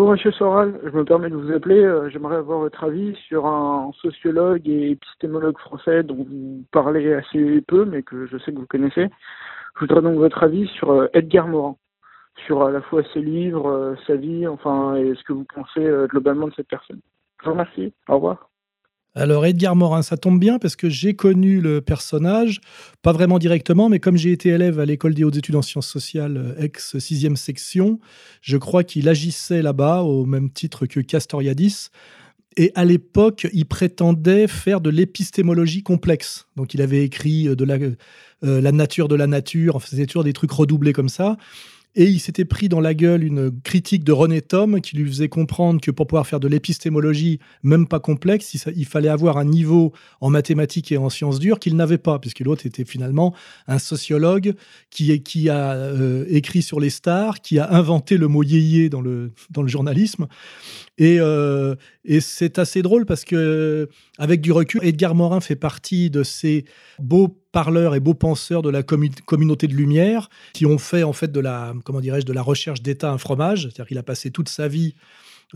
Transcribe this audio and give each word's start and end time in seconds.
Bonjour 0.00 0.12
Monsieur 0.12 0.32
Soral, 0.32 0.80
je 0.82 0.96
me 0.96 1.04
permets 1.04 1.28
de 1.28 1.36
vous 1.36 1.52
appeler. 1.52 1.84
Euh, 1.84 2.08
j'aimerais 2.08 2.36
avoir 2.36 2.60
votre 2.60 2.84
avis 2.84 3.14
sur 3.28 3.44
un 3.44 3.92
sociologue 4.00 4.66
et 4.66 4.92
épistémologue 4.92 5.58
français 5.58 6.02
dont 6.02 6.24
vous 6.26 6.64
parlez 6.72 7.12
assez 7.12 7.60
peu, 7.68 7.84
mais 7.84 8.02
que 8.02 8.24
je 8.24 8.38
sais 8.38 8.50
que 8.50 8.56
vous 8.56 8.66
connaissez. 8.66 9.10
Je 9.74 9.80
voudrais 9.80 10.00
donc 10.00 10.16
votre 10.16 10.42
avis 10.42 10.66
sur 10.68 10.90
euh, 10.90 11.08
Edgar 11.12 11.48
Morin, 11.48 11.76
sur 12.46 12.62
à 12.62 12.70
la 12.70 12.80
fois 12.80 13.02
ses 13.12 13.20
livres, 13.20 13.68
euh, 13.68 13.94
sa 14.06 14.16
vie, 14.16 14.46
enfin, 14.46 14.94
et 14.94 15.14
ce 15.14 15.22
que 15.22 15.34
vous 15.34 15.44
pensez 15.54 15.86
globalement 16.06 16.48
de 16.48 16.54
cette 16.54 16.68
personne. 16.68 17.00
Je 17.40 17.44
vous 17.44 17.52
remercie. 17.52 17.92
Au 18.08 18.14
revoir. 18.14 18.49
Alors 19.14 19.44
Edgar 19.44 19.74
Morin, 19.74 20.02
ça 20.02 20.16
tombe 20.16 20.38
bien 20.38 20.60
parce 20.60 20.76
que 20.76 20.88
j'ai 20.88 21.14
connu 21.14 21.60
le 21.60 21.80
personnage, 21.80 22.60
pas 23.02 23.12
vraiment 23.12 23.40
directement, 23.40 23.88
mais 23.88 23.98
comme 23.98 24.16
j'ai 24.16 24.30
été 24.30 24.50
élève 24.50 24.78
à 24.78 24.86
l'école 24.86 25.14
des 25.14 25.24
hautes 25.24 25.36
études 25.36 25.56
en 25.56 25.62
sciences 25.62 25.88
sociales, 25.88 26.36
euh, 26.36 26.62
ex 26.62 26.96
6 26.96 27.34
section, 27.34 27.98
je 28.40 28.56
crois 28.56 28.84
qu'il 28.84 29.08
agissait 29.08 29.62
là-bas 29.62 30.02
au 30.02 30.26
même 30.26 30.50
titre 30.50 30.86
que 30.86 31.00
Castoriadis. 31.00 31.88
Et 32.56 32.72
à 32.74 32.84
l'époque, 32.84 33.48
il 33.52 33.66
prétendait 33.66 34.46
faire 34.46 34.80
de 34.80 34.90
l'épistémologie 34.90 35.82
complexe. 35.82 36.46
Donc 36.56 36.74
il 36.74 36.82
avait 36.82 37.04
écrit 37.04 37.48
euh, 37.48 37.56
de 37.56 37.64
la, 37.64 37.78
euh, 38.44 38.60
la 38.60 38.72
nature 38.72 39.08
de 39.08 39.16
la 39.16 39.26
nature, 39.26 39.74
enfin, 39.74 39.88
c'était 39.90 40.06
toujours 40.06 40.24
des 40.24 40.32
trucs 40.32 40.52
redoublés 40.52 40.92
comme 40.92 41.08
ça. 41.08 41.36
Et 41.96 42.04
il 42.04 42.20
s'était 42.20 42.44
pris 42.44 42.68
dans 42.68 42.80
la 42.80 42.94
gueule 42.94 43.24
une 43.24 43.50
critique 43.62 44.04
de 44.04 44.12
René 44.12 44.42
Thom 44.42 44.80
qui 44.80 44.96
lui 44.96 45.08
faisait 45.08 45.28
comprendre 45.28 45.80
que 45.80 45.90
pour 45.90 46.06
pouvoir 46.06 46.26
faire 46.26 46.38
de 46.38 46.46
l'épistémologie, 46.46 47.40
même 47.64 47.88
pas 47.88 47.98
complexe, 47.98 48.54
il, 48.54 48.84
fallait 48.84 49.08
avoir 49.08 49.38
un 49.38 49.44
niveau 49.44 49.92
en 50.20 50.30
mathématiques 50.30 50.92
et 50.92 50.98
en 50.98 51.10
sciences 51.10 51.40
dures 51.40 51.58
qu'il 51.58 51.74
n'avait 51.74 51.98
pas, 51.98 52.20
puisque 52.20 52.40
l'autre 52.40 52.64
était 52.64 52.84
finalement 52.84 53.34
un 53.66 53.80
sociologue 53.80 54.54
qui, 54.90 55.48
a 55.48 55.72
euh, 55.72 56.24
écrit 56.28 56.62
sur 56.62 56.78
les 56.78 56.90
stars, 56.90 57.40
qui 57.40 57.58
a 57.58 57.72
inventé 57.72 58.16
le 58.18 58.28
mot 58.28 58.44
yéyé 58.44 58.88
dans 58.88 59.00
le, 59.00 59.32
dans 59.50 59.62
le 59.62 59.68
journalisme. 59.68 60.28
Et, 61.00 61.18
euh, 61.18 61.74
et 62.04 62.20
c'est 62.20 62.58
assez 62.58 62.82
drôle 62.82 63.06
parce 63.06 63.24
que, 63.24 63.88
avec 64.18 64.42
du 64.42 64.52
recul, 64.52 64.84
Edgar 64.84 65.14
Morin 65.14 65.40
fait 65.40 65.56
partie 65.56 66.10
de 66.10 66.22
ces 66.22 66.66
beaux 66.98 67.28
parleurs 67.52 67.94
et 67.94 68.00
beaux 68.00 68.14
penseurs 68.14 68.60
de 68.60 68.68
la 68.68 68.82
communauté 68.82 69.66
de 69.66 69.74
lumière 69.74 70.28
qui 70.52 70.66
ont 70.66 70.78
fait 70.78 71.02
en 71.02 71.14
fait 71.14 71.32
de 71.32 71.40
la 71.40 71.74
comment 71.84 72.00
dirais-je 72.00 72.26
de 72.26 72.32
la 72.34 72.42
recherche 72.42 72.82
d'État 72.82 73.10
un 73.10 73.18
fromage. 73.18 73.62
C'est-à-dire 73.62 73.86
qu'il 73.86 73.98
a 73.98 74.02
passé 74.02 74.30
toute 74.30 74.50
sa 74.50 74.68
vie 74.68 74.94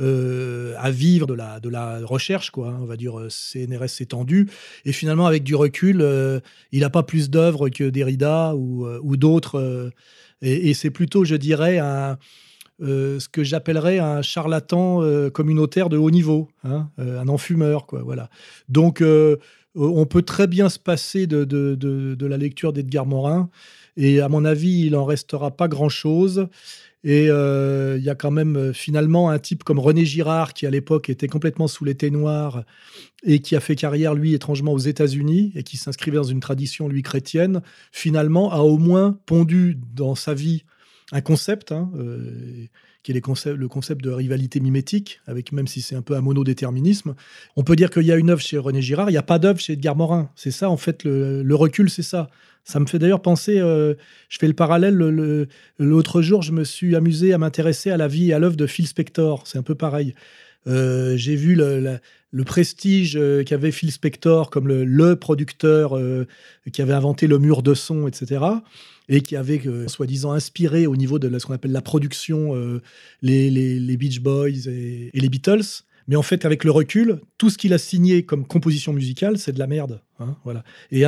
euh, 0.00 0.74
à 0.78 0.90
vivre 0.90 1.26
de 1.28 1.34
la, 1.68 2.00
recherche, 2.04 2.50
quoi, 2.50 2.70
hein, 2.70 2.78
on 2.80 2.84
va 2.84 2.96
dire 2.96 3.20
euh, 3.20 3.28
CNRS 3.28 4.00
étendu. 4.00 4.48
Et 4.84 4.92
finalement, 4.92 5.26
avec 5.26 5.44
du 5.44 5.54
recul, 5.54 6.00
euh, 6.00 6.40
il 6.72 6.80
n'a 6.80 6.90
pas 6.90 7.04
plus 7.04 7.30
d'œuvres 7.30 7.68
que 7.68 7.84
Derrida 7.84 8.56
ou, 8.56 9.16
d'autres. 9.16 9.92
et 10.42 10.74
c'est 10.74 10.90
plutôt, 10.90 11.24
je 11.24 11.36
dirais, 11.36 11.78
un, 11.78 12.18
euh, 12.84 13.18
ce 13.18 13.28
que 13.28 13.42
j'appellerais 13.42 13.98
un 13.98 14.20
charlatan 14.20 15.02
euh, 15.02 15.30
communautaire 15.30 15.88
de 15.88 15.96
haut 15.96 16.10
niveau, 16.10 16.48
hein, 16.64 16.90
euh, 16.98 17.20
un 17.20 17.28
enfumeur, 17.28 17.86
quoi. 17.86 18.02
Voilà. 18.02 18.28
Donc, 18.68 19.02
on 19.76 20.06
peut 20.06 20.22
très 20.22 20.46
bien 20.46 20.68
se 20.68 20.78
passer 20.78 21.26
de, 21.26 21.44
de, 21.44 22.26
la 22.26 22.36
lecture 22.36 22.72
d'Edgar 22.72 23.06
Morin, 23.06 23.48
et 23.96 24.20
à 24.20 24.28
mon 24.28 24.44
avis, 24.44 24.86
il 24.86 24.96
en 24.96 25.04
restera 25.04 25.50
pas 25.50 25.68
grand-chose. 25.68 26.48
Et 27.06 27.24
il 27.26 28.02
y 28.02 28.10
a 28.10 28.14
quand 28.14 28.30
même 28.30 28.72
finalement 28.72 29.30
un 29.30 29.38
type 29.38 29.64
comme 29.64 29.78
René 29.78 30.04
Girard, 30.04 30.54
qui 30.54 30.66
à 30.66 30.70
l'époque 30.70 31.10
était 31.10 31.26
complètement 31.26 31.66
sous 31.66 31.84
l'été 31.84 32.10
noir 32.10 32.64
et 33.24 33.40
qui 33.40 33.56
a 33.56 33.60
fait 33.60 33.74
carrière, 33.74 34.14
lui, 34.14 34.34
étrangement 34.34 34.72
aux 34.72 34.78
États-Unis 34.78 35.52
et 35.54 35.64
qui 35.64 35.76
s'inscrivait 35.76 36.16
dans 36.16 36.22
une 36.22 36.40
tradition, 36.40 36.88
lui, 36.88 37.02
chrétienne, 37.02 37.60
finalement 37.92 38.52
a 38.52 38.60
au 38.60 38.78
moins 38.78 39.18
pondu 39.26 39.78
dans 39.94 40.14
sa 40.14 40.34
vie 40.34 40.64
un 41.12 41.20
concept, 41.20 41.72
hein, 41.72 41.90
euh, 41.96 42.66
qui 43.02 43.12
est 43.12 43.14
le 43.14 43.68
concept 43.68 44.02
de 44.02 44.10
rivalité 44.10 44.60
mimétique, 44.60 45.20
avec 45.26 45.52
même 45.52 45.66
si 45.66 45.82
c'est 45.82 45.94
un 45.94 46.02
peu 46.02 46.16
un 46.16 46.22
monodéterminisme. 46.22 47.14
On 47.56 47.62
peut 47.62 47.76
dire 47.76 47.90
qu'il 47.90 48.04
y 48.04 48.12
a 48.12 48.16
une 48.16 48.30
œuvre 48.30 48.40
chez 48.40 48.56
René 48.56 48.80
Girard, 48.80 49.10
il 49.10 49.12
n'y 49.12 49.18
a 49.18 49.22
pas 49.22 49.38
d'œuvre 49.38 49.60
chez 49.60 49.74
Edgar 49.74 49.96
Morin. 49.96 50.30
C'est 50.34 50.50
ça, 50.50 50.70
en 50.70 50.76
fait, 50.76 51.04
le, 51.04 51.54
recul, 51.54 51.90
c'est 51.90 52.02
ça. 52.02 52.30
Ça 52.64 52.80
me 52.80 52.86
fait 52.86 52.98
d'ailleurs 52.98 53.20
penser, 53.20 53.58
euh, 53.60 53.94
je 54.30 54.38
fais 54.38 54.46
le 54.46 54.54
parallèle, 54.54 54.94
l'autre 55.78 56.22
jour, 56.22 56.40
je 56.40 56.52
me 56.52 56.64
suis 56.64 56.96
amusé 56.96 57.34
à 57.34 57.38
m'intéresser 57.38 57.90
à 57.90 57.98
la 57.98 58.08
vie 58.08 58.30
et 58.30 58.32
à 58.32 58.38
l'œuvre 58.38 58.56
de 58.56 58.66
Phil 58.66 58.86
Spector. 58.86 59.46
C'est 59.46 59.58
un 59.58 59.62
peu 59.62 59.74
pareil. 59.74 60.14
Euh, 60.66 61.16
j'ai 61.16 61.36
vu 61.36 61.54
le, 61.54 62.00
prestige 62.44 63.18
qu'avait 63.46 63.70
Phil 63.72 63.92
Spector 63.92 64.50
comme 64.50 64.68
le, 64.68 65.16
producteur 65.16 65.98
qui 66.72 66.82
avait 66.82 66.92
inventé 66.92 67.26
le 67.26 67.38
mur 67.38 67.62
de 67.62 67.74
son, 67.74 68.08
etc 68.08 68.40
et 69.08 69.20
qui 69.20 69.36
avait 69.36 69.60
euh, 69.66 69.88
soi-disant 69.88 70.32
inspiré 70.32 70.86
au 70.86 70.96
niveau 70.96 71.18
de 71.18 71.38
ce 71.38 71.46
qu'on 71.46 71.54
appelle 71.54 71.72
la 71.72 71.82
production 71.82 72.54
euh, 72.54 72.80
les, 73.22 73.50
les, 73.50 73.96
Beach 73.96 74.20
Boys 74.20 74.68
et, 74.68 75.10
les 75.12 75.28
Beatles. 75.28 75.84
Mais 76.08 76.16
en 76.16 76.22
fait, 76.22 76.44
avec 76.44 76.64
le 76.64 76.70
recul, 76.70 77.20
tout 77.38 77.50
ce 77.50 77.58
qu'il 77.58 77.72
a 77.72 77.78
signé 77.78 78.24
comme 78.24 78.46
composition 78.46 78.92
musicale, 78.92 79.38
c'est 79.38 79.52
de 79.52 79.58
la 79.58 79.66
merde. 79.66 80.00
Hein, 80.20 80.36
voilà. 80.44 80.64
Et 80.90 81.04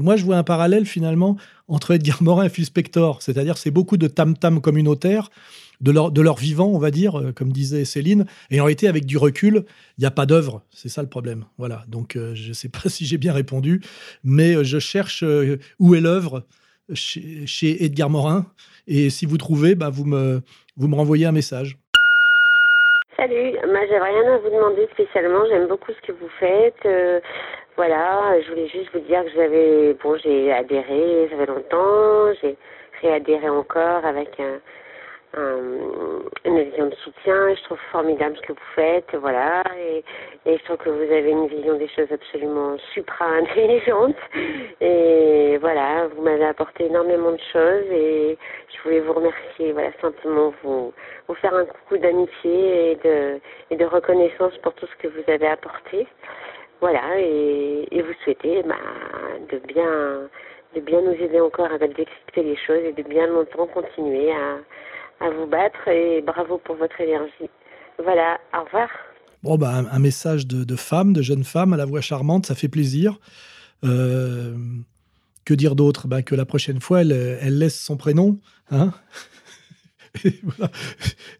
moi, 0.00 0.16
je 0.16 0.24
vois 0.24 0.36
un 0.36 0.44
parallèle 0.44 0.86
finalement 0.86 1.36
entre 1.68 1.92
Edgar 1.92 2.22
Morin 2.22 2.44
et 2.44 2.48
Phil 2.48 2.64
Spector. 2.64 3.22
C'est-à-dire, 3.22 3.58
c'est 3.58 3.70
beaucoup 3.70 3.96
de 3.96 4.06
tam-tam 4.06 4.60
communautaire 4.60 5.30
de 5.80 5.92
leur, 5.92 6.10
de 6.10 6.20
leur 6.20 6.36
vivant, 6.36 6.66
on 6.66 6.78
va 6.78 6.90
dire, 6.90 7.18
euh, 7.18 7.32
comme 7.32 7.52
disait 7.52 7.84
Céline. 7.84 8.26
Et 8.50 8.60
en 8.60 8.64
réalité, 8.64 8.88
avec 8.88 9.06
du 9.06 9.16
recul, 9.16 9.64
il 9.96 10.00
n'y 10.00 10.06
a 10.06 10.10
pas 10.10 10.26
d'œuvre. 10.26 10.64
C'est 10.70 10.88
ça 10.88 11.02
le 11.02 11.08
problème. 11.08 11.44
Voilà. 11.56 11.84
Donc, 11.88 12.14
je 12.16 12.48
ne 12.48 12.52
sais 12.52 12.68
pas 12.68 12.82
si 12.88 13.06
j'ai 13.06 13.18
bien 13.18 13.32
répondu, 13.32 13.82
mais 14.24 14.64
je 14.64 14.78
cherche 14.78 15.24
où 15.78 15.94
est 15.94 16.00
l'œuvre 16.00 16.46
chez, 16.94 17.84
Edgar 17.84 18.10
Morin. 18.10 18.46
Et 18.86 19.10
si 19.10 19.26
vous 19.26 19.36
trouvez, 19.36 19.74
bah, 19.74 19.90
vous, 19.90 20.04
me, 20.04 20.42
vous 20.76 20.88
me 20.88 20.94
renvoyez 20.94 21.26
un 21.26 21.32
message. 21.32 21.78
Salut, 23.20 23.50
moi 23.66 23.80
j'avais 23.88 23.98
rien 23.98 24.32
à 24.32 24.38
vous 24.38 24.48
demander 24.48 24.86
spécialement, 24.92 25.44
j'aime 25.48 25.66
beaucoup 25.66 25.90
ce 25.92 26.06
que 26.06 26.12
vous 26.12 26.28
faites. 26.38 26.86
Euh, 26.86 27.18
voilà, 27.74 28.40
je 28.40 28.48
voulais 28.48 28.68
juste 28.68 28.90
vous 28.92 29.00
dire 29.00 29.24
que 29.24 29.30
j'avais, 29.30 29.94
bon, 29.94 30.16
j'ai 30.18 30.52
adhéré, 30.52 31.26
ça 31.28 31.36
fait 31.36 31.46
longtemps, 31.46 32.32
j'ai 32.40 32.56
réadhéré 33.02 33.48
encore 33.48 34.06
avec 34.06 34.38
un, 34.38 34.60
une 35.36 36.62
vision 36.62 36.86
de 36.86 36.94
soutien. 36.96 37.54
Je 37.54 37.62
trouve 37.64 37.78
formidable 37.92 38.36
ce 38.36 38.42
que 38.42 38.52
vous 38.52 38.70
faites, 38.74 39.14
voilà. 39.14 39.62
Et, 39.78 40.04
et 40.46 40.58
je 40.58 40.64
trouve 40.64 40.78
que 40.78 40.90
vous 40.90 41.12
avez 41.12 41.30
une 41.30 41.46
vision 41.48 41.76
des 41.76 41.88
choses 41.88 42.10
absolument 42.10 42.76
supra-intelligente. 42.94 44.16
Et 44.80 45.58
voilà, 45.60 46.08
vous 46.08 46.22
m'avez 46.22 46.46
apporté 46.46 46.86
énormément 46.86 47.32
de 47.32 47.40
choses 47.52 47.84
et 47.90 48.38
je 48.74 48.82
voulais 48.82 49.00
vous 49.00 49.12
remercier. 49.12 49.72
Voilà, 49.72 49.90
simplement 50.00 50.52
vous, 50.62 50.92
vous 51.26 51.34
faire 51.34 51.54
un 51.54 51.66
coucou 51.66 51.98
d'amitié 51.98 52.92
et 52.92 52.96
de, 52.96 53.40
et 53.70 53.76
de 53.76 53.84
reconnaissance 53.84 54.56
pour 54.58 54.72
tout 54.74 54.86
ce 54.86 54.96
que 55.02 55.08
vous 55.08 55.30
avez 55.30 55.48
apporté. 55.48 56.06
Voilà, 56.80 57.02
et, 57.18 57.88
et 57.90 58.02
vous 58.02 58.14
souhaiter 58.24 58.62
bah, 58.62 58.76
de 59.50 59.58
bien 59.58 60.28
de 60.74 60.80
bien 60.80 61.00
nous 61.00 61.14
aider 61.14 61.40
encore 61.40 61.72
à 61.72 61.78
décrypter 61.78 62.42
les 62.42 62.56
choses 62.56 62.84
et 62.84 62.92
de 62.92 63.02
bien 63.02 63.26
longtemps 63.26 63.66
continuer 63.66 64.30
à, 64.32 64.58
à 65.20 65.30
vous 65.30 65.46
battre 65.46 65.88
et 65.88 66.22
bravo 66.22 66.58
pour 66.58 66.76
votre 66.76 67.00
énergie. 67.00 67.50
Voilà, 68.02 68.38
au 68.54 68.64
revoir. 68.64 68.88
Bon, 69.42 69.56
bah, 69.56 69.72
un, 69.90 69.98
message 69.98 70.46
de, 70.46 70.64
de, 70.64 70.76
femme, 70.76 71.12
de 71.12 71.22
jeune 71.22 71.44
femme 71.44 71.72
à 71.72 71.76
la 71.76 71.84
voix 71.84 72.00
charmante, 72.00 72.46
ça 72.46 72.54
fait 72.54 72.68
plaisir. 72.68 73.18
Euh, 73.84 74.56
que 75.44 75.54
dire 75.54 75.76
d'autre? 75.76 76.08
Ben, 76.08 76.22
Que 76.22 76.34
la 76.34 76.44
prochaine 76.44 76.80
fois, 76.80 77.02
elle, 77.02 77.12
elle 77.12 77.58
laisse 77.58 77.80
son 77.80 77.96
prénom 77.96 78.38
hein? 78.70 78.92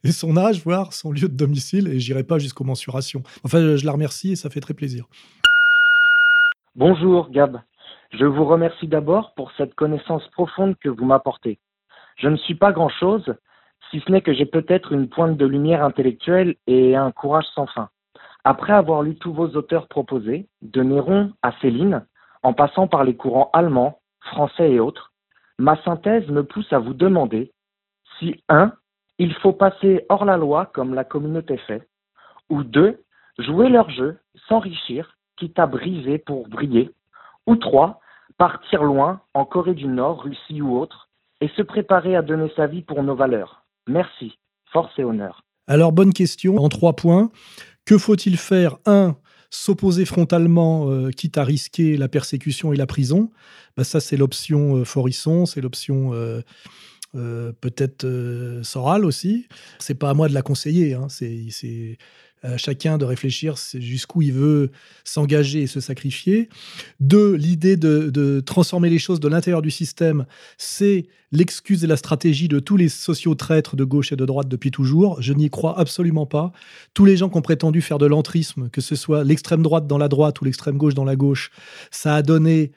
Et, 0.05 0.12
son 0.12 0.37
âge, 0.37 0.62
voire 0.62 0.93
son 0.93 1.11
lieu 1.11 1.29
de 1.29 1.37
domicile, 1.37 1.88
et 1.88 1.99
j'irai 1.99 2.23
pas 2.23 2.38
jusqu'aux 2.38 2.64
mensurations. 2.64 3.23
Enfin, 3.44 3.76
je 3.76 3.85
la 3.85 3.93
remercie 3.93 4.32
et 4.32 4.37
ça 4.37 4.50
fait 4.50 4.61
très 4.61 4.75
plaisir. 4.75 5.06
Bonjour 6.76 7.31
Gab. 7.31 7.61
Je 8.12 8.25
vous 8.25 8.44
remercie 8.44 8.87
d'abord 8.87 9.32
pour 9.35 9.50
cette 9.56 9.75
connaissance 9.75 10.26
profonde 10.29 10.76
que 10.82 10.88
vous 10.88 11.05
m'apportez. 11.05 11.58
Je 12.17 12.29
ne 12.29 12.37
suis 12.37 12.55
pas 12.55 12.73
grand-chose, 12.73 13.35
si 13.90 14.00
ce 14.00 14.12
n'est 14.12 14.20
que 14.20 14.35
j'ai 14.35 14.46
peut-être 14.46 14.93
une 14.93 15.08
pointe 15.08 15.37
de 15.37 15.46
lumière 15.46 15.85
intellectuelle 15.85 16.56
et 16.67 16.96
un 16.96 17.11
courage 17.11 17.46
sans 17.55 17.67
fin. 17.67 17.88
Après 18.44 18.73
avoir 18.73 19.02
lu 19.02 19.17
tous 19.17 19.32
vos 19.32 19.49
auteurs 19.49 19.88
proposés, 19.88 20.49
de 20.62 20.82
Néron 20.82 21.32
à 21.43 21.52
Céline, 21.61 22.06
en 22.43 22.52
passant 22.52 22.87
par 22.87 23.05
les 23.05 23.17
courants 23.17 23.50
allemands, 23.52 23.99
français 24.20 24.70
et 24.73 24.81
autres, 24.81 25.12
ma 25.58 25.76
synthèse 25.82 26.29
me 26.29 26.44
pousse 26.44 26.73
à 26.73 26.79
vous 26.79 26.94
demander 26.94 27.52
si 28.19 28.43
1. 28.49 28.73
Il 29.19 29.35
faut 29.35 29.52
passer 29.52 30.05
hors 30.08 30.25
la 30.25 30.37
loi 30.37 30.67
comme 30.67 30.94
la 30.94 31.05
communauté 31.05 31.56
fait, 31.58 31.88
ou 32.49 32.62
2. 32.62 33.02
Jouer 33.38 33.69
leur 33.69 33.90
jeu, 33.90 34.19
s'enrichir 34.49 35.17
quitte 35.37 35.58
à 35.58 35.67
briser 35.67 36.19
pour 36.19 36.49
briller. 36.49 36.90
Ou 37.46 37.56
trois, 37.56 38.00
partir 38.37 38.82
loin, 38.82 39.20
en 39.35 39.44
Corée 39.44 39.75
du 39.75 39.87
Nord, 39.87 40.23
Russie 40.23 40.61
ou 40.61 40.79
autre, 40.79 41.08
et 41.40 41.49
se 41.49 41.62
préparer 41.62 42.17
à 42.17 42.23
donner 42.23 42.52
sa 42.56 42.67
vie 42.67 42.82
pour 42.82 43.02
nos 43.02 43.14
valeurs. 43.14 43.62
Merci. 43.88 44.38
Force 44.73 44.93
et 44.99 45.05
honneur. 45.05 45.43
Alors, 45.67 45.93
bonne 45.93 46.12
question, 46.12 46.58
en 46.58 46.69
trois 46.69 46.94
points. 46.94 47.31
Que 47.85 47.99
faut-il 47.99 48.37
faire? 48.37 48.76
Un, 48.87 49.17
s'opposer 49.50 50.05
frontalement, 50.05 50.90
euh, 50.90 51.11
quitte 51.11 51.38
à 51.38 51.44
risquer 51.44 51.96
la 51.96 52.08
persécution 52.08 52.73
et 52.73 52.76
la 52.76 52.87
prison. 52.87 53.31
Bah, 53.76 53.85
ça, 53.85 54.00
c'est 54.00 54.17
l'option 54.17 54.76
euh, 54.76 54.85
Forisson, 54.85 55.46
c'est 55.46 55.61
l'option 55.61 56.12
euh, 56.12 56.43
peut-être 57.14 58.06
Soral 58.62 59.05
aussi. 59.05 59.49
C'est 59.79 59.94
pas 59.94 60.11
à 60.11 60.14
moi 60.14 60.29
de 60.29 60.35
la 60.35 60.43
conseiller. 60.43 60.94
Hein. 60.94 61.08
c'est 61.08 61.99
à 62.43 62.56
chacun 62.56 62.99
de 62.99 63.05
réfléchir 63.05 63.55
jusqu'où 63.75 64.23
il 64.23 64.32
veut 64.32 64.70
s'engager 65.05 65.62
et 65.62 65.67
se 65.67 65.81
sacrifier. 65.81 66.49
Deux, 67.00 67.35
l'idée 67.35 67.76
de, 67.76 68.40
transformer 68.44 68.90
les 68.90 68.99
choses 68.99 69.20
de 69.20 69.29
l'intérieur 69.29 69.62
du 69.62 69.70
système, 69.70 70.26
c'est 70.56 71.06
l'excuse 71.32 71.85
et 71.85 71.87
la 71.87 71.96
stratégie 71.96 72.49
de 72.49 72.58
tous 72.58 72.76
les 72.76 72.88
sociaux-traîtres 72.88 73.76
de 73.76 73.85
gauche 73.85 74.12
et 74.12 74.17
de 74.17 74.25
droite 74.25 74.49
depuis 74.49 74.70
toujours. 74.70 75.20
Je 75.20 75.32
n'y 75.32 75.50
crois 75.50 75.79
absolument 75.79 76.26
pas. 76.26 76.52
Tous 76.94 77.05
les 77.05 77.17
gens 77.17 77.29
qui 77.29 77.37
ont 77.37 77.43
prétendu 77.43 77.82
faire 77.82 77.99
de 77.99 78.06
l'entrisme, 78.06 78.70
que 78.70 78.81
ce 78.81 78.96
soit 78.96 79.25
l'extrême 79.25 79.62
droite 79.62 79.87
dans 79.87 79.99
la 79.99 80.08
droite 80.08 80.40
ou 80.40 80.44
l'extrême 80.44 80.79
gauche 80.79 80.94
dans 80.94 81.05
la 81.05 81.17
gauche, 81.17 81.50
ça 81.90 82.14
a 82.14 82.23
donné 82.23 82.73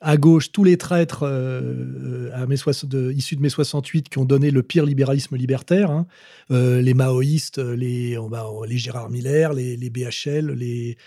à 0.00 0.18
gauche 0.18 0.52
tous 0.52 0.62
les 0.62 0.76
traîtres 0.76 1.20
euh, 1.22 2.46
mes 2.46 2.56
de, 2.84 3.12
issus 3.12 3.36
de 3.36 3.40
mai 3.40 3.48
68 3.48 4.08
qui 4.08 4.18
ont 4.18 4.24
donné 4.24 4.50
le 4.50 4.62
pire 4.62 4.84
libéralisme 4.84 5.36
libertaire, 5.36 5.90
hein. 5.90 6.06
euh, 6.50 6.82
les 6.82 6.92
maoïstes, 6.92 7.58
les, 7.58 8.18
les 8.68 8.78
Gérard 8.78 9.08
Miller, 9.08 9.54
les, 9.54 9.90
BHL, 9.90 10.52
les, 10.52 10.98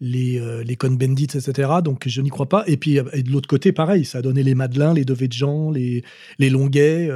les, 0.00 0.40
euh, 0.40 0.64
Cohn-Bendit, 0.76 1.28
etc. 1.36 1.70
Donc 1.82 2.08
je 2.08 2.20
n'y 2.20 2.30
crois 2.30 2.48
pas. 2.48 2.64
Et 2.66 2.76
puis 2.76 2.94
de 2.94 3.30
l'autre 3.30 3.48
côté, 3.48 3.72
pareil, 3.72 4.04
ça 4.04 4.18
a 4.18 4.22
donné 4.22 4.42
les 4.42 4.54
Madeleine, 4.54 4.94
les 4.94 5.04
Devedjian, 5.04 5.70
les, 5.70 6.02
les 6.38 6.50
Longuet. 6.50 7.08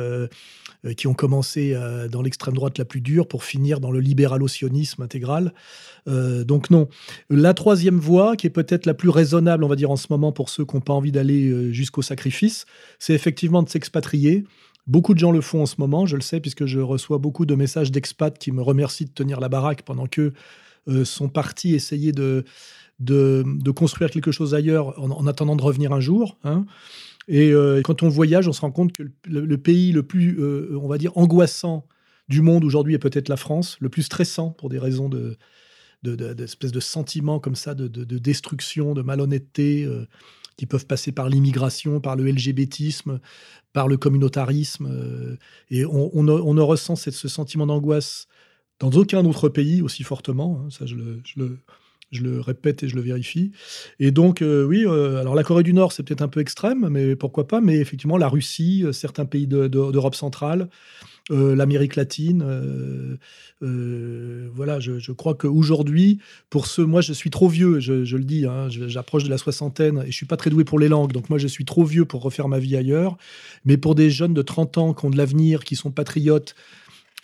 Euh, 0.84 0.94
qui 0.94 1.08
ont 1.08 1.14
commencé 1.14 1.72
euh, 1.74 2.06
dans 2.06 2.22
l'extrême 2.22 2.54
droite 2.54 2.78
la 2.78 2.84
plus 2.84 3.00
dure 3.00 3.26
pour 3.26 3.42
finir 3.42 3.80
dans 3.80 3.90
le 3.90 3.98
libéralo-sionisme 3.98 5.02
intégral. 5.02 5.52
Euh, 6.06 6.44
donc 6.44 6.70
non. 6.70 6.88
La 7.30 7.52
troisième 7.52 7.98
voie, 7.98 8.36
qui 8.36 8.46
est 8.46 8.50
peut-être 8.50 8.86
la 8.86 8.94
plus 8.94 9.08
raisonnable, 9.08 9.64
on 9.64 9.68
va 9.68 9.74
dire 9.74 9.90
en 9.90 9.96
ce 9.96 10.06
moment 10.10 10.30
pour 10.30 10.48
ceux 10.48 10.64
qui 10.64 10.76
n'ont 10.76 10.80
pas 10.80 10.92
envie 10.92 11.10
d'aller 11.10 11.72
jusqu'au 11.72 12.02
sacrifice, 12.02 12.64
c'est 13.00 13.12
effectivement 13.12 13.64
de 13.64 13.68
s'expatrier. 13.68 14.44
Beaucoup 14.86 15.14
de 15.14 15.18
gens 15.18 15.32
le 15.32 15.40
font 15.40 15.62
en 15.62 15.66
ce 15.66 15.74
moment, 15.78 16.06
je 16.06 16.14
le 16.14 16.22
sais, 16.22 16.38
puisque 16.38 16.66
je 16.66 16.78
reçois 16.78 17.18
beaucoup 17.18 17.44
de 17.44 17.56
messages 17.56 17.90
d'expats 17.90 18.38
qui 18.38 18.52
me 18.52 18.62
remercient 18.62 19.06
de 19.06 19.10
tenir 19.10 19.40
la 19.40 19.48
baraque 19.48 19.82
pendant 19.82 20.06
que 20.06 20.32
sont 21.04 21.28
partis 21.28 21.74
essayer 21.74 22.12
de, 22.12 22.44
de, 23.00 23.70
construire 23.70 24.10
quelque 24.10 24.32
chose 24.32 24.54
ailleurs 24.54 24.98
en, 24.98 25.26
attendant 25.26 25.56
de 25.56 25.62
revenir 25.62 25.92
un 25.92 26.00
jour. 26.00 26.38
Hein. 26.44 26.66
Euh, 27.30 27.78
et 27.78 27.82
quand 27.82 28.02
on 28.02 28.08
voyage, 28.08 28.48
on 28.48 28.52
se 28.52 28.60
rend 28.60 28.70
compte 28.70 28.92
que 28.92 29.02
le, 29.26 29.58
pays 29.58 29.92
le 29.92 30.02
plus, 30.02 30.40
euh, 30.40 30.78
on 30.80 30.88
va 30.88 30.98
dire, 30.98 31.16
angoissant 31.16 31.86
du 32.28 32.42
monde 32.42 32.64
aujourd'hui 32.64 32.94
est 32.94 32.98
peut-être 32.98 33.28
la 33.28 33.36
France, 33.36 33.76
le 33.80 33.88
plus 33.88 34.02
stressant 34.02 34.50
pour 34.50 34.68
des 34.68 34.78
raisons 34.78 35.08
de 35.08 35.36
d'espèces 36.04 36.70
de, 36.70 36.78
sentiments 36.78 37.40
comme 37.40 37.56
ça, 37.56 37.74
de, 37.74 37.88
destruction, 38.04 38.94
de 38.94 39.02
malhonnêteté, 39.02 39.84
euh, 39.84 40.06
qui 40.56 40.64
peuvent 40.64 40.86
passer 40.86 41.10
par 41.10 41.28
l'immigration, 41.28 42.00
par 42.00 42.14
le 42.14 42.30
LGBTisme, 42.30 43.18
par 43.72 43.88
le 43.88 43.96
communautarisme. 43.96 45.36
et 45.70 45.84
on, 45.84 46.22
ne, 46.22 46.60
ressent 46.60 46.94
ce 46.94 47.10
sentiment 47.10 47.66
d'angoisse 47.66 48.28
dans 48.78 48.92
aucun 48.92 49.24
autre 49.24 49.48
pays 49.48 49.82
aussi 49.82 50.04
fortement. 50.04 50.62
Hein, 50.62 50.68
ça, 50.70 50.86
je 50.86 50.94
le 50.94 51.58
répète 52.40 52.82
et 52.82 52.88
je 52.88 52.96
le 52.96 53.02
vérifie. 53.02 53.52
Et 54.00 54.10
donc, 54.10 54.42
euh, 54.42 54.64
oui, 54.64 54.84
euh, 54.86 55.20
alors 55.20 55.34
la 55.34 55.44
Corée 55.44 55.62
du 55.62 55.72
Nord, 55.72 55.92
c'est 55.92 56.02
peut-être 56.02 56.22
un 56.22 56.28
peu 56.28 56.40
extrême, 56.40 56.88
mais 56.88 57.16
pourquoi 57.16 57.46
pas. 57.46 57.60
Mais 57.60 57.76
effectivement, 57.76 58.16
la 58.16 58.28
Russie, 58.28 58.82
euh, 58.84 58.92
certains 58.92 59.24
pays 59.24 59.46
d'Europe 59.46 60.14
centrale, 60.14 60.68
l'Amérique 61.30 61.96
latine. 61.96 62.42
voilà, 63.60 64.80
je, 64.80 65.12
crois 65.12 65.34
qu'aujourd'hui, 65.34 66.20
pour 66.48 66.66
ce, 66.66 66.80
moi, 66.80 67.02
je 67.02 67.12
suis 67.12 67.28
trop 67.28 67.48
vieux, 67.48 67.80
je, 67.80 68.16
le 68.16 68.24
dis, 68.24 68.46
hein, 68.46 68.68
j'approche 68.70 69.24
de 69.24 69.28
la 69.28 69.36
soixantaine 69.36 70.02
et 70.06 70.10
je 70.10 70.16
suis 70.16 70.24
pas 70.24 70.38
très 70.38 70.48
doué 70.48 70.64
pour 70.64 70.78
les 70.78 70.88
langues, 70.88 71.12
donc 71.12 71.28
moi, 71.28 71.38
je 71.38 71.46
suis 71.46 71.66
trop 71.66 71.84
vieux 71.84 72.06
pour 72.06 72.22
refaire 72.22 72.48
ma 72.48 72.58
vie 72.58 72.76
ailleurs. 72.76 73.18
Mais 73.66 73.76
pour 73.76 73.94
des 73.94 74.10
jeunes 74.10 74.32
de 74.32 74.40
30 74.40 74.78
ans 74.78 74.94
qui 74.94 75.04
ont 75.04 75.10
de 75.10 75.18
l'avenir, 75.18 75.64
qui 75.64 75.76
sont 75.76 75.90
patriotes, 75.90 76.54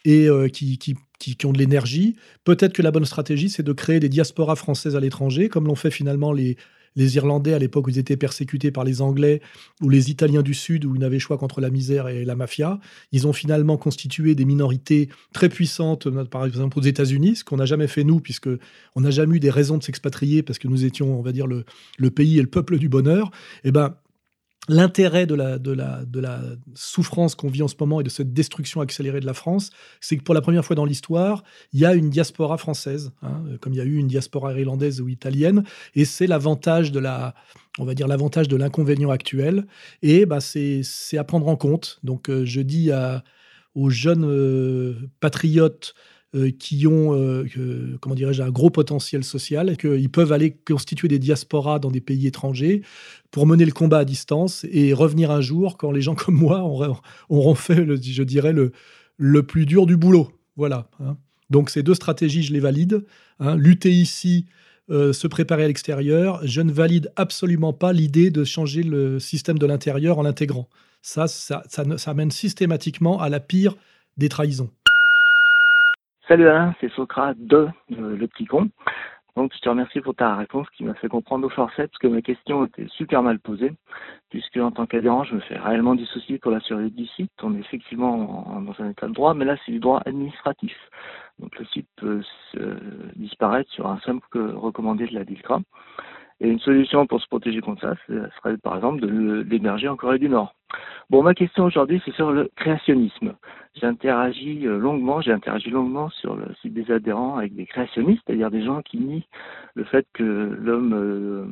et 0.04 0.28
qui, 0.52 0.78
qui, 0.78 0.96
qui, 1.18 1.46
ont 1.46 1.52
de 1.52 1.58
l'énergie. 1.58 2.16
Peut-être 2.44 2.72
que 2.72 2.82
la 2.82 2.90
bonne 2.90 3.04
stratégie, 3.04 3.48
c'est 3.48 3.62
de 3.62 3.72
créer 3.72 4.00
des 4.00 4.08
diasporas 4.08 4.56
françaises 4.56 4.96
à 4.96 5.00
l'étranger, 5.00 5.48
comme 5.48 5.66
l'ont 5.66 5.74
fait 5.74 5.90
finalement 5.90 6.32
les, 6.32 6.56
les 6.96 7.16
Irlandais 7.16 7.54
à 7.54 7.58
l'époque 7.58 7.86
où 7.86 7.90
ils 7.90 7.98
étaient 7.98 8.16
persécutés 8.16 8.70
par 8.70 8.84
les 8.84 9.00
Anglais, 9.00 9.40
ou 9.80 9.88
les 9.88 10.10
Italiens 10.10 10.42
du 10.42 10.54
Sud 10.54 10.84
où 10.84 10.94
ils 10.94 11.00
n'avaient 11.00 11.18
choix 11.18 11.38
contre 11.38 11.60
la 11.60 11.70
misère 11.70 12.08
et 12.08 12.24
la 12.24 12.36
mafia. 12.36 12.78
Ils 13.12 13.26
ont 13.26 13.32
finalement 13.32 13.76
constitué 13.76 14.34
des 14.34 14.44
minorités 14.44 15.08
très 15.32 15.48
puissantes, 15.48 16.08
par 16.26 16.46
exemple 16.46 16.78
aux 16.78 16.82
États-Unis, 16.82 17.36
ce 17.36 17.44
qu'on 17.44 17.56
n'a 17.56 17.66
jamais 17.66 17.88
fait 17.88 18.04
nous, 18.04 18.20
puisque 18.20 18.48
on 18.94 19.00
n'a 19.00 19.10
jamais 19.10 19.36
eu 19.36 19.40
des 19.40 19.50
raisons 19.50 19.78
de 19.78 19.82
s'expatrier 19.82 20.42
parce 20.42 20.58
que 20.58 20.68
nous 20.68 20.84
étions, 20.84 21.18
on 21.18 21.22
va 21.22 21.32
dire, 21.32 21.46
le, 21.46 21.64
le 21.98 22.10
pays 22.10 22.38
et 22.38 22.42
le 22.42 22.48
peuple 22.48 22.78
du 22.78 22.88
bonheur. 22.88 23.30
Eh 23.64 23.72
ben, 23.72 23.96
L'intérêt 24.69 25.26
de 25.26 25.34
la, 25.34 26.40
souffrance 26.75 27.34
qu'on 27.34 27.49
vit 27.49 27.62
en 27.62 27.69
ce 27.69 27.75
moment 27.78 28.00
et 28.00 28.05
de 28.05 28.08
cette 28.08 28.32
destruction 28.32 28.81
accélérée 28.81 29.20
de 29.20 29.26
la 29.26 29.34
France, 29.34 29.70
c'est 30.00 30.16
que 30.16 30.22
pour 30.22 30.34
la 30.34 30.40
première 30.40 30.64
fois 30.64 30.75
dans 30.75 30.87
l'histoire, 30.87 31.44
il 31.72 31.81
y 31.81 31.84
a 31.84 31.94
une 31.94 32.08
diaspora 32.08 32.56
française, 32.56 33.12
hein, 33.22 33.43
comme 33.61 33.75
il 33.75 33.76
y 33.76 33.81
a 33.81 33.84
eu 33.84 33.96
une 33.96 34.08
diaspora 34.08 34.58
irlandaise 34.58 35.00
ou 35.00 35.08
italienne, 35.08 35.64
et 35.94 36.06
c'est 36.06 36.26
l'avantage 36.26 36.93
de 36.93 36.99
la, 36.99 37.34
on 37.78 37.84
va 37.84 37.94
dire 37.94 38.08
l'avantage 38.08 38.49
de 38.49 38.56
l'inconvénient 38.56 39.11
actuel, 39.11 39.66
et 40.02 40.25
bah, 40.25 40.40
c'est 40.40 40.82
à 41.19 41.25
prendre 41.25 41.49
en 41.49 41.56
compte. 41.56 42.00
Donc 42.02 42.31
euh, 42.31 42.46
je 42.46 42.62
dis 42.62 42.90
aux 43.75 43.90
jeunes 43.90 44.25
euh, 44.25 44.94
patriotes 45.20 45.94
euh, 46.34 46.50
qui 46.50 46.86
ont, 46.86 47.14
euh, 47.14 47.46
comment 48.00 48.14
dirais-je, 48.14 48.42
un 48.42 48.50
gros 48.50 48.70
potentiel 48.70 49.22
social 49.22 49.76
qu'ils 49.76 50.10
peuvent 50.10 50.32
aller 50.32 50.50
constituer 50.52 51.06
des 51.06 51.19
diasporas 51.20 51.78
dans 51.78 51.90
des 51.90 52.00
pays 52.00 52.26
étrangers 52.26 52.82
pour 53.31 53.46
mener 53.46 53.64
le 53.64 53.72
combat 53.72 53.98
à 53.98 54.04
distance 54.04 54.66
et 54.70 54.92
revenir 54.92 55.31
un 55.31 55.40
jour 55.40 55.76
quand 55.76 55.92
les 55.92 56.02
gens 56.02 56.14
comme 56.16 56.34
moi 56.34 56.62
auront, 57.28 57.54
fait, 57.54 57.84
le, 57.84 57.96
je 57.96 58.22
dirais, 58.22 58.52
le, 58.52 58.72
le 59.16 59.42
plus 59.44 59.64
dur 59.64 59.86
du 59.86 59.96
boulot. 59.96 60.32
Voilà. 60.56 60.88
Hein. 61.00 61.16
Donc 61.50 61.70
ces 61.70 61.82
deux 61.82 61.94
stratégies, 61.94 62.42
je 62.42 62.52
les 62.52 62.60
valide. 62.60 63.04
Hein. 63.38 63.56
Lutter 63.56 63.92
ici, 63.92 64.46
euh, 64.90 65.12
se 65.12 65.26
préparer 65.26 65.64
à 65.64 65.66
l'extérieur. 65.69 66.40
Je 66.44 66.61
ne 66.61 66.73
valide 66.73 67.12
absolument 67.16 67.73
pas 67.73 67.92
l'idée 67.92 68.30
de 68.30 68.44
changer 68.44 68.82
le 68.82 69.20
système 69.20 69.59
de 69.59 69.66
l'intérieur 69.66 70.18
en 70.18 70.23
l'intégrant. 70.23 70.68
Ça, 71.00 71.26
ça, 71.28 71.62
ça, 71.68 71.85
ça 71.97 72.14
mène 72.14 72.30
systématiquement 72.30 73.20
à 73.20 73.28
la 73.28 73.40
pire 73.40 73.76
des 74.16 74.28
trahisons. 74.28 74.70
Salut 76.26 76.49
Alain, 76.49 76.75
c'est 76.81 76.90
Socrate 76.93 77.37
de 77.38 77.69
euh, 77.93 78.16
Le 78.16 78.26
Petit 78.26 78.47
Con. 78.47 78.71
Donc 79.37 79.52
je 79.54 79.59
te 79.59 79.69
remercie 79.69 80.00
pour 80.00 80.14
ta 80.14 80.37
réponse 80.37 80.66
qui 80.71 80.83
m'a 80.83 80.95
fait 80.95 81.09
comprendre 81.09 81.47
au 81.47 81.50
forceps 81.50 81.99
que 81.99 82.07
ma 82.07 82.23
question 82.23 82.64
était 82.64 82.87
super 82.88 83.23
mal 83.23 83.38
posée, 83.38 83.73
puisque 84.31 84.57
en 84.57 84.71
tant 84.71 84.87
qu'adhérent, 84.87 85.25
je 85.25 85.35
me 85.35 85.40
fais 85.40 85.59
réellement 85.59 85.95
du 85.95 86.07
souci 86.07 86.38
pour 86.38 86.50
la 86.50 86.61
survie 86.61 86.90
du 86.90 87.04
site. 87.09 87.31
On 87.43 87.54
est 87.54 87.61
effectivement 87.61 88.62
dans 88.64 88.83
un 88.83 88.88
état 88.88 89.07
de 89.07 89.12
droit, 89.12 89.35
mais 89.35 89.45
là 89.45 89.57
c'est 89.66 89.73
du 89.73 89.81
droit 89.81 90.00
administratif. 90.07 90.75
Donc 91.40 91.59
le 91.59 91.66
site 91.66 91.88
peut 91.97 92.23
disparaître 93.16 93.71
sur 93.73 93.87
un 93.87 93.99
simple 94.00 94.26
recommandé 94.33 95.07
de 95.07 95.14
la 95.14 95.25
DILCRA. 95.25 95.61
Et 96.41 96.49
une 96.49 96.59
solution 96.61 97.07
pour 97.07 97.21
se 97.21 97.29
protéger 97.29 97.61
contre 97.61 97.83
ça, 97.83 97.95
ce 98.07 98.29
serait 98.38 98.57
par 98.59 98.76
exemple 98.76 99.00
de 99.00 99.45
l'émerger 99.49 99.88
en 99.88 99.97
Corée 99.97 100.19
du 100.19 100.29
Nord. 100.29 100.55
Bon, 101.11 101.23
ma 101.23 101.35
question 101.35 101.64
aujourd'hui, 101.64 102.03
c'est 102.05 102.14
sur 102.14 102.33
le 102.33 102.50
créationnisme. 102.57 103.35
J'ai 103.75 103.87
interagi 103.87 104.67
euh, 104.67 104.79
longuement, 104.79 105.21
j'ai 105.21 105.33
interagi 105.33 105.71
longuement 105.71 106.09
sur 106.09 106.37
le 106.37 106.47
site 106.62 106.73
des 106.73 106.91
adhérents 106.93 107.37
avec 107.37 107.55
des 107.55 107.67
créationnistes, 107.67 108.23
c'est-à-dire 108.26 108.50
des 108.50 108.62
gens 108.64 108.83
qui 108.83 108.99
nient 108.99 109.26
le 109.75 109.85
fait 109.85 110.07
que 110.12 110.23
l'homme 110.23 110.95
euh, 110.95 111.45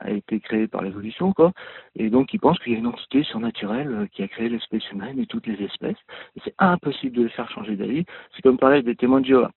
a 0.00 0.10
été 0.10 0.40
créé 0.40 0.66
par 0.66 0.82
l'évolution, 0.82 1.32
quoi, 1.32 1.52
et 1.94 2.10
donc 2.10 2.28
qui 2.28 2.38
pensent 2.38 2.58
qu'il 2.58 2.72
y 2.72 2.76
a 2.76 2.78
une 2.78 2.88
entité 2.88 3.22
surnaturelle 3.22 3.92
euh, 3.92 4.06
qui 4.12 4.22
a 4.22 4.28
créé 4.28 4.48
l'espèce 4.48 4.88
humaine 4.90 5.18
et 5.20 5.26
toutes 5.26 5.46
les 5.46 5.62
espèces. 5.64 5.98
C'est 6.44 6.54
impossible 6.58 7.16
de 7.16 7.22
les 7.22 7.28
faire 7.30 7.50
changer 7.50 7.76
d'avis. 7.76 8.04
C'est 8.34 8.42
comme 8.42 8.58
parler 8.58 8.82
des 8.82 8.96
témoins 8.96 9.20
de 9.20 9.26
Jéhovah. 9.26 9.52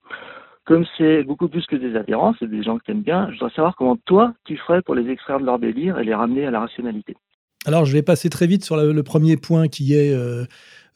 Comme 0.65 0.85
c'est 0.97 1.23
beaucoup 1.23 1.49
plus 1.49 1.65
que 1.65 1.75
des 1.75 1.95
adhérents, 1.95 2.33
c'est 2.39 2.49
des 2.49 2.63
gens 2.63 2.77
que 2.77 2.85
tu 2.85 2.91
aimes 2.91 3.01
bien, 3.01 3.29
je 3.33 3.39
dois 3.39 3.49
savoir 3.49 3.75
comment 3.75 3.97
toi, 4.05 4.33
tu 4.45 4.55
ferais 4.57 4.81
pour 4.81 4.95
les 4.95 5.09
extraire 5.09 5.39
de 5.39 5.45
leur 5.45 5.59
délire 5.59 5.99
et 5.99 6.05
les 6.05 6.13
ramener 6.13 6.45
à 6.45 6.51
la 6.51 6.61
rationalité. 6.61 7.17
Alors, 7.65 7.85
je 7.85 7.93
vais 7.93 8.01
passer 8.01 8.29
très 8.29 8.47
vite 8.47 8.63
sur 8.63 8.75
le, 8.75 9.03
premier 9.03 9.37
point 9.37 9.67
qui 9.67 9.93
est 9.93 10.13
euh, 10.13 10.45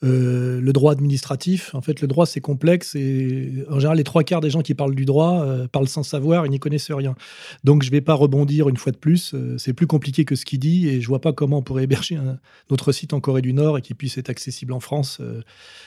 euh, 0.04 0.60
le 0.60 0.72
droit 0.72 0.92
administratif. 0.92 1.74
En 1.74 1.80
fait, 1.80 2.00
le 2.00 2.06
droit, 2.06 2.24
c'est 2.24 2.40
complexe 2.40 2.94
et 2.94 3.64
en 3.68 3.80
général, 3.80 3.96
les 3.96 4.04
trois 4.04 4.22
quarts 4.22 4.40
des 4.40 4.50
gens 4.50 4.62
qui 4.62 4.74
parlent 4.74 4.94
du 4.94 5.04
droit 5.04 5.42
euh, 5.42 5.66
parlent 5.66 5.88
sans 5.88 6.04
savoir 6.04 6.46
et 6.46 6.48
n'y 6.48 6.60
connaissent 6.60 6.92
rien. 6.92 7.16
Donc, 7.64 7.82
je 7.82 7.88
ne 7.88 7.92
vais 7.92 8.00
pas 8.00 8.14
rebondir 8.14 8.68
une 8.68 8.76
fois 8.76 8.92
de 8.92 8.96
plus. 8.96 9.34
Euh, 9.34 9.58
c'est 9.58 9.72
plus 9.72 9.88
compliqué 9.88 10.24
que 10.24 10.36
ce 10.36 10.44
qu'il 10.44 10.60
dit 10.60 10.88
et 10.88 11.00
je 11.00 11.08
vois 11.08 11.20
pas 11.20 11.32
comment 11.32 11.58
on 11.58 11.62
pourrait 11.62 11.82
héberger 11.82 12.14
un, 12.14 12.38
notre 12.70 12.92
site 12.92 13.12
en 13.12 13.18
Corée 13.18 13.42
du 13.42 13.52
Nord 13.52 13.76
et 13.76 13.82
qui 13.82 13.94
puisse 13.94 14.18
être 14.18 14.30
accessible 14.30 14.72
en 14.72 14.78
France. 14.78 15.20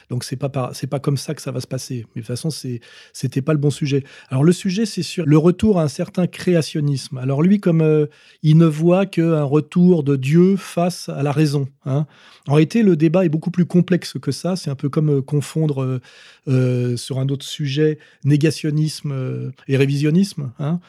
donc, 0.09 0.25
c'est 0.25 0.35
pas 0.35 0.71
c'est 0.73 0.87
pas 0.87 0.99
comme 0.99 1.17
ça 1.17 1.33
que 1.33 1.41
ça 1.41 1.51
va 1.51 1.61
se 1.61 1.67
passer. 1.67 2.05
Mais 2.13 2.21
de 2.21 2.25
toute 2.25 2.35
façon, 2.35 2.49
c'est 2.49 2.81
c'était 3.13 3.41
pas 3.41 3.53
le 3.53 3.59
bon 3.59 3.69
sujet. 3.69 4.03
Alors, 4.29 4.43
le 4.43 4.51
sujet, 4.51 4.85
c'est 4.85 5.03
sur 5.03 5.25
le 5.25 5.37
retour 5.37 5.79
à 5.79 5.83
un 5.83 5.87
certain 5.87 6.27
créationnisme. 6.27 7.17
Alors, 7.17 7.41
lui, 7.41 7.61
comme 7.61 8.07
il 8.43 8.57
ne 8.57 8.65
voit 8.65 9.05
qu'un 9.05 9.43
retour 9.43 10.03
de 10.03 10.17
Dieu 10.17 10.57
face 10.57 11.07
à 11.07 11.23
la 11.23 11.31
raison. 11.31 11.69
Hein. 11.85 12.05
En 12.47 12.55
réalité, 12.55 12.83
le 12.83 12.97
débat 12.97 13.23
est 13.23 13.29
beaucoup 13.29 13.51
plus 13.51 13.65
complexe 13.65 14.00
que 14.19 14.31
ça. 14.31 14.55
C'est 14.55 14.69
un 14.69 14.75
peu 14.75 14.89
comme 14.89 15.09
euh, 15.09 15.21
confondre 15.21 15.83
euh, 15.83 16.01
euh, 16.47 16.97
sur 16.97 17.19
un 17.19 17.27
autre 17.29 17.45
sujet 17.45 17.99
négationnisme 18.23 19.51
et 19.67 19.77
révisionnisme. 19.77 20.51
Hein. 20.59 20.79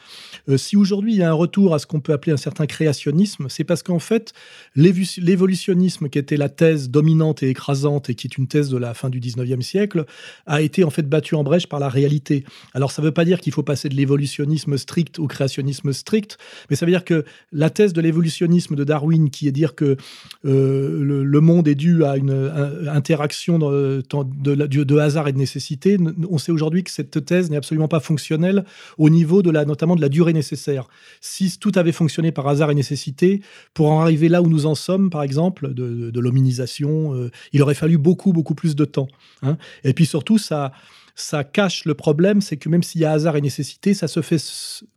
si 0.57 0.75
aujourd'hui 0.75 1.13
il 1.13 1.19
y 1.19 1.23
a 1.23 1.29
un 1.29 1.33
retour 1.33 1.73
à 1.73 1.79
ce 1.79 1.85
qu'on 1.85 1.99
peut 1.99 2.13
appeler 2.13 2.33
un 2.33 2.37
certain 2.37 2.65
créationnisme, 2.65 3.47
c'est 3.49 3.63
parce 3.63 3.83
qu'en 3.83 3.99
fait, 3.99 4.33
l'évolutionnisme, 4.75 6.09
qui 6.09 6.17
était 6.17 6.37
la 6.37 6.49
thèse 6.49 6.89
dominante 6.89 7.43
et 7.43 7.49
écrasante 7.49 8.09
et 8.09 8.15
qui 8.15 8.27
est 8.27 8.37
une 8.37 8.47
thèse 8.47 8.69
de 8.69 8.77
la 8.77 8.93
fin 8.93 9.09
du 9.09 9.19
19e 9.19 9.61
siècle, 9.61 10.05
a 10.45 10.61
été 10.61 10.83
en 10.83 10.89
fait 10.89 11.07
battu 11.07 11.35
en 11.35 11.43
brèche 11.43 11.67
par 11.67 11.79
la 11.79 11.89
réalité. 11.89 12.43
Alors 12.73 12.91
ça 12.91 13.01
ne 13.01 13.07
veut 13.07 13.13
pas 13.13 13.25
dire 13.25 13.39
qu'il 13.39 13.53
faut 13.53 13.63
passer 13.63 13.89
de 13.89 13.95
l'évolutionnisme 13.95 14.77
strict 14.77 15.19
au 15.19 15.27
créationnisme 15.27 15.93
strict, 15.93 16.37
mais 16.69 16.75
ça 16.75 16.85
veut 16.85 16.91
dire 16.91 17.05
que 17.05 17.25
la 17.51 17.69
thèse 17.69 17.93
de 17.93 18.01
l'évolutionnisme 18.01 18.75
de 18.75 18.83
Darwin, 18.83 19.29
qui 19.29 19.47
est 19.47 19.51
dire 19.51 19.75
que 19.75 19.97
le, 20.43 21.39
monde 21.39 21.67
est 21.67 21.75
dû 21.75 22.03
à 22.05 22.17
une, 22.17 22.31
un, 22.31 23.01
interaction 23.03 23.59
de, 23.59 24.01
de, 24.01 24.97
hasard 24.97 25.27
et 25.27 25.33
de 25.33 25.37
nécessité, 25.37 25.97
on 26.29 26.37
sait 26.37 26.51
aujourd'hui 26.51 26.83
que 26.83 26.91
cette 26.91 27.25
thèse 27.25 27.49
n'est 27.49 27.57
absolument 27.57 27.89
pas 27.89 27.99
fonctionnelle 27.99 28.63
au 28.97 29.09
niveau 29.09 29.41
de 29.41 29.51
la, 29.51 29.65
notamment 29.65 29.95
de 29.95 30.01
la 30.01 30.09
durée 30.09 30.33
nécessaire. 30.33 30.87
Si 31.19 31.57
tout 31.59 31.73
avait 31.75 31.91
fonctionné 31.91 32.31
par 32.31 32.47
hasard 32.47 32.71
et 32.71 32.75
nécessité, 32.75 33.41
pour 33.73 33.91
en 33.91 34.01
arriver 34.01 34.29
là 34.29 34.41
où 34.41 34.47
nous 34.47 34.65
en 34.65 34.75
sommes, 34.75 35.09
par 35.09 35.23
exemple, 35.23 35.73
de, 35.73 36.11
de 36.11 36.19
l'hominisation, 36.19 37.13
euh, 37.13 37.31
il 37.51 37.61
aurait 37.61 37.75
fallu 37.75 37.97
beaucoup, 37.97 38.31
beaucoup 38.31 38.55
plus 38.55 38.75
de 38.75 38.85
temps. 38.85 39.07
Hein. 39.41 39.57
Et 39.83 39.93
puis 39.93 40.05
surtout, 40.05 40.37
ça 40.37 40.71
ça 41.15 41.43
cache 41.43 41.85
le 41.85 41.93
problème, 41.93 42.41
c'est 42.41 42.57
que 42.57 42.69
même 42.69 42.81
s'il 42.81 43.01
y 43.01 43.05
a 43.05 43.11
hasard 43.11 43.35
et 43.35 43.41
nécessité, 43.41 43.93
ça 43.93 44.07
se 44.07 44.21
fait 44.21 44.39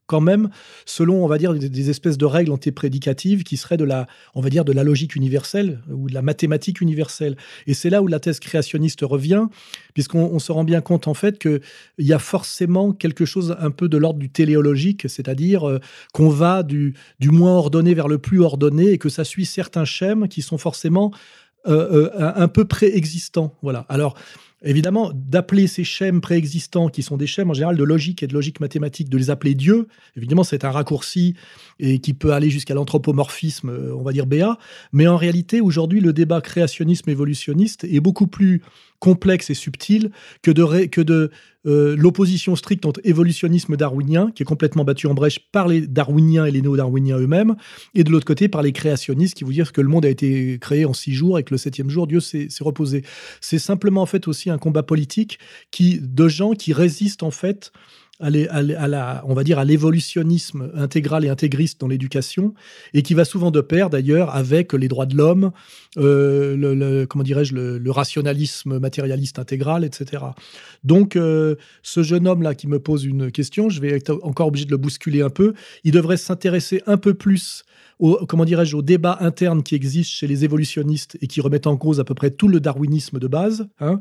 quand 0.07 0.21
même 0.21 0.49
selon, 0.85 1.25
on 1.25 1.27
va 1.27 1.39
dire, 1.39 1.53
des, 1.55 1.91
espèces 1.91 2.19
de 2.19 2.25
règles 2.25 2.53
antiprédicatives 2.53 3.43
qui 3.43 3.57
seraient 3.57 3.77
de 3.77 3.85
la, 3.85 4.07
on 4.35 4.41
va 4.41 4.51
dire, 4.51 4.65
de 4.65 4.73
la 4.73 4.85
logique 4.85 5.17
universelle 5.17 5.81
ou 5.91 6.09
de 6.09 6.15
la 6.15 6.23
mathématique 6.23 6.81
universelle. 6.81 7.37
Et 7.67 7.75
c'est 7.75 7.91
là 7.91 8.03
où 8.03 8.07
la 8.07 8.21
thèse 8.21 8.41
créationniste 8.41 9.01
revient, 9.03 9.47
puisqu'on 9.95 10.39
se 10.39 10.53
rend 10.53 10.65
bien 10.65 10.81
compte 10.81 11.09
en 11.09 11.15
fait 11.15 11.39
qu'il 11.39 11.61
y 11.99 12.13
a 12.13 12.19
forcément 12.19 12.93
quelque 12.93 13.25
chose 13.25 13.57
un 13.59 13.71
peu 13.71 13.89
de 13.89 13.97
l'ordre 13.97 14.19
du 14.19 14.31
téléologique, 14.31 15.09
c'est-à-dire 15.09 15.69
euh, 15.69 15.81
qu'on 16.13 16.29
va 16.29 16.63
du, 16.63 16.95
du 17.21 17.31
moins 17.31 17.57
ordonné 17.57 17.95
vers 17.95 18.09
le 18.09 18.19
plus 18.19 18.41
ordonné 18.41 18.91
et 18.91 18.99
que 18.99 19.09
ça 19.09 19.25
suit 19.25 19.47
certains 19.47 19.85
schèmes 19.85 20.29
qui 20.29 20.43
sont 20.43 20.59
forcément 20.59 21.13
euh, 21.69 22.11
euh, 22.15 22.33
un 22.37 22.47
peu 22.47 22.65
préexistants. 22.65 23.53
Voilà. 23.61 23.87
Alors, 23.89 24.17
évidemment, 24.63 25.13
d'appeler 25.15 25.67
ces 25.67 25.85
schèmes 25.85 26.21
préexistants, 26.21 26.89
qui 26.89 27.03
sont 27.03 27.17
des 27.17 27.27
schèmes 27.27 27.51
en 27.51 27.55
général 27.55 27.77
de 27.77 27.85
logique 27.85 28.23
et 28.23 28.27
de 28.27 28.35
logique 28.35 28.61
mathématique, 28.61 29.09
de 29.09 29.19
les 29.19 29.31
appeler 29.31 29.55
Dieu, 29.55 29.89
évidemment, 30.17 30.45
c'est 30.45 30.65
un 30.65 30.71
raccourci 30.71 31.35
et 31.79 31.99
qui 31.99 32.15
peut 32.15 32.33
aller 32.33 32.51
jusqu'à 32.51 32.75
l'anthropomorphisme, 32.75 33.69
euh, 33.69 33.95
on 33.95 34.03
va 34.03 34.13
dire 34.13 34.27
BA. 34.27 34.59
Mais 34.93 35.07
en 35.07 35.17
réalité, 35.17 35.61
aujourd'hui, 35.61 36.01
le 36.01 36.13
débat 36.13 36.41
créationnisme-évolutionniste 36.41 37.85
est 37.85 38.01
beaucoup 38.01 38.27
plus 38.27 38.63
complexe 38.99 39.51
et 39.51 39.55
subtil 39.55 40.11
que 40.43 40.51
de, 40.51 40.87
que 40.87 41.01
de 41.01 41.31
euh, 41.67 41.97
l'opposition 41.99 42.55
stricte 42.55 42.87
entre 42.87 43.01
évolutionnisme 43.05 43.77
darwinien, 43.77 44.31
qui 44.35 44.43
est 44.43 44.47
complètement 44.47 44.85
battu 44.85 45.07
en 45.09 45.15
brèche 45.15 45.41
par 45.51 45.67
les 45.67 45.87
darwiniens 45.87 46.47
et 46.47 46.51
les 46.51 46.63
néo-darwiniens 46.63 47.19
eux-mêmes, 47.19 47.57
et 47.95 48.05
de 48.05 48.11
l'autre 48.11 48.25
côté 48.25 48.49
par 48.49 48.63
les 48.63 48.73
créationnistes 48.73 49.37
qui 49.37 49.45
vous 49.45 49.53
disent 49.53 49.73
que 49.73 49.81
le 49.81 49.89
monde 49.89 50.07
a 50.07 50.09
été 50.09 50.59
créé 50.61 50.85
en 50.85 50.93
six 50.93 51.13
jours 51.13 51.39
et 51.39 51.43
que 51.43 51.53
le 51.53 51.59
septième 51.59 51.91
jour, 51.91 52.07
Dieu 52.07 52.21
s'est 52.21 52.49
reposé. 52.61 53.03
C'est 53.41 53.59
simplement 53.59 54.03
en 54.03 54.07
fait 54.07 54.29
aussi 54.29 54.46
un 54.51 54.59
combat 54.59 54.83
politique 54.83 55.39
qui, 55.71 55.99
de 56.01 56.29
gens 56.29 56.53
qui 56.53 56.73
résistent 56.73 57.23
en 57.23 57.31
fait 57.31 57.73
à, 58.21 58.31
la, 58.31 59.23
on 59.27 59.35
va 59.35 59.45
dire 59.45 59.59
à 59.59 59.65
l'évolutionnisme 59.65 60.71
intégral 60.75 61.25
et 61.25 61.29
intégriste 61.29 61.81
dans 61.81 61.89
l'éducation 61.89 62.55
et 62.95 63.03
qui 63.03 63.15
va 63.15 63.25
souvent 63.25 63.51
de 63.51 63.61
pair 63.61 63.91
d'ailleurs 63.91 64.35
avec 64.35 64.73
les 64.73 64.89
droits 64.89 65.07
de 65.07 65.17
l'homme, 65.17 65.53
euh, 65.99 66.57
le, 66.57 67.05
comment 67.05 67.25
dirais-je, 67.25 67.55
le, 67.55 67.91
rationalisme 67.91 68.79
matérialiste 68.79 69.39
intégral, 69.39 69.85
etc. 69.85 70.25
Donc 70.83 71.17
euh, 71.17 71.57
ce 71.83 72.03
jeune 72.03 72.27
homme 72.27 72.43
là 72.43 72.55
qui 72.55 72.69
me 72.69 72.79
pose 72.79 73.05
une 73.05 73.31
question, 73.31 73.69
je 73.69 73.81
vais 73.81 73.91
être 73.91 74.19
encore 74.23 74.49
obligé 74.49 74.65
de 74.65 74.71
le 74.71 74.77
bousculer 74.77 75.23
un 75.23 75.31
peu. 75.31 75.53
Il 75.85 75.93
devrait 75.93 76.17
s'intéresser 76.17 76.83
un 76.87 76.97
peu 76.97 77.15
plus 77.15 77.65
au, 77.99 78.27
comment 78.27 78.45
dirais-je, 78.45 78.77
au 78.77 78.83
débat 78.83 79.17
interne 79.21 79.63
qui 79.63 79.75
existe 79.75 80.11
chez 80.11 80.27
les 80.27 80.45
évolutionnistes 80.45 81.17
et 81.21 81.27
qui 81.27 81.41
remettent 81.41 81.67
en 81.67 81.77
cause 81.77 82.01
à 82.01 82.05
peu 82.05 82.15
près 82.15 82.31
tout 82.31 82.49
le 82.49 82.61
darwinisme 82.61 83.19
de 83.19 83.27
base, 83.27 83.69
hein, 83.81 83.99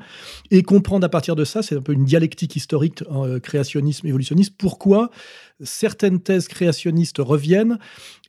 et 0.52 0.64
comprendre 0.64 1.06
à 1.06 1.10
partir 1.10 1.36
de 1.36 1.46
ça, 1.46 1.62
c'est 1.62 1.76
un 1.76 1.82
peu 1.82 1.94
une 1.94 2.06
dialectique 2.06 2.56
historique 2.56 3.04
euh, 3.12 3.40
créationnisme 3.40 4.08
évolutionniste, 4.08 4.56
pourquoi 4.58 5.10
certaines 5.64 6.20
thèses 6.20 6.48
créationnistes 6.48 7.18
reviennent 7.20 7.80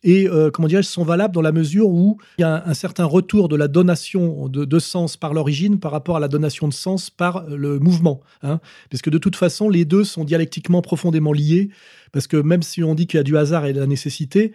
et, 0.03 0.27
euh, 0.29 0.51
comment 0.51 0.67
dirais-je, 0.67 0.87
sont 0.87 1.03
valables 1.03 1.33
dans 1.33 1.41
la 1.41 1.51
mesure 1.51 1.89
où 1.89 2.17
il 2.37 2.41
y 2.41 2.45
a 2.45 2.63
un, 2.65 2.73
certain 2.73 3.05
retour 3.05 3.49
de 3.49 3.55
la 3.55 3.67
donation 3.67 4.47
de, 4.47 4.79
sens 4.79 5.17
par 5.17 5.33
l'origine 5.33 5.79
par 5.79 5.91
rapport 5.91 6.17
à 6.17 6.19
la 6.19 6.27
donation 6.27 6.67
de 6.67 6.73
sens 6.73 7.09
par 7.09 7.45
le 7.49 7.79
mouvement. 7.79 8.21
Hein, 8.43 8.59
parce 8.91 9.01
que 9.01 9.09
de 9.09 9.17
toute 9.17 9.35
façon, 9.35 9.69
les 9.69 9.85
deux 9.85 10.03
sont 10.03 10.23
dialectiquement 10.23 10.81
profondément 10.81 11.33
liés, 11.33 11.69
parce 12.11 12.27
que 12.27 12.37
même 12.37 12.61
si 12.61 12.83
on 12.83 12.95
dit 12.95 13.07
qu'il 13.07 13.17
y 13.17 13.21
a 13.21 13.23
du 13.23 13.37
hasard 13.37 13.65
et 13.65 13.73
de 13.73 13.79
la 13.79 13.87
nécessité, 13.87 14.53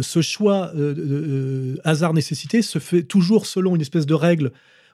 ce 0.00 0.22
choix 0.22 0.72
euh, 0.74 0.94
euh, 0.98 1.76
hasard-nécessité 1.84 2.62
se 2.62 2.78
fait 2.78 3.04
toujours 3.04 3.46
selon 3.46 3.74
une 3.76 3.80
espèce 3.80 4.06
de 4.06 4.14
règle 4.14 4.52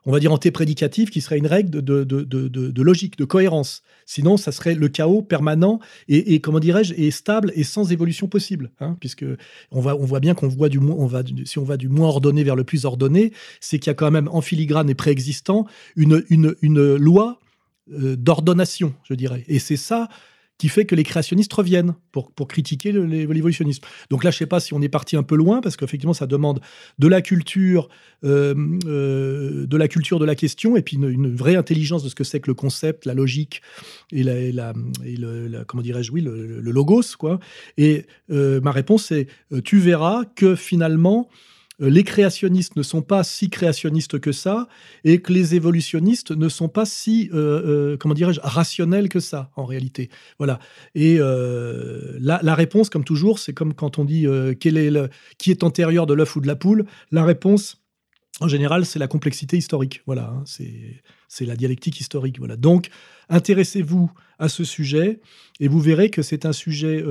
on 0.08 0.12
va 0.12 0.20
dire 0.20 0.32
antéprédicative, 0.32 1.10
qui 1.10 1.20
serait 1.20 1.36
une 1.36 1.46
règle 1.46 1.82
de, 1.82 2.02
de, 2.02 2.82
logique, 2.82 3.18
de 3.18 3.26
cohérence. 3.26 3.82
Sinon, 4.06 4.38
ça 4.38 4.52
serait 4.52 4.74
le 4.74 4.88
chaos 4.88 5.20
permanent 5.20 5.80
et, 6.08 6.40
comment 6.40 6.60
dirais-je, 6.60 6.94
et 6.94 7.10
stable 7.10 7.52
et 7.54 7.62
sans 7.62 7.92
évolution 7.92 8.26
possible. 8.26 8.70
Hein, 8.80 8.96
puisque 9.00 9.26
on, 9.70 9.84
on 9.84 10.06
voit 10.06 10.20
bien 10.20 10.32
qu'on 10.32 10.48
voit 10.48 10.70
du 10.70 10.78
on 10.78 11.06
va, 11.06 11.22
si 11.44 11.58
on 11.58 11.64
va 11.64 11.76
du 11.76 11.90
moins 11.90 12.08
ordonné 12.08 12.42
vers 12.42 12.56
le 12.56 12.64
plus 12.64 12.86
ordonné, 12.86 13.34
c'est 13.60 13.78
qu'il 13.78 13.90
y 13.90 13.90
a 13.90 13.94
quand 13.94 14.10
même 14.10 14.30
en 14.32 14.40
filigrane 14.40 14.88
et 14.88 14.94
préexistant 14.94 15.66
une, 15.94 16.24
une, 16.30 16.54
une 16.62 16.96
loi 16.96 17.38
euh, 17.92 18.16
d'ordonnation, 18.16 18.94
je 19.04 19.12
dirais. 19.12 19.44
Et 19.46 19.58
c'est 19.58 19.76
ça 19.76 20.08
qui 20.58 20.68
fait 20.68 20.84
que 20.84 20.94
les 20.94 21.04
créationnistes 21.04 21.52
reviennent 21.52 21.94
pour, 22.10 22.32
pour 22.32 22.48
critiquer 22.48 22.90
l'évolutionnisme. 22.92 23.82
Donc 24.10 24.24
là, 24.24 24.30
je 24.30 24.36
ne 24.36 24.38
sais 24.38 24.46
pas 24.46 24.58
si 24.58 24.74
on 24.74 24.82
est 24.82 24.88
parti 24.88 25.16
un 25.16 25.22
peu 25.22 25.36
loin, 25.36 25.60
parce 25.60 25.76
qu'effectivement, 25.76 26.12
ça 26.12 26.26
demande 26.26 26.60
de 26.98 27.06
la 27.08 27.22
culture, 27.22 27.88
euh, 28.24 28.54
euh, 28.84 29.66
de 29.66 29.76
la 29.76 29.86
culture 29.86 30.18
de 30.18 30.24
la 30.24 30.34
question, 30.34 30.76
et 30.76 30.82
puis 30.82 30.96
une, 30.96 31.36
vraie 31.36 31.54
intelligence 31.54 32.02
de 32.02 32.08
ce 32.08 32.16
que 32.16 32.24
c'est 32.24 32.40
que 32.40 32.50
le 32.50 32.54
concept, 32.54 33.06
la 33.06 33.14
logique 33.14 33.62
et, 34.10 34.24
la, 34.24 34.72
le, 35.04 35.64
comment 35.64 35.82
dirais-je, 35.82 36.12
le, 36.12 36.60
logos, 36.60 37.16
quoi. 37.16 37.38
Et 37.76 38.06
euh, 38.30 38.60
ma 38.60 38.72
réponse 38.72 39.06
c'est, 39.06 39.28
tu 39.64 39.78
verras 39.78 40.24
que 40.34 40.56
finalement, 40.56 41.28
les 41.78 42.02
créationnistes 42.02 42.76
ne 42.76 42.82
sont 42.82 43.02
pas 43.02 43.22
si 43.22 43.50
créationnistes 43.50 44.18
que 44.18 44.32
ça 44.32 44.68
et 45.04 45.20
que 45.20 45.32
les 45.32 45.54
évolutionnistes 45.54 46.32
ne 46.32 46.48
sont 46.48 46.68
pas 46.68 46.84
si, 46.84 47.30
euh, 47.32 47.92
euh, 47.92 47.96
comment 47.96 48.14
dirais-je, 48.14 48.40
rationnels 48.42 49.08
que 49.08 49.20
ça, 49.20 49.50
en 49.56 49.64
réalité. 49.64 50.10
Voilà. 50.38 50.58
Et 50.94 51.18
la, 51.18 52.54
réponse, 52.54 52.90
comme 52.90 53.04
toujours, 53.04 53.38
c'est 53.38 53.52
comme 53.52 53.74
quand 53.74 53.98
on 53.98 54.04
dit 54.04 54.26
quel 54.60 54.76
est 54.76 54.88
qui 55.38 55.50
est 55.50 55.62
antérieur 55.62 56.06
de 56.06 56.14
l'œuf 56.14 56.34
ou 56.36 56.40
de 56.40 56.46
la 56.46 56.56
poule. 56.56 56.86
La 57.10 57.24
réponse, 57.24 57.82
en 58.40 58.48
général, 58.48 58.84
c'est 58.86 58.98
la 58.98 59.06
complexité 59.06 59.56
historique. 59.56 60.02
Voilà, 60.06 60.32
hein, 60.34 60.44
c'est 60.46 61.46
la 61.46 61.56
dialectique 61.56 62.00
historique. 62.00 62.38
Voilà. 62.38 62.56
Donc, 62.56 62.88
intéressez-vous 63.28 64.10
à 64.38 64.48
ce 64.48 64.64
sujet 64.64 65.20
et 65.60 65.68
vous 65.68 65.80
verrez 65.80 66.10
que 66.10 66.22
c'est 66.22 66.46
un 66.46 66.52
sujet 66.52 67.04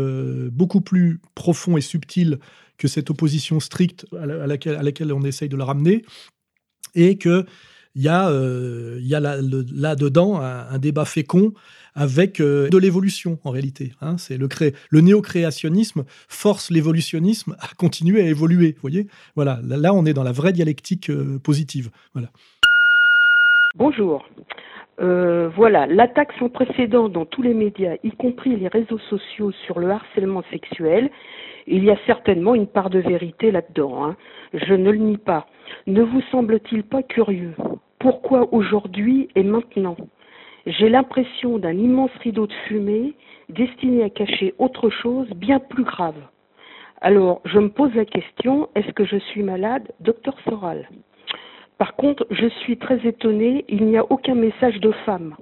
beaucoup 0.51 0.81
plus 0.81 1.21
profond 1.35 1.77
et 1.77 1.81
subtil 1.81 2.39
que 2.77 2.87
cette 2.87 3.09
opposition 3.09 3.59
stricte 3.59 4.05
à, 4.19 4.25
laquelle, 4.47 5.13
on 5.13 5.23
essaye 5.23 5.49
de 5.49 5.57
la 5.57 5.65
ramener, 5.65 6.03
et 6.95 7.17
qu'il 7.17 7.45
y 7.95 8.07
a, 8.07 8.29
euh, 8.29 8.99
là-dedans 9.01 10.39
un, 10.41 10.77
débat 10.77 11.05
fécond 11.05 11.53
avec 11.95 12.39
euh, 12.39 12.69
de 12.69 12.77
l'évolution 12.77 13.39
en 13.43 13.51
réalité. 13.51 13.93
Hein. 14.01 14.17
c'est 14.17 14.37
le, 14.37 14.47
cré... 14.47 14.73
le 14.89 15.01
néo-créationnisme 15.01 16.05
force 16.07 16.69
l'évolutionnisme 16.69 17.55
à 17.59 17.67
continuer 17.75 18.21
à 18.21 18.25
évoluer. 18.25 18.75
Voyez? 18.81 19.07
Voilà, 19.35 19.59
là, 19.63 19.93
on 19.93 20.05
est 20.05 20.13
dans 20.13 20.23
la 20.23 20.31
vraie 20.31 20.53
dialectique 20.53 21.09
euh, 21.09 21.39
positive. 21.39 21.89
Voilà. 22.13 22.29
Bonjour. 23.75 24.27
voilà, 24.99 25.85
l'attaque 25.85 26.33
sans 26.39 26.49
précédent 26.49 27.09
dans 27.09 27.25
tous 27.25 27.43
les 27.43 27.53
médias, 27.53 27.95
y 28.03 28.11
compris 28.11 28.55
les 28.55 28.67
réseaux 28.67 28.99
sociaux, 29.09 29.51
sur 29.65 29.77
le 29.79 29.91
harcèlement 29.91 30.43
sexuel, 30.49 31.11
il 31.67 31.83
y 31.83 31.91
a 31.91 31.97
certainement 32.05 32.55
une 32.55 32.67
part 32.67 32.89
de 32.89 32.99
vérité 32.99 33.51
là-dedans, 33.51 34.05
hein. 34.05 34.15
je 34.53 34.73
ne 34.73 34.89
le 34.89 34.97
nie 34.97 35.17
pas. 35.17 35.47
Ne 35.85 36.01
vous 36.01 36.21
semble-t-il 36.31 36.83
pas 36.83 37.03
curieux 37.03 37.53
Pourquoi 37.99 38.53
aujourd'hui 38.53 39.27
et 39.35 39.43
maintenant 39.43 39.97
J'ai 40.65 40.89
l'impression 40.89 41.59
d'un 41.59 41.77
immense 41.77 42.11
rideau 42.21 42.47
de 42.47 42.53
fumée 42.67 43.13
destiné 43.49 44.03
à 44.03 44.09
cacher 44.09 44.53
autre 44.57 44.89
chose 44.89 45.29
bien 45.31 45.59
plus 45.59 45.83
grave. 45.83 46.15
Alors, 47.01 47.41
je 47.45 47.59
me 47.59 47.69
pose 47.69 47.93
la 47.93 48.05
question, 48.05 48.69
est-ce 48.75 48.91
que 48.93 49.05
je 49.05 49.17
suis 49.17 49.43
malade, 49.43 49.91
docteur 49.99 50.35
Soral? 50.45 50.89
Par 51.77 51.95
contre, 51.95 52.25
je 52.31 52.47
suis 52.47 52.77
très 52.77 53.05
étonnée, 53.05 53.65
il 53.67 53.85
n'y 53.85 53.97
a 53.97 54.05
aucun 54.09 54.33
message 54.33 54.79
de 54.79 54.91
femme. 55.05 55.35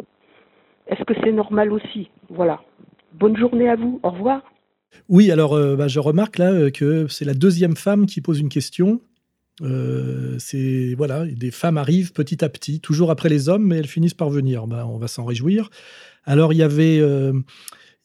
Est-ce 0.87 1.03
que 1.03 1.13
c'est 1.23 1.31
normal 1.31 1.71
aussi? 1.71 2.09
Voilà. 2.29 2.61
Bonne 3.13 3.37
journée 3.37 3.69
à 3.69 3.75
vous, 3.75 3.99
au 4.03 4.09
revoir. 4.09 4.41
Oui, 5.09 5.31
alors 5.31 5.53
euh, 5.53 5.75
bah, 5.75 5.87
je 5.87 5.99
remarque 5.99 6.37
là 6.37 6.51
euh, 6.51 6.69
que 6.71 7.07
c'est 7.07 7.25
la 7.25 7.33
deuxième 7.33 7.75
femme 7.75 8.05
qui 8.05 8.21
pose 8.21 8.39
une 8.39 8.49
question. 8.49 9.01
Euh, 9.61 10.35
c'est 10.39 10.95
voilà, 10.95 11.25
des 11.25 11.51
femmes 11.51 11.77
arrivent 11.77 12.11
petit 12.11 12.43
à 12.43 12.49
petit, 12.49 12.79
toujours 12.79 13.11
après 13.11 13.29
les 13.29 13.47
hommes, 13.47 13.65
mais 13.65 13.77
elles 13.77 13.87
finissent 13.87 14.13
par 14.13 14.29
venir. 14.29 14.67
Bah, 14.67 14.85
on 14.87 14.97
va 14.97 15.07
s'en 15.07 15.25
réjouir. 15.25 15.69
Alors 16.25 16.53
il 16.53 16.57
y 16.57 16.63
avait 16.63 17.01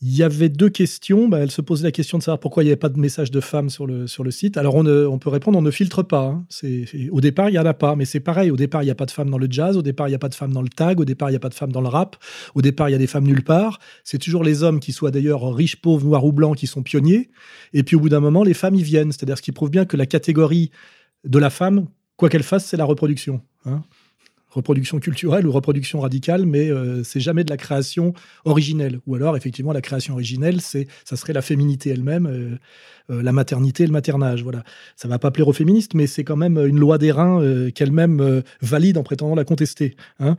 il 0.02 0.16
y 0.16 0.22
avait 0.22 0.48
deux 0.48 0.70
questions. 0.70 1.28
Bah, 1.28 1.38
elle 1.40 1.50
se 1.50 1.60
posait 1.60 1.84
la 1.84 1.92
question 1.92 2.16
de 2.16 2.22
savoir 2.22 2.40
pourquoi 2.40 2.62
il 2.62 2.66
n'y 2.66 2.70
avait 2.70 2.78
pas 2.78 2.88
de 2.88 2.98
message 2.98 3.30
de 3.30 3.40
femmes 3.40 3.68
sur 3.68 3.86
le, 3.86 4.06
sur 4.06 4.24
le 4.24 4.30
site. 4.30 4.56
Alors, 4.56 4.74
on, 4.74 4.86
on 4.86 5.18
peut 5.18 5.28
répondre, 5.28 5.58
on 5.58 5.62
ne 5.62 5.70
filtre 5.70 6.02
pas. 6.02 6.24
Hein. 6.24 6.46
C'est, 6.48 6.86
au 7.10 7.20
départ, 7.20 7.50
il 7.50 7.52
n'y 7.52 7.58
en 7.58 7.66
a 7.66 7.74
pas. 7.74 7.96
Mais 7.96 8.06
c'est 8.06 8.20
pareil. 8.20 8.50
Au 8.50 8.56
départ, 8.56 8.82
il 8.82 8.86
n'y 8.86 8.90
a 8.90 8.94
pas 8.94 9.04
de 9.04 9.10
femmes 9.10 9.28
dans 9.28 9.38
le 9.38 9.46
jazz. 9.50 9.76
Au 9.76 9.82
départ, 9.82 10.08
il 10.08 10.12
n'y 10.12 10.14
a 10.14 10.18
pas 10.18 10.30
de 10.30 10.34
femmes 10.34 10.52
dans 10.52 10.62
le 10.62 10.70
tag. 10.70 11.00
Au 11.00 11.04
départ, 11.04 11.28
il 11.28 11.32
n'y 11.32 11.36
a 11.36 11.40
pas 11.40 11.50
de 11.50 11.54
femmes 11.54 11.72
dans 11.72 11.82
le 11.82 11.88
rap. 11.88 12.16
Au 12.54 12.62
départ, 12.62 12.88
il 12.88 12.92
y 12.92 12.94
a 12.94 12.98
des 12.98 13.06
femmes 13.06 13.26
nulle 13.26 13.44
part. 13.44 13.78
C'est 14.02 14.18
toujours 14.18 14.42
les 14.42 14.62
hommes 14.62 14.80
qui 14.80 14.92
soient 14.92 15.10
d'ailleurs 15.10 15.54
riches, 15.54 15.76
pauvres, 15.76 16.06
noirs 16.06 16.24
ou 16.24 16.32
blancs 16.32 16.56
qui 16.56 16.66
sont 16.66 16.82
pionniers. 16.82 17.30
Et 17.74 17.82
puis, 17.82 17.96
au 17.96 18.00
bout 18.00 18.08
d'un 18.08 18.20
moment, 18.20 18.42
les 18.42 18.54
femmes 18.54 18.76
y 18.76 18.82
viennent. 18.82 19.12
C'est-à-dire 19.12 19.36
ce 19.36 19.42
qui 19.42 19.52
prouve 19.52 19.70
bien 19.70 19.84
que 19.84 19.98
la 19.98 20.06
catégorie 20.06 20.70
de 21.24 21.38
la 21.38 21.50
femme, 21.50 21.88
quoi 22.16 22.30
qu'elle 22.30 22.42
fasse, 22.42 22.64
c'est 22.64 22.78
la 22.78 22.84
reproduction. 22.84 23.42
Hein 23.66 23.82
reproduction 24.50 24.98
culturelle 24.98 25.46
ou 25.46 25.52
reproduction 25.52 26.00
radicale, 26.00 26.46
mais 26.46 26.70
euh, 26.70 27.02
c'est 27.04 27.20
jamais 27.20 27.44
de 27.44 27.50
la 27.50 27.56
création 27.56 28.12
originelle. 28.44 29.00
Ou 29.06 29.14
alors, 29.14 29.36
effectivement, 29.36 29.72
la 29.72 29.80
création 29.80 30.14
originelle, 30.14 30.60
c'est, 30.60 30.88
ça 31.04 31.16
serait 31.16 31.32
la 31.32 31.42
féminité 31.42 31.90
elle-même, 31.90 32.26
euh, 32.26 32.58
euh, 33.10 33.22
la 33.22 33.32
maternité 33.32 33.84
et 33.84 33.86
le 33.86 33.92
maternage. 33.92 34.42
Voilà. 34.42 34.64
Ça 34.96 35.08
va 35.08 35.18
pas 35.18 35.30
plaire 35.30 35.48
aux 35.48 35.52
féministes, 35.52 35.94
mais 35.94 36.06
c'est 36.06 36.24
quand 36.24 36.36
même 36.36 36.58
une 36.58 36.78
loi 36.78 36.98
des 36.98 37.12
reins 37.12 37.70
qu'elle-même 37.74 38.42
valide 38.60 38.98
en 38.98 39.02
prétendant 39.02 39.34
la 39.34 39.44
contester. 39.44 39.96
Hein. 40.18 40.36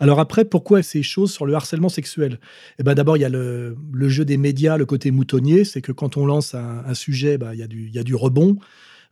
Alors 0.00 0.20
après, 0.20 0.44
pourquoi 0.44 0.82
ces 0.82 1.02
choses 1.02 1.32
sur 1.32 1.46
le 1.46 1.54
harcèlement 1.54 1.88
sexuel? 1.88 2.38
Eh 2.78 2.82
ben 2.82 2.94
d'abord, 2.94 3.16
il 3.16 3.20
y 3.20 3.24
a 3.24 3.28
le, 3.28 3.76
jeu 4.08 4.24
des 4.24 4.36
médias, 4.36 4.76
le 4.76 4.86
côté 4.86 5.10
moutonnier, 5.10 5.64
c'est 5.64 5.80
que 5.80 5.92
quand 5.92 6.16
on 6.16 6.26
lance 6.26 6.54
un, 6.54 6.94
sujet, 6.94 7.38
bah, 7.38 7.54
il 7.54 7.60
y, 7.60 7.62
a 7.62 7.66
du, 7.66 7.88
y 7.90 7.98
a 7.98 8.02
du 8.02 8.14
rebond. 8.14 8.58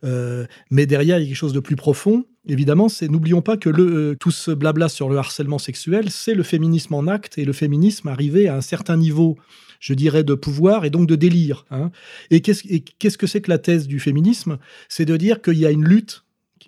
Mais 0.03 0.85
derrière, 0.85 1.17
il 1.19 1.21
y 1.21 1.25
a 1.25 1.27
quelque 1.27 1.35
chose 1.35 1.53
de 1.53 1.59
plus 1.59 1.75
profond 1.75 2.25
évidemment, 2.47 2.89
c'est 2.89 3.07
n'oublions 3.07 3.41
pas 3.41 3.57
que 3.57 3.69
euh, 3.69 4.15
tout 4.19 4.31
ce 4.31 4.51
blabla 4.51 4.89
sur 4.89 5.09
le 5.09 5.17
harcèlement 5.17 5.59
sexuel, 5.59 6.09
c'est 6.09 6.33
le 6.33 6.43
féminisme 6.43 6.93
en 6.93 7.07
acte 7.07 7.37
et 7.37 7.45
le 7.45 7.53
féminisme 7.53 8.07
arrivé 8.07 8.47
à 8.47 8.55
un 8.55 8.61
certain 8.61 8.97
niveau, 8.97 9.37
je 9.79 9.93
dirais, 9.93 10.23
de 10.23 10.33
pouvoir 10.33 10.85
et 10.85 10.89
donc 10.89 11.07
de 11.07 11.15
délire. 11.15 11.65
Hein. 11.71 11.91
Et 12.29 12.41
qu'est-ce 12.41 13.17
que 13.17 13.27
c'est 13.27 13.41
que 13.41 13.49
la 13.49 13.59
thèse 13.59 13.87
du 13.87 13.99
féminisme? 13.99 14.57
C'est 14.89 15.05
de 15.05 15.17
dire 15.17 15.41
qu'il 15.41 15.57
y 15.57 15.65
a 15.65 15.71
une 15.71 15.85
lutte 15.85 16.23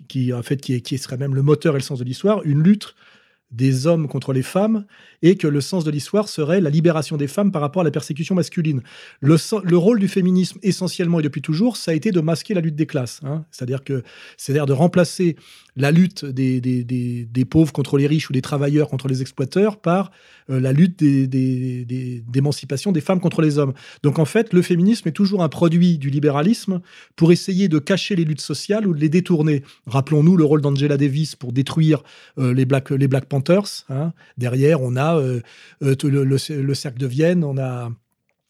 qui, 0.08 0.32
en 0.32 0.42
fait, 0.42 0.56
qui 0.56 0.98
serait 0.98 1.16
même 1.16 1.34
le 1.34 1.42
moteur 1.42 1.74
et 1.74 1.78
le 1.78 1.84
sens 1.84 1.98
de 1.98 2.04
l'histoire, 2.04 2.42
une 2.44 2.62
lutte 2.62 2.94
des 3.50 3.86
hommes 3.86 4.08
contre 4.08 4.32
les 4.32 4.42
femmes 4.42 4.84
et 5.22 5.36
que 5.36 5.46
le 5.46 5.60
sens 5.60 5.84
de 5.84 5.90
l'histoire 5.90 6.28
serait 6.28 6.60
la 6.60 6.70
libération 6.70 7.16
des 7.16 7.28
femmes 7.28 7.52
par 7.52 7.62
rapport 7.62 7.82
à 7.82 7.84
la 7.84 7.90
persécution 7.90 8.34
masculine. 8.34 8.82
Le, 9.20 9.36
le, 9.62 9.76
rôle 9.76 10.00
du 10.00 10.08
féminisme, 10.08 10.58
essentiellement 10.62 11.20
et 11.20 11.22
depuis 11.22 11.42
toujours, 11.42 11.76
ça 11.76 11.92
a 11.92 11.94
été 11.94 12.10
de 12.10 12.20
masquer 12.20 12.54
la 12.54 12.60
lutte 12.60 12.76
des 12.76 12.86
classes. 12.86 13.20
Hein. 13.22 13.44
C'est-à-dire 13.50 13.84
que 13.84 14.02
c'est-à-dire 14.36 14.66
de 14.66 14.72
remplacer 14.72 15.36
la 15.76 15.90
lutte 15.90 16.24
des, 16.24 16.60
des, 16.60 16.84
des, 16.84 17.44
pauvres 17.44 17.72
contre 17.72 17.98
les 17.98 18.06
riches 18.06 18.30
ou 18.30 18.32
des 18.32 18.42
travailleurs 18.42 18.88
contre 18.88 19.08
les 19.08 19.22
exploiteurs 19.22 19.78
par 19.78 20.10
euh, 20.50 20.60
la 20.60 20.72
lutte 20.72 21.02
d'émancipation 21.02 22.92
des, 22.92 23.00
femmes 23.00 23.20
contre 23.20 23.42
les 23.42 23.58
hommes. 23.58 23.74
Donc 24.02 24.18
en 24.18 24.24
fait, 24.24 24.52
le 24.52 24.62
féminisme 24.62 25.08
est 25.08 25.12
toujours 25.12 25.42
un 25.42 25.48
produit 25.48 25.98
du 25.98 26.10
libéralisme 26.10 26.80
pour 27.16 27.32
essayer 27.32 27.68
de 27.68 27.78
cacher 27.78 28.14
les 28.14 28.24
luttes 28.24 28.40
sociales 28.40 28.86
ou 28.86 28.94
de 28.94 29.00
les 29.00 29.08
détourner. 29.08 29.62
Rappelons-nous 29.86 30.36
le 30.36 30.44
rôle 30.44 30.60
d'Angela 30.60 30.96
Davis 30.96 31.34
pour 31.34 31.52
détruire 31.52 32.02
euh, 32.38 32.54
les, 32.54 32.64
Black, 32.64 32.90
les 32.90 33.08
Black 33.08 33.26
Panthers. 33.26 33.84
Hein. 33.88 34.12
Derrière, 34.38 34.80
on 34.80 34.96
a 34.96 35.16
euh, 35.18 35.40
le, 35.80 36.74
cercle 36.74 36.98
de 36.98 37.06
Vienne, 37.06 37.44
on 37.44 37.58
a 37.58 37.90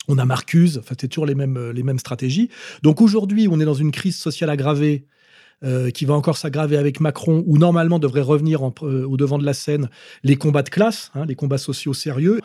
on 0.07 0.19
a 0.19 0.26
Marcuse, 0.26 0.76
enfin, 0.76 0.95
c'est 1.00 1.09
toujours 1.09 1.25
les 1.25 1.35
mêmes, 1.35 1.71
les 1.71 1.83
mêmes 1.83 1.99
stratégies. 1.99 2.50
Donc 2.83 3.00
aujourd'hui, 3.00 3.49
on 3.50 3.59
est 3.59 3.64
dans 3.64 3.73
une 3.73 3.90
crise 3.90 4.16
sociale 4.16 4.50
aggravée 4.50 5.07
euh, 5.64 5.90
qui 5.90 6.05
va 6.05 6.14
encore 6.14 6.37
s'aggraver 6.37 6.77
avec 6.77 7.00
Macron, 7.00 7.42
où 7.46 7.57
normalement 7.57 7.98
devrait 7.98 8.20
revenir 8.20 8.61
euh, 8.83 9.05
au 9.07 9.16
devant 9.16 9.38
de 9.38 9.46
la 9.46 9.55
scène 9.55 9.88
les 10.22 10.37
combats 10.37 10.62
de 10.62 10.68
classe, 10.68 11.11
hein, 11.14 11.24
les 11.27 11.35
combats 11.35 11.59
sociaux 11.59 11.94
sérieux. 11.94 12.40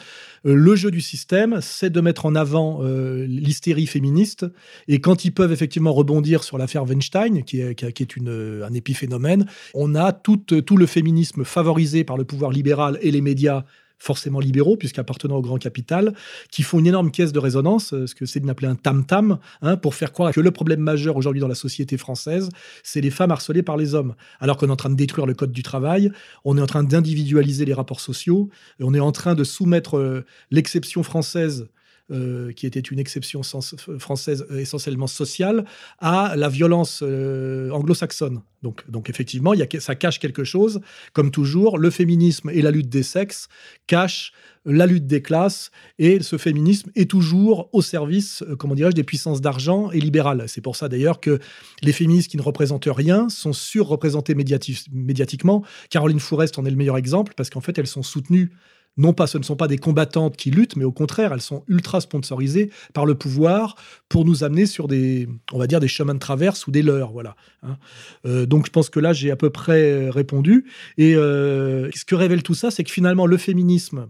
Euh, 0.46 0.56
le 0.56 0.76
jeu 0.76 0.90
du 0.90 1.02
système, 1.02 1.60
c'est 1.62 1.90
de 1.90 2.02
mettre 2.02 2.26
en 2.26 2.36
avant 2.36 2.82
l'hystérie 2.82 3.88
féministe. 3.88 4.46
Et 4.88 5.02
quand 5.02 5.26
ils 5.26 5.34
peuvent 5.34 5.52
effectivement 5.52 5.92
rebondir 5.92 6.44
sur 6.44 6.58
l'affaire 6.58 6.86
Weinstein, 6.86 7.44
qui 7.44 7.60
est, 7.60 7.84
un 8.24 8.74
épiphénomène, 8.74 9.46
on 9.74 9.96
a 9.96 10.14
tout 10.14 10.40
le 10.78 10.86
féminisme 10.86 11.44
favorisé 11.44 12.04
par 12.04 12.18
le 12.18 12.24
pouvoir 12.24 12.52
libéral 12.52 12.98
et 13.02 13.12
les 13.12 13.22
médias 13.22 13.66
forcément 14.00 14.40
libéraux, 14.40 14.78
puisqu'appartenant 14.78 15.36
au 15.36 15.42
grand 15.42 15.58
capital, 15.58 16.14
qui 16.52 16.64
font 16.64 16.80
une 16.80 16.88
énorme 16.88 17.12
caisse 17.12 17.32
de 17.32 17.40
résonance, 17.40 17.94
euh, 17.94 18.08
ce 18.08 18.16
que 18.16 18.26
c'est 18.26 18.48
appelé 18.50 18.68
un 18.68 18.76
tam-tam, 18.76 19.38
hein, 19.62 19.78
pour 19.78 19.94
faire 19.94 20.12
croire 20.12 20.32
que 20.32 20.40
le 20.40 20.52
problème 20.52 20.80
majeur 20.80 21.18
aujourd'hui 21.18 21.42
dans 21.42 21.48
la 21.48 21.56
société 21.56 21.98
française, 21.98 22.50
c'est 22.84 23.02
les 23.02 23.12
femmes 23.12 23.32
harcelées 23.32 23.64
par 23.64 23.78
les 23.78 23.94
hommes. 23.94 24.16
Alors 24.40 24.58
qu'on 24.58 24.68
est 24.68 24.72
en 24.72 24.78
train 24.78 24.90
de 24.90 24.96
détruire 24.96 25.26
le 25.26 25.34
code 25.34 25.52
du 25.52 25.64
travail, 25.64 26.12
on 26.46 26.58
est 26.58 26.62
en 26.62 26.68
train 26.68 26.84
d'individualiser 26.84 27.66
les 27.66 27.74
rapports 27.74 28.00
sociaux, 28.00 28.50
on 28.80 28.94
est 28.94 29.00
en 29.00 29.12
train 29.12 29.36
de 29.36 29.44
soumettre 29.44 29.98
euh, 29.98 30.26
l'exception 30.52 31.04
française 31.04 31.68
euh, 32.12 32.52
qui 32.54 32.66
était 32.66 32.80
une 32.80 32.98
exception 32.98 33.42
française 33.44 34.46
euh, 34.50 34.58
essentiellement 34.58 35.06
sociale, 35.06 35.66
à 36.00 36.36
la 36.36 36.50
violence 36.50 37.02
euh, 37.04 37.70
anglo-saxonne. 37.70 38.42
Donc, 38.64 38.90
donc 38.90 39.10
effectivement, 39.10 39.54
ça 39.80 39.94
cache 39.94 40.20
quelque 40.20 40.44
chose. 40.44 40.82
Comme 41.14 41.30
toujours, 41.30 41.78
le 41.78 41.92
féminisme 41.92 42.50
et 42.50 42.62
la 42.64 42.72
lutte 42.72 42.90
des 42.90 43.04
sexes 43.04 43.48
cachent 43.86 44.34
la 44.66 44.86
lutte 44.86 45.08
des 45.08 45.22
classes, 45.22 45.72
et 46.00 46.22
ce 46.22 46.38
féminisme 46.38 46.92
est 46.96 47.10
toujours 47.10 47.70
au 47.74 47.82
service, 47.82 48.44
comment 48.58 48.76
dirais-je, 48.76 48.96
des 48.96 49.04
puissances 49.04 49.40
d'argent 49.40 49.90
et 49.92 50.00
libérales. 50.00 50.44
C'est 50.48 50.62
pour 50.62 50.76
ça 50.76 50.90
d'ailleurs 50.90 51.20
que 51.22 51.40
les 51.82 51.94
féministes 51.94 52.30
qui 52.30 52.38
ne 52.38 52.42
représentent 52.42 52.90
rien 52.90 53.30
sont 53.30 53.54
surreprésentées 53.54 54.36
médiatiquement. 54.36 55.64
Caroline 55.90 56.20
Fourest 56.20 56.60
en 56.60 56.66
est 56.66 56.72
le 56.72 56.76
meilleur 56.76 56.98
exemple, 56.98 57.34
parce 57.38 57.50
qu'en 57.50 57.62
fait, 57.62 57.78
elles 57.78 57.88
sont 57.88 58.04
soutenues 58.04 58.52
non 58.98 59.14
pas 59.14 59.28
ce 59.28 59.38
ne 59.38 59.44
sont 59.44 59.56
pas 59.56 59.68
des 59.68 59.78
combattantes 59.78 60.36
qui 60.36 60.52
luttent, 60.52 60.76
mais 60.76 60.84
au 60.84 60.92
contraire, 60.92 61.32
elles 61.34 61.42
sont 61.42 61.64
ultra 61.68 62.02
sponsorisées 62.02 62.70
par 62.94 63.06
le 63.06 63.16
pouvoir 63.16 63.76
pour 64.10 64.26
nous 64.26 64.44
amener 64.44 64.66
sur 64.66 64.88
des, 64.88 65.30
on 65.54 65.58
va 65.58 65.68
dire, 65.68 65.80
des 65.80 65.88
chemins 65.88 66.14
de 66.14 66.20
traverse 66.20 66.68
ou 66.68 66.72
des 66.72 66.82
leurs. 66.82 67.12
Voilà. 67.12 67.36
Hein. 67.64 67.78
Euh, 68.26 68.46
donc 68.46 68.66
je 68.66 68.72
pense 68.72 68.90
que 68.90 69.00
là, 69.00 69.14
j'ai 69.14 69.32
à 69.32 69.38
peu 69.38 69.50
près 69.50 70.10
répondu. 70.10 70.66
Et 70.98 71.16
euh, 71.16 71.90
ce 71.96 72.04
que 72.04 72.16
révèle 72.16 72.44
tout 72.44 72.56
ça, 72.56 72.72
c'est 72.72 72.84
que 72.84 72.92
finalement, 72.92 73.26
le 73.26 73.38
féminisme 73.38 74.08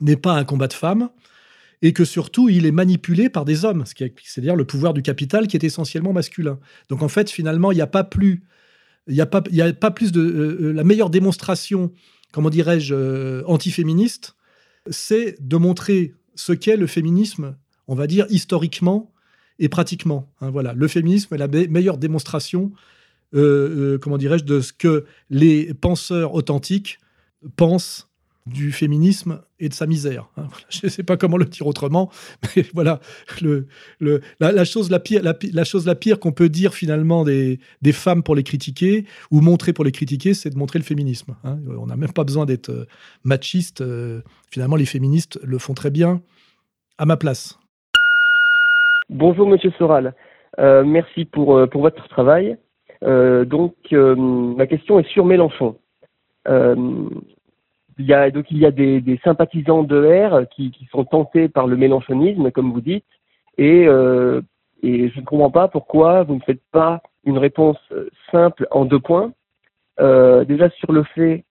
n'est 0.00 0.16
pas 0.16 0.32
un 0.32 0.44
combat 0.44 0.68
de 0.68 0.72
femmes 0.72 1.08
et 1.82 1.92
que 1.92 2.04
surtout, 2.04 2.48
il 2.48 2.66
est 2.66 2.72
manipulé 2.72 3.28
par 3.28 3.44
des 3.44 3.64
hommes, 3.64 3.84
c'est-à-dire 3.86 4.56
le 4.56 4.64
pouvoir 4.64 4.94
du 4.94 5.02
capital 5.02 5.46
qui 5.46 5.56
est 5.56 5.64
essentiellement 5.64 6.12
masculin. 6.12 6.58
Donc 6.88 7.02
en 7.02 7.08
fait, 7.08 7.30
finalement, 7.30 7.70
il 7.70 7.76
n'y 7.76 7.82
a 7.82 7.86
pas 7.86 8.04
plus... 8.04 8.44
Il 9.08 9.14
n'y 9.14 9.20
a, 9.20 9.26
pas, 9.26 9.40
a 9.40 9.72
pas 9.72 9.92
plus 9.92 10.10
de... 10.10 10.20
Euh, 10.20 10.72
la 10.72 10.82
meilleure 10.82 11.10
démonstration 11.10 11.92
comment 12.32 12.50
dirais-je, 12.50 12.94
euh, 12.94 13.42
antiféministe, 13.46 14.36
c'est 14.90 15.36
de 15.40 15.56
montrer 15.56 16.14
ce 16.34 16.52
qu'est 16.52 16.76
le 16.76 16.86
féminisme, 16.86 17.56
on 17.88 17.94
va 17.94 18.06
dire, 18.06 18.26
historiquement 18.30 19.12
et 19.58 19.68
pratiquement. 19.68 20.32
Hein, 20.40 20.50
voilà. 20.50 20.72
Le 20.74 20.88
féminisme 20.88 21.34
est 21.34 21.38
la 21.38 21.48
meilleure 21.48 21.98
démonstration, 21.98 22.72
euh, 23.34 23.94
euh, 23.94 23.98
comment 23.98 24.18
dirais-je, 24.18 24.44
de 24.44 24.60
ce 24.60 24.72
que 24.72 25.06
les 25.30 25.72
penseurs 25.74 26.34
authentiques 26.34 26.98
pensent 27.56 28.08
du 28.46 28.70
féminisme 28.70 29.40
et 29.58 29.68
de 29.68 29.74
sa 29.74 29.86
misère. 29.86 30.28
Hein. 30.36 30.46
Je 30.68 30.86
ne 30.86 30.90
sais 30.90 31.02
pas 31.02 31.16
comment 31.16 31.36
le 31.36 31.44
dire 31.44 31.66
autrement, 31.66 32.10
mais 32.56 32.64
voilà, 32.74 33.00
la, 34.40 34.64
chose 34.64 34.90
la 34.90 35.00
pire, 35.00 36.20
qu'on 36.20 36.32
peut 36.32 36.48
dire 36.48 36.72
finalement 36.74 37.24
des, 37.24 37.58
des, 37.82 37.92
femmes 37.92 38.22
pour 38.22 38.36
les 38.36 38.44
critiquer 38.44 39.04
ou 39.30 39.40
montrer 39.40 39.72
pour 39.72 39.84
les 39.84 39.92
critiquer, 39.92 40.34
c'est 40.34 40.50
de 40.50 40.58
montrer 40.58 40.78
le 40.78 40.84
féminisme. 40.84 41.34
Hein. 41.44 41.58
On 41.78 41.86
n'a 41.86 41.96
même 41.96 42.12
pas 42.12 42.24
besoin 42.24 42.46
d'être 42.46 42.70
euh, 42.70 42.86
machiste. 43.24 43.80
Euh, 43.80 44.22
finalement, 44.50 44.76
les 44.76 44.86
féministes 44.86 45.40
le 45.42 45.58
font 45.58 45.74
très 45.74 45.90
bien 45.90 46.20
à 46.98 47.06
ma 47.06 47.16
place. 47.16 47.58
Bonjour 49.08 49.48
Monsieur 49.48 49.70
Soral, 49.78 50.14
euh, 50.58 50.84
merci 50.84 51.24
pour, 51.26 51.68
pour 51.70 51.82
votre 51.82 52.08
travail. 52.08 52.56
donc, 53.02 53.74
ma 53.92 54.66
question 54.66 54.98
est 54.98 55.08
sur 55.08 55.24
Mélenchon 55.24 55.76
il 57.98 58.06
y 58.06 58.12
a 58.14 58.30
donc 58.30 58.50
il 58.50 58.58
y 58.58 58.66
a 58.66 58.70
des, 58.70 59.00
des 59.00 59.18
sympathisants 59.24 59.82
de 59.82 60.04
R 60.04 60.48
qui, 60.48 60.70
qui, 60.70 60.86
sont 60.86 61.04
tentés 61.04 61.48
par 61.48 61.66
le 61.66 61.76
mélanchonisme, 61.76 62.50
comme 62.50 62.72
vous 62.72 62.80
dites, 62.80 63.04
et, 63.58 63.86
euh, 63.86 64.40
et 64.82 65.08
je 65.08 65.20
ne 65.20 65.24
comprends 65.24 65.50
pas 65.50 65.68
pourquoi 65.68 66.22
vous 66.24 66.34
ne 66.34 66.40
faites 66.40 66.62
pas 66.72 67.02
une 67.24 67.38
réponse 67.38 67.78
simple 68.30 68.66
en 68.70 68.84
deux 68.84 69.00
points. 69.00 69.32
Euh, 69.98 70.44
déjà 70.44 70.68
sur 70.70 70.92
le 70.92 71.04
fait 71.04 71.44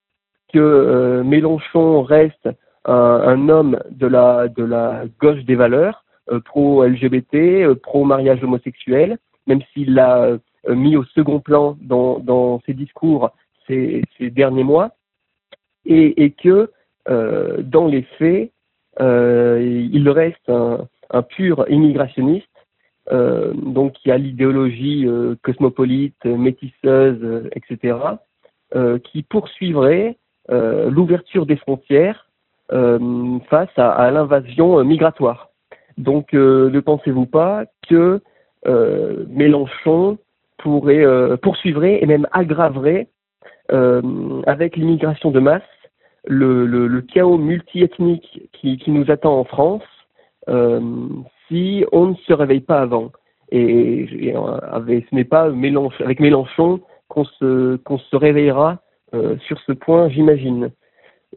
que 0.54 1.24
Mélenchon 1.26 2.04
reste 2.04 2.50
un, 2.86 3.50
homme 3.50 3.80
de 3.90 4.06
la, 4.06 4.48
de 4.48 4.64
la 4.64 5.04
gauche 5.20 5.44
des 5.46 5.56
valeurs, 5.56 6.06
pro-LGBT, 6.46 7.74
pro-mariage 7.82 8.44
homosexuel, 8.44 9.18
même 9.48 9.62
s'il 9.74 9.96
l'a 9.96 10.38
mis 10.70 10.96
au 10.96 11.04
second 11.04 11.40
plan 11.40 11.78
dans, 11.82 12.20
dans 12.20 12.62
ses 12.66 12.74
discours 12.74 13.32
ces, 13.68 14.04
ces 14.18 14.30
derniers 14.30 14.64
mois, 14.64 14.92
et, 15.86 16.32
que 16.32 16.70
dans 17.62 17.88
les 17.88 18.04
faits, 18.18 18.52
il 19.00 20.10
reste 20.10 20.50
un, 20.50 21.22
pur 21.22 21.66
immigrationniste, 21.70 22.48
euh, 23.12 23.54
donc 23.54 23.94
qui 23.94 24.10
a 24.10 24.18
l'idéologie 24.18 25.06
euh, 25.06 25.36
cosmopolite, 25.44 26.26
métisseuse, 26.26 27.20
euh, 27.24 27.50
etc., 27.54 27.98
qui 29.06 29.24
poursuivrait 29.24 30.18
l'ouverture 30.50 31.46
des 31.46 31.56
frontières 31.56 32.30
face 32.70 33.70
à, 33.78 34.12
l'invasion 34.12 34.84
migratoire. 34.84 35.50
Donc, 35.98 36.34
ne 36.34 36.80
pensez-vous 36.82 37.26
pas 37.26 37.64
que 37.88 38.20
Mélenchon 39.30 40.18
pourrait 40.58 41.38
poursuivrait 41.38 42.00
et 42.02 42.06
même 42.06 42.28
aggraverait 42.34 43.08
avec 43.70 44.76
l'immigration 44.76 45.32
de 45.32 45.40
masse 45.40 45.64
le, 46.28 47.02
chaos 47.02 47.38
multiethnique 47.38 48.50
qui, 48.54 48.80
nous 48.88 49.10
attend 49.10 49.40
en 49.40 49.44
France 49.44 49.84
euh, 50.48 50.80
si 51.48 51.86
on 51.92 52.08
ne 52.08 52.16
se 52.28 52.34
réveille 52.34 52.62
pas 52.62 52.82
avant. 52.82 53.12
Et, 53.52 54.08
ce 54.12 55.16
n'est 55.16 55.24
pas 55.24 55.44
avec 55.44 56.20
Mélenchon 56.20 56.82
qu'on 57.08 57.26
se, 57.26 57.76
qu'on 57.78 58.00
se 58.00 58.16
réveillera 58.16 58.82
euh, 59.14 59.36
sur 59.48 59.60
ce 59.66 59.72
point, 59.72 60.10
j'imagine. 60.10 60.72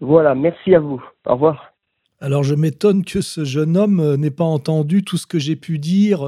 Voilà, 0.00 0.34
merci 0.34 0.74
à 0.74 0.80
vous. 0.80 1.02
Au 1.26 1.32
revoir. 1.32 1.72
Alors 2.20 2.42
je 2.42 2.54
m'étonne 2.54 3.04
que 3.04 3.20
ce 3.20 3.44
jeune 3.44 3.76
homme 3.76 4.00
euh, 4.00 4.16
n'ait 4.16 4.32
pas 4.32 4.44
entendu 4.44 5.04
tout 5.04 5.16
ce 5.16 5.26
que 5.26 5.38
j'ai 5.38 5.54
pu 5.54 5.78
dire 5.78 6.20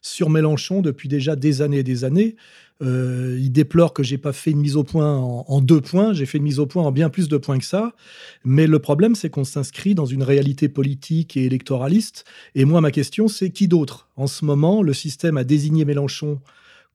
sur 0.00 0.30
Mélenchon 0.30 0.80
depuis 0.80 1.08
déjà 1.08 1.34
des 1.34 1.62
années 1.62 1.78
et 1.78 1.82
des 1.82 2.04
années. 2.04 2.36
Euh, 2.80 3.36
il 3.40 3.50
déplore 3.50 3.92
que 3.92 4.02
j'ai 4.02 4.18
pas 4.18 4.32
fait 4.32 4.52
une 4.52 4.60
mise 4.60 4.76
au 4.76 4.84
point 4.84 5.16
en, 5.16 5.60
deux 5.60 5.80
points. 5.80 6.12
J'ai 6.12 6.26
fait 6.26 6.38
une 6.38 6.44
mise 6.44 6.60
au 6.60 6.66
point 6.66 6.84
en 6.84 6.92
bien 6.92 7.10
plus 7.10 7.28
de 7.28 7.36
points 7.36 7.58
que 7.58 7.64
ça. 7.64 7.92
Mais 8.44 8.66
le 8.66 8.78
problème, 8.78 9.14
c'est 9.14 9.30
qu'on 9.30 9.44
s'inscrit 9.44 9.94
dans 9.94 10.06
une 10.06 10.22
réalité 10.22 10.68
politique 10.68 11.36
et 11.36 11.44
électoraliste. 11.44 12.24
Et 12.54 12.64
moi, 12.64 12.80
ma 12.80 12.90
question, 12.90 13.28
c'est 13.28 13.50
qui 13.50 13.68
d'autre? 13.68 14.08
En 14.16 14.26
ce 14.26 14.44
moment, 14.44 14.82
le 14.82 14.94
système 14.94 15.36
a 15.36 15.44
désigné 15.44 15.84
Mélenchon 15.84 16.40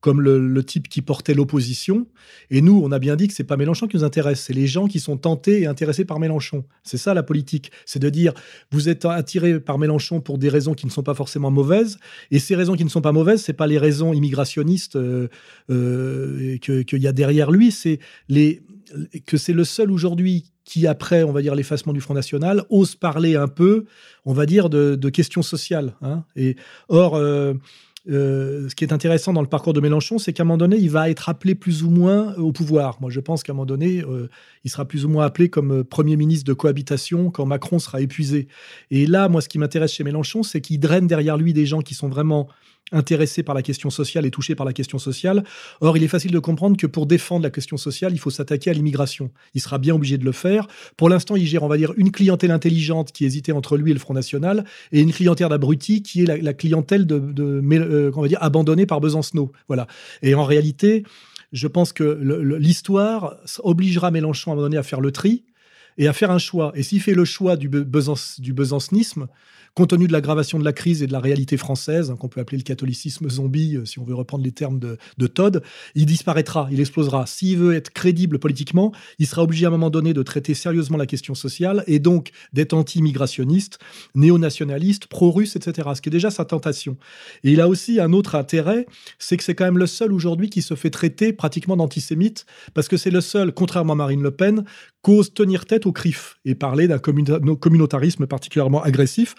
comme 0.04 0.20
le, 0.20 0.64
type 0.64 0.90
qui 0.90 1.00
portait 1.00 1.32
l'opposition. 1.32 2.06
Et 2.50 2.60
nous, 2.60 2.78
on 2.84 2.92
a 2.92 2.98
bien 2.98 3.16
dit 3.16 3.26
que 3.26 3.32
c'est 3.32 3.42
pas 3.42 3.56
Mélenchon 3.56 3.86
qui 3.86 3.96
nous 3.96 4.04
intéresse, 4.04 4.42
c'est 4.42 4.52
les 4.52 4.66
gens 4.66 4.86
qui 4.86 5.00
sont 5.00 5.16
tentés 5.16 5.62
et 5.62 5.66
intéressés 5.66 6.04
par 6.04 6.20
Mélenchon. 6.20 6.66
C'est 6.82 6.98
ça 6.98 7.14
la 7.14 7.22
politique, 7.22 7.72
c'est 7.86 8.00
de 8.00 8.10
dire 8.10 8.34
vous 8.70 8.90
êtes 8.90 9.06
attiré 9.06 9.58
par 9.60 9.78
Mélenchon 9.78 10.20
pour 10.20 10.36
des 10.36 10.50
raisons 10.50 10.74
qui 10.74 10.84
ne 10.84 10.90
sont 10.90 11.02
pas 11.02 11.14
forcément 11.14 11.50
mauvaises, 11.50 11.96
et 12.30 12.38
ces 12.38 12.54
raisons 12.54 12.74
qui 12.74 12.84
ne 12.84 12.90
sont 12.90 13.00
pas 13.00 13.12
mauvaises, 13.12 13.42
c'est 13.42 13.54
pas 13.54 13.66
les 13.66 13.78
raisons 13.78 14.12
immigrationnistes 14.12 14.96
euh, 14.96 15.28
euh, 15.70 16.58
qu'il 16.58 17.02
y 17.02 17.06
a 17.06 17.12
derrière 17.12 17.50
lui, 17.50 17.72
c'est 17.72 17.98
les 18.28 18.60
que 19.24 19.38
c'est 19.38 19.54
le 19.54 19.64
seul 19.64 19.90
aujourd'hui 19.90 20.52
qui, 20.66 20.86
après, 20.86 21.22
on 21.22 21.32
va 21.32 21.40
dire, 21.40 21.54
l'effacement 21.54 21.94
du 21.94 22.02
Front 22.02 22.12
National, 22.12 22.64
ose 22.68 22.94
parler 22.94 23.36
un 23.36 23.48
peu, 23.48 23.86
on 24.26 24.34
va 24.34 24.44
dire, 24.44 24.68
de, 24.68 25.08
questions 25.08 25.42
sociales. 25.42 25.94
Hein. 26.02 26.24
Et 26.36 26.56
or, 26.88 27.16
euh, 27.16 27.54
euh, 28.10 28.68
ce 28.68 28.74
qui 28.74 28.84
est 28.84 28.92
intéressant 28.92 29.32
dans 29.32 29.40
le 29.40 29.48
parcours 29.48 29.72
de 29.72 29.80
Mélenchon, 29.80 30.18
c'est 30.18 30.32
qu'à 30.32 30.42
un 30.42 30.46
moment 30.46 30.58
donné, 30.58 30.76
il 30.76 30.90
va 30.90 31.08
être 31.08 31.28
appelé 31.28 31.54
plus 31.54 31.82
ou 31.82 31.90
moins 31.90 32.34
au 32.36 32.52
pouvoir. 32.52 32.98
Moi, 33.00 33.10
je 33.10 33.20
pense 33.20 33.42
qu'à 33.42 33.52
un 33.52 33.54
moment 33.54 33.66
donné, 33.66 34.02
euh, 34.02 34.28
il 34.64 34.70
sera 34.70 34.84
plus 34.84 35.06
ou 35.06 35.08
moins 35.08 35.24
appelé 35.24 35.48
comme 35.48 35.72
euh, 35.72 35.84
Premier 35.84 36.16
ministre 36.16 36.44
de 36.44 36.52
cohabitation 36.52 37.30
quand 37.30 37.46
Macron 37.46 37.78
sera 37.78 38.02
épuisé. 38.02 38.48
Et 38.90 39.06
là, 39.06 39.28
moi, 39.28 39.40
ce 39.40 39.48
qui 39.48 39.58
m'intéresse 39.58 39.92
chez 39.92 40.04
Mélenchon, 40.04 40.42
c'est 40.42 40.60
qu'il 40.60 40.80
draine 40.80 41.06
derrière 41.06 41.38
lui 41.38 41.54
des 41.54 41.64
gens 41.64 41.80
qui 41.80 41.94
sont 41.94 42.08
vraiment 42.08 42.48
intéressé 42.92 43.42
par 43.42 43.54
la 43.54 43.62
question 43.62 43.90
sociale 43.90 44.26
et 44.26 44.30
touché 44.30 44.54
par 44.54 44.66
la 44.66 44.72
question 44.72 44.98
sociale. 44.98 45.44
Or, 45.80 45.96
il 45.96 46.02
est 46.02 46.08
facile 46.08 46.30
de 46.30 46.38
comprendre 46.38 46.76
que 46.76 46.86
pour 46.86 47.06
défendre 47.06 47.42
la 47.42 47.50
question 47.50 47.76
sociale, 47.76 48.12
il 48.12 48.18
faut 48.18 48.30
s'attaquer 48.30 48.70
à 48.70 48.72
l'immigration. 48.72 49.30
Il 49.54 49.60
sera 49.60 49.78
bien 49.78 49.94
obligé 49.94 50.18
de 50.18 50.24
le 50.24 50.32
faire. 50.32 50.66
Pour 50.96 51.08
l'instant, 51.08 51.36
il 51.36 51.46
gère, 51.46 51.62
on 51.62 51.68
va 51.68 51.76
dire, 51.76 51.92
une 51.96 52.10
clientèle 52.10 52.50
intelligente 52.50 53.12
qui 53.12 53.24
hésitait 53.24 53.52
entre 53.52 53.76
lui 53.76 53.90
et 53.90 53.94
le 53.94 54.00
Front 54.00 54.14
National, 54.14 54.64
et 54.92 55.00
une 55.00 55.12
clientèle 55.12 55.48
d'abrutis 55.48 56.02
qui 56.02 56.22
est 56.22 56.42
la, 56.42 56.52
clientèle 56.52 57.06
de, 57.06 57.20
euh, 57.40 58.12
on 58.14 58.22
va 58.22 58.28
dire, 58.28 58.42
abandonnée 58.42 58.86
par 58.86 59.00
Besancenot. 59.00 59.50
Voilà. 59.68 59.86
Et 60.22 60.34
en 60.34 60.44
réalité, 60.44 61.04
je 61.52 61.66
pense 61.68 61.92
que 61.92 62.04
l'histoire 62.58 63.36
obligera 63.60 64.10
Mélenchon 64.10 64.50
à 64.50 64.54
un 64.54 64.56
moment 64.56 64.66
donné 64.66 64.76
à 64.76 64.82
faire 64.82 65.00
le 65.00 65.12
tri 65.12 65.44
et 65.98 66.08
à 66.08 66.12
faire 66.12 66.30
un 66.30 66.38
choix. 66.38 66.72
Et 66.74 66.82
s'il 66.82 67.00
fait 67.00 67.14
le 67.14 67.24
choix 67.24 67.56
du, 67.56 67.68
du 67.68 68.52
besancenisme, 68.52 69.28
compte 69.74 69.90
tenu 69.90 70.06
de 70.06 70.12
l'aggravation 70.12 70.58
de 70.58 70.64
la 70.64 70.72
crise 70.72 71.02
et 71.02 71.06
de 71.06 71.12
la 71.12 71.18
réalité 71.18 71.56
française, 71.56 72.10
hein, 72.10 72.16
qu'on 72.16 72.28
peut 72.28 72.40
appeler 72.40 72.58
le 72.58 72.62
catholicisme 72.62 73.28
zombie, 73.28 73.76
euh, 73.76 73.84
si 73.84 73.98
on 73.98 74.04
veut 74.04 74.14
reprendre 74.14 74.44
les 74.44 74.52
termes 74.52 74.78
de, 74.78 75.26
Todd, 75.26 75.62
il 75.94 76.06
disparaîtra, 76.06 76.68
il 76.70 76.78
explosera. 76.80 77.26
S'il 77.26 77.58
veut 77.58 77.74
être 77.74 77.90
crédible 77.90 78.38
politiquement, 78.38 78.92
il 79.18 79.26
sera 79.26 79.42
obligé 79.42 79.64
à 79.64 79.68
un 79.68 79.72
moment 79.72 79.90
donné 79.90 80.12
de 80.12 80.22
traiter 80.22 80.54
sérieusement 80.54 80.96
la 80.96 81.06
question 81.06 81.34
sociale 81.34 81.82
et 81.86 81.98
donc 81.98 82.30
d'être 82.52 82.72
anti-immigrationniste, 82.72 83.78
néo-nationaliste, 84.14 85.06
pro-russe, 85.06 85.56
etc. 85.56 85.88
Ce 85.94 86.02
qui 86.02 86.08
est 86.08 86.12
déjà 86.12 86.30
sa 86.30 86.44
tentation. 86.44 86.96
Et 87.42 87.52
il 87.52 87.60
a 87.60 87.68
aussi 87.68 87.98
un 87.98 88.12
autre 88.12 88.36
intérêt, 88.36 88.86
c'est 89.18 89.36
que 89.36 89.42
c'est 89.42 89.54
quand 89.54 89.64
même 89.64 89.78
le 89.78 89.86
seul 89.86 90.12
aujourd'hui 90.12 90.50
qui 90.50 90.62
se 90.62 90.74
fait 90.74 90.90
traiter 90.90 91.32
pratiquement 91.32 91.76
d'antisémite, 91.76 92.46
parce 92.74 92.86
que 92.86 92.96
c'est 92.96 93.10
le 93.10 93.22
seul, 93.22 93.52
contrairement 93.52 93.94
à 93.94 93.96
Marine 93.96 94.22
Le 94.22 94.30
Pen, 94.30 94.64
qu'ose 95.02 95.34
tenir 95.34 95.66
tête 95.66 95.83
au 95.86 95.92
CRIF 95.92 96.38
et 96.44 96.54
parler 96.54 96.88
d'un 96.88 96.98
communautarisme 96.98 98.26
particulièrement 98.26 98.82
agressif 98.82 99.34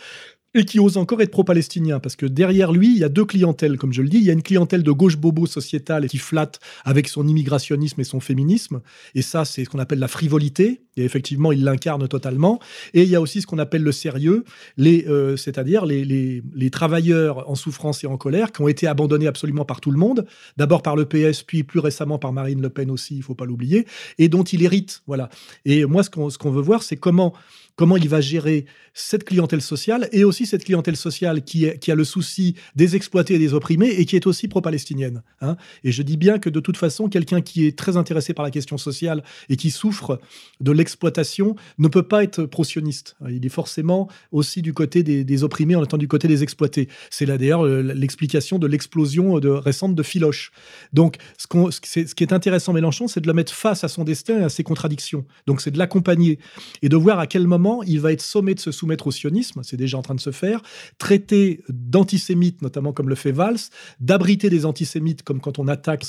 et 0.55 0.63
qui 0.63 0.79
ose 0.79 0.97
encore 0.97 1.21
être 1.21 1.31
pro-palestinien, 1.31 1.99
parce 1.99 2.15
que 2.15 2.25
derrière 2.25 2.71
lui, 2.71 2.93
il 2.93 2.97
y 2.97 3.03
a 3.03 3.09
deux 3.09 3.25
clientèles, 3.25 3.77
comme 3.77 3.91
je 3.91 4.01
le 4.01 4.07
dis. 4.07 4.17
Il 4.17 4.23
y 4.23 4.29
a 4.29 4.33
une 4.33 4.41
clientèle 4.41 4.83
de 4.83 4.91
gauche 4.91 5.17
bobo 5.17 5.45
sociétale 5.45 6.07
qui 6.07 6.17
flatte 6.17 6.61
avec 6.85 7.09
son 7.09 7.27
immigrationnisme 7.27 7.99
et 7.99 8.05
son 8.05 8.21
féminisme, 8.21 8.81
et 9.13 9.21
ça, 9.21 9.43
c'est 9.43 9.65
ce 9.65 9.69
qu'on 9.69 9.79
appelle 9.79 9.99
la 9.99 10.07
frivolité, 10.07 10.81
et 10.97 11.03
effectivement, 11.03 11.51
il 11.51 11.63
l'incarne 11.63 12.07
totalement. 12.07 12.59
Et 12.93 13.03
il 13.03 13.09
y 13.09 13.15
a 13.15 13.21
aussi 13.21 13.41
ce 13.41 13.47
qu'on 13.47 13.59
appelle 13.59 13.83
le 13.83 13.91
sérieux, 13.91 14.45
euh, 14.79 15.35
c'est-à-dire 15.35 15.85
les, 15.85 16.41
travailleurs 16.71 17.49
en 17.49 17.55
souffrance 17.55 18.03
et 18.03 18.07
en 18.07 18.17
colère 18.17 18.51
qui 18.51 18.61
ont 18.61 18.67
été 18.67 18.87
abandonnés 18.87 19.27
absolument 19.27 19.65
par 19.65 19.81
tout 19.81 19.91
le 19.91 19.97
monde, 19.97 20.25
d'abord 20.57 20.81
par 20.81 20.95
le 20.95 21.05
PS, 21.05 21.43
puis 21.43 21.63
plus 21.63 21.79
récemment 21.79 22.17
par 22.17 22.31
Marine 22.31 22.61
Le 22.61 22.69
Pen 22.69 22.89
aussi, 22.91 23.17
il 23.17 23.23
faut 23.23 23.35
pas 23.35 23.45
l'oublier, 23.45 23.85
et 24.17 24.29
dont 24.29 24.43
il 24.43 24.63
hérite. 24.63 25.03
Voilà. 25.05 25.29
Et 25.65 25.85
moi, 25.85 26.03
ce 26.03 26.09
qu'on 26.09 26.51
veut 26.51 26.61
voir, 26.61 26.81
c'est 26.81 26.95
comment 26.95 27.33
comment 27.75 27.97
il 27.97 28.09
va 28.09 28.21
gérer 28.21 28.65
cette 28.93 29.25
clientèle 29.25 29.61
sociale 29.61 30.07
et 30.13 30.23
aussi 30.23 30.45
cette 30.45 30.63
clientèle 30.63 30.95
sociale 30.95 31.43
qui, 31.43 31.65
a 31.67 31.95
le 31.95 32.03
souci 32.03 32.55
des 32.75 32.95
exploités 32.95 33.35
et 33.35 33.39
des 33.39 33.53
opprimés 33.53 33.89
et 33.89 34.05
qui 34.05 34.15
est 34.15 34.25
aussi 34.25 34.47
pro-palestinienne. 34.47 35.21
Hein. 35.41 35.57
Et 35.83 35.91
je 35.91 36.01
dis 36.01 36.15
bien 36.15 36.39
que 36.39 36.49
de 36.49 36.59
toute 36.61 36.77
façon, 36.77 37.09
quelqu'un 37.09 37.41
qui 37.41 37.65
est 37.67 37.77
très 37.77 37.97
intéressé 37.97 38.33
par 38.33 38.45
la 38.45 38.51
question 38.51 38.77
sociale 38.77 39.23
et 39.49 39.57
qui 39.57 39.69
souffre 39.69 40.19
de 40.61 40.71
l'exploitation 40.71 41.55
ne 41.77 41.89
peut 41.89 42.03
pas 42.03 42.23
être 42.23 42.45
pro-sioniste. 42.45 43.17
Il 43.29 43.45
est 43.45 43.49
forcément 43.49 44.09
aussi 44.31 44.61
du 44.61 44.73
côté 44.73 45.03
des, 45.03 45.43
opprimés 45.43 45.75
en 45.75 45.83
étant 45.83 45.97
du 45.97 46.07
côté 46.07 46.29
des 46.29 46.43
exploités. 46.43 46.87
C'est 47.09 47.25
là 47.25 47.37
d'ailleurs 47.37 47.65
l'explication 47.65 48.57
de 48.57 48.67
l'explosion 48.67 49.33
récente 49.43 49.95
de 49.95 50.03
Philoche. 50.03 50.51
Donc 50.93 51.17
ce, 51.37 51.47
ce 51.71 52.15
qui 52.15 52.23
est 52.23 52.31
intéressant 52.31 52.71
Mélenchon, 52.71 53.09
c'est 53.09 53.19
de 53.19 53.27
le 53.27 53.33
mettre 53.33 53.53
face 53.53 53.83
à 53.83 53.89
son 53.89 54.05
destin 54.05 54.39
et 54.39 54.43
à 54.43 54.49
ses 54.49 54.63
contradictions. 54.63 55.25
Donc 55.47 55.59
c'est 55.59 55.71
de 55.71 55.77
l'accompagner 55.77 56.39
et 56.81 56.87
de 56.87 56.95
voir 56.95 57.19
à 57.19 57.27
quel 57.27 57.45
moment 57.47 57.64
il 57.85 57.99
va 57.99 58.11
être 58.11 58.21
sommé 58.21 58.53
de 58.53 58.59
se 58.59 58.71
soumettre 58.71 59.07
au 59.07 59.11
sionisme, 59.11 59.61
c'est 59.63 59.77
déjà 59.77 59.97
en 59.97 60.01
train 60.01 60.15
de 60.15 60.19
se 60.19 60.31
faire, 60.31 60.61
traiter 60.97 61.61
d'antisémite, 61.69 62.61
notamment 62.61 62.93
comme 62.93 63.09
le 63.09 63.15
fait 63.15 63.31
Valls, 63.31 63.59
d'abriter 63.99 64.49
des 64.49 64.65
antisémites, 64.65 65.23
comme 65.23 65.39
quand 65.39 65.59
on 65.59 65.67
attaque 65.67 66.05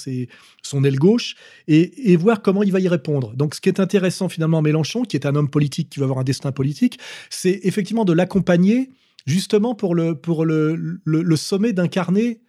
son 0.63 0.85
aile 0.85 0.99
gauche, 0.99 1.37
et, 1.69 2.17
voir 2.17 2.43
comment 2.43 2.63
il 2.63 2.73
va 2.73 2.81
y 2.81 2.89
répondre. 2.89 3.35
Donc, 3.35 3.55
ce 3.55 3.61
qui 3.61 3.69
est 3.69 3.81
intéressant 3.81 4.29
finalement, 4.29 4.63
Mélenchon, 4.63 5.03
qui 5.03 5.17
est 5.17 5.27
un 5.27 5.35
homme 5.35 5.51
politique 5.51 5.91
qui 5.91 6.01
va 6.01 6.05
avoir 6.05 6.19
un 6.21 6.25
destin 6.25 6.53
politique, 6.53 6.99
c'est 7.31 7.61
effectivement 7.63 8.05
de 8.05 8.13
l'accompagner 8.13 8.91
justement 9.27 9.75
pour 9.75 9.95
le, 9.95 10.15
pour 10.15 10.45
le, 10.45 11.01
le, 11.05 11.37
sommet 11.37 11.73
d'incarner 11.73 12.41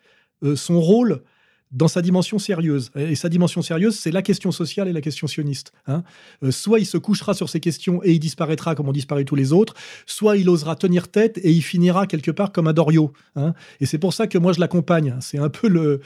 euh, 0.44 0.56
son 0.56 0.80
rôle 0.80 1.24
dans 1.72 1.88
sa 1.88 2.02
dimension 2.02 2.40
sérieuse. 2.40 2.92
Et 2.96 3.16
sa 3.16 3.30
dimension 3.30 3.62
sérieuse, 3.62 3.98
c'est 3.98 4.12
la 4.12 4.22
question 4.22 4.52
sociale 4.52 4.88
et 4.88 4.94
la 4.94 5.02
question 5.02 5.28
sioniste. 5.28 5.74
Hein. 5.88 6.04
Euh, 6.44 6.52
soit 6.52 6.80
il 6.80 6.86
se 6.86 6.98
couchera 6.98 7.34
sur 7.34 7.50
ces 7.50 7.60
questions 7.60 8.02
et 8.04 8.14
il 8.14 8.20
disparaîtra 8.20 8.76
comme 8.76 8.88
ont 8.88 8.94
disparu 8.94 9.26
tous 9.26 9.36
les 9.36 9.52
autres, 9.52 9.74
soit 10.06 10.38
il 10.38 10.50
osera 10.50 10.76
tenir 10.76 11.10
tête 11.10 11.38
et 11.40 11.52
il 11.52 11.62
finira 11.62 12.08
quelque 12.08 12.32
part 12.32 12.52
comme 12.52 12.68
un 12.68 12.74
Doriot. 12.74 13.12
Hein. 13.36 13.54
Et 13.82 13.86
c'est 13.86 13.98
pour 13.98 14.14
ça 14.14 14.28
que 14.28 14.38
moi 14.38 14.54
je 14.54 14.60
l'accompagne. 14.60 15.16
C'est 15.20 15.40
un 15.40 15.50
peu 15.50 15.68
le, 15.68 16.00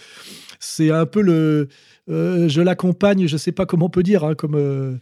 c'est 0.59 0.89
un 0.89 1.05
peu 1.05 1.21
le, 1.21 1.67
euh, 2.09 2.49
je 2.49 2.61
l'accompagne. 2.61 3.27
Je 3.27 3.37
sais 3.37 3.51
pas 3.51 3.65
comment 3.65 3.85
on 3.85 3.89
peut 3.89 4.03
dire, 4.03 4.23
hein, 4.23 4.35
comme. 4.35 4.55
Euh, 4.55 4.97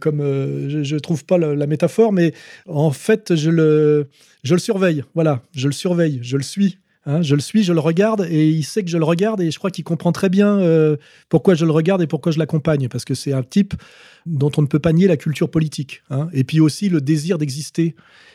comme 0.00 0.20
je 0.68 0.94
ne 0.94 0.98
trouve 1.00 1.24
pas 1.24 1.38
la, 1.38 1.66
métaphore, 1.66 2.12
mais 2.12 2.32
en 2.66 2.92
fait, 2.92 3.34
je 3.34 3.50
le, 3.50 4.06
je 4.44 4.54
le 4.54 4.60
surveille. 4.60 5.02
Voilà, 5.14 5.42
je 5.52 5.66
le 5.66 5.72
surveille, 5.72 6.20
je 6.22 6.36
le 6.36 6.44
suis. 6.44 6.78
Hein, 7.08 7.22
je 7.22 7.36
le 7.36 7.40
suis, 7.40 7.62
je 7.62 7.72
le 7.72 7.78
regarde 7.78 8.26
et 8.28 8.50
il 8.50 8.64
sait 8.64 8.82
que 8.82 8.90
je 8.90 8.98
le 8.98 9.04
regarde 9.04 9.40
et 9.40 9.52
je 9.52 9.58
crois 9.58 9.70
qu'il 9.70 9.84
comprend 9.84 10.10
très 10.10 10.28
bien 10.28 10.58
euh, 10.58 10.96
pourquoi 11.28 11.54
je 11.54 11.64
le 11.64 11.70
regarde 11.70 12.02
et 12.02 12.08
pourquoi 12.08 12.32
je 12.32 12.38
l'accompagne 12.40 12.88
parce 12.88 13.04
que 13.04 13.14
c'est 13.14 13.32
un 13.32 13.44
type 13.44 13.74
dont 14.26 14.50
on 14.56 14.62
ne 14.62 14.66
peut 14.66 14.80
pas 14.80 14.92
nier 14.92 15.06
la 15.06 15.16
culture 15.16 15.48
politique 15.48 16.02
hein. 16.10 16.28
et 16.32 16.42
puis 16.42 16.58
aussi 16.58 16.88
le 16.88 17.00
désir 17.00 17.38
d'exister 17.38 17.94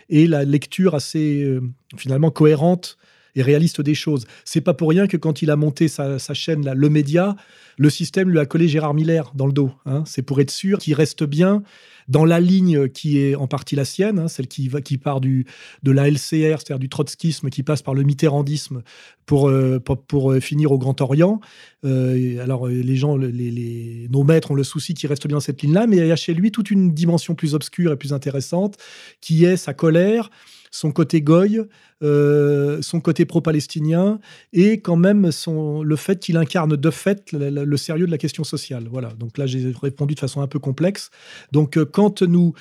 et 0.10 0.26
la 0.26 0.46
lecture 0.46 0.96
assez 0.96 1.44
euh, 1.44 1.62
finalement 1.98 2.32
cohérente 2.32 2.98
et 3.36 3.42
réaliste 3.42 3.82
des 3.82 3.96
choses. 3.96 4.26
C'est 4.46 4.62
pas 4.62 4.74
pour 4.74 4.90
rien 4.90 5.08
que 5.08 5.18
quand 5.18 5.42
il 5.42 5.52
a 5.52 5.56
monté 5.56 5.88
sa, 5.88 6.18
chaîne, 6.34 6.66
là, 6.66 6.74
Le 6.74 6.90
Média, 6.90 7.36
le 7.78 7.90
système 7.90 8.30
lui 8.30 8.40
a 8.40 8.46
collé 8.46 8.68
Gérard 8.68 8.94
Miller 8.94 9.32
dans 9.36 9.48
le 9.48 9.54
dos. 9.54 9.72
Hein. 9.86 10.04
C'est 10.06 10.22
pour 10.22 10.40
être 10.42 10.52
sûr 10.52 10.80
qu'il 10.80 10.94
reste 10.94 11.24
bien 11.24 11.64
dans 12.08 12.26
la 12.26 12.40
ligne 12.40 12.90
qui 12.90 13.20
est 13.20 13.36
en 13.36 13.48
partie 13.48 13.76
la 13.76 13.86
sienne, 13.86 14.20
hein, 14.20 14.28
celle 14.28 14.48
qui, 14.48 14.68
va, 14.68 14.80
part 15.02 15.22
du, 15.22 15.46
de 15.84 15.92
la 15.92 16.10
LCR, 16.10 16.60
c'est-à-dire 16.60 16.80
du 16.80 16.90
trotskisme, 16.90 17.50
qui 17.50 17.64
passe 17.64 17.82
par 17.82 17.94
le 17.94 18.04
mitterrandisme 18.04 18.82
pour, 19.26 19.50
euh, 19.50 19.80
pour, 19.80 20.32
euh, 20.32 20.40
finir 20.40 20.72
au 20.72 20.78
Grand 20.78 21.00
Orient. 21.00 21.40
Euh, 21.86 22.44
alors, 22.44 22.68
les 22.68 22.96
gens, 22.96 23.18
nos 23.18 24.24
maîtres 24.24 24.52
ont 24.52 24.56
le 24.56 24.64
souci 24.64 24.94
qu'il 24.94 25.08
reste 25.10 25.28
bien 25.28 25.40
cette 25.40 25.62
ligne-là, 25.62 25.88
mais 25.88 25.98
il 25.98 26.08
y 26.08 26.12
a 26.12 26.16
chez 26.16 26.34
lui 26.34 26.52
toute 26.52 26.70
une 26.70 26.94
dimension 26.94 27.36
plus 27.36 27.56
obscure 27.56 27.94
et 27.94 27.96
plus 27.96 28.14
intéressante, 28.14 28.78
qui 29.22 29.46
est 29.46 29.58
sa 29.58 29.74
colère, 29.74 30.30
son 30.72 30.92
côté 30.92 31.22
goy, 31.22 31.62
euh, 32.02 32.82
son 32.82 33.02
côté 33.02 33.26
pro-palestinien 33.26 34.20
et 34.54 34.80
quand 34.80 34.96
même 34.96 35.32
son, 35.32 35.84
le 35.84 35.96
fait 35.98 36.20
qu'il 36.20 36.38
incarne 36.38 36.76
de 36.76 36.90
fait 36.90 37.32
le, 37.34 37.78
sérieux 37.78 38.06
de 38.06 38.12
la 38.12 38.18
question 38.18 38.44
sociale. 38.44 38.88
Voilà. 38.90 39.10
Donc 39.20 39.38
là, 39.38 39.46
j'ai 39.46 39.74
répondu 39.80 40.16
de 40.16 40.20
façon 40.20 40.42
un 40.42 40.48
peu 40.48 40.60
complexe. 40.60 41.12
Donc 41.52 41.78
euh, 41.78 41.86
quand 41.86 42.22
nous, 42.24 42.54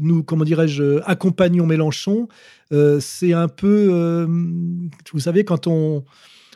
nous 0.00 0.22
comment 0.22 0.44
dirais-je, 0.44 1.00
accompagnons 1.04 1.66
Mélenchon, 1.66 2.28
euh, 2.72 3.00
c'est 3.00 3.32
un 3.32 3.48
peu, 3.48 4.26
vous 5.12 5.20
savez, 5.20 5.44
quand 5.44 5.66
on, 5.66 6.04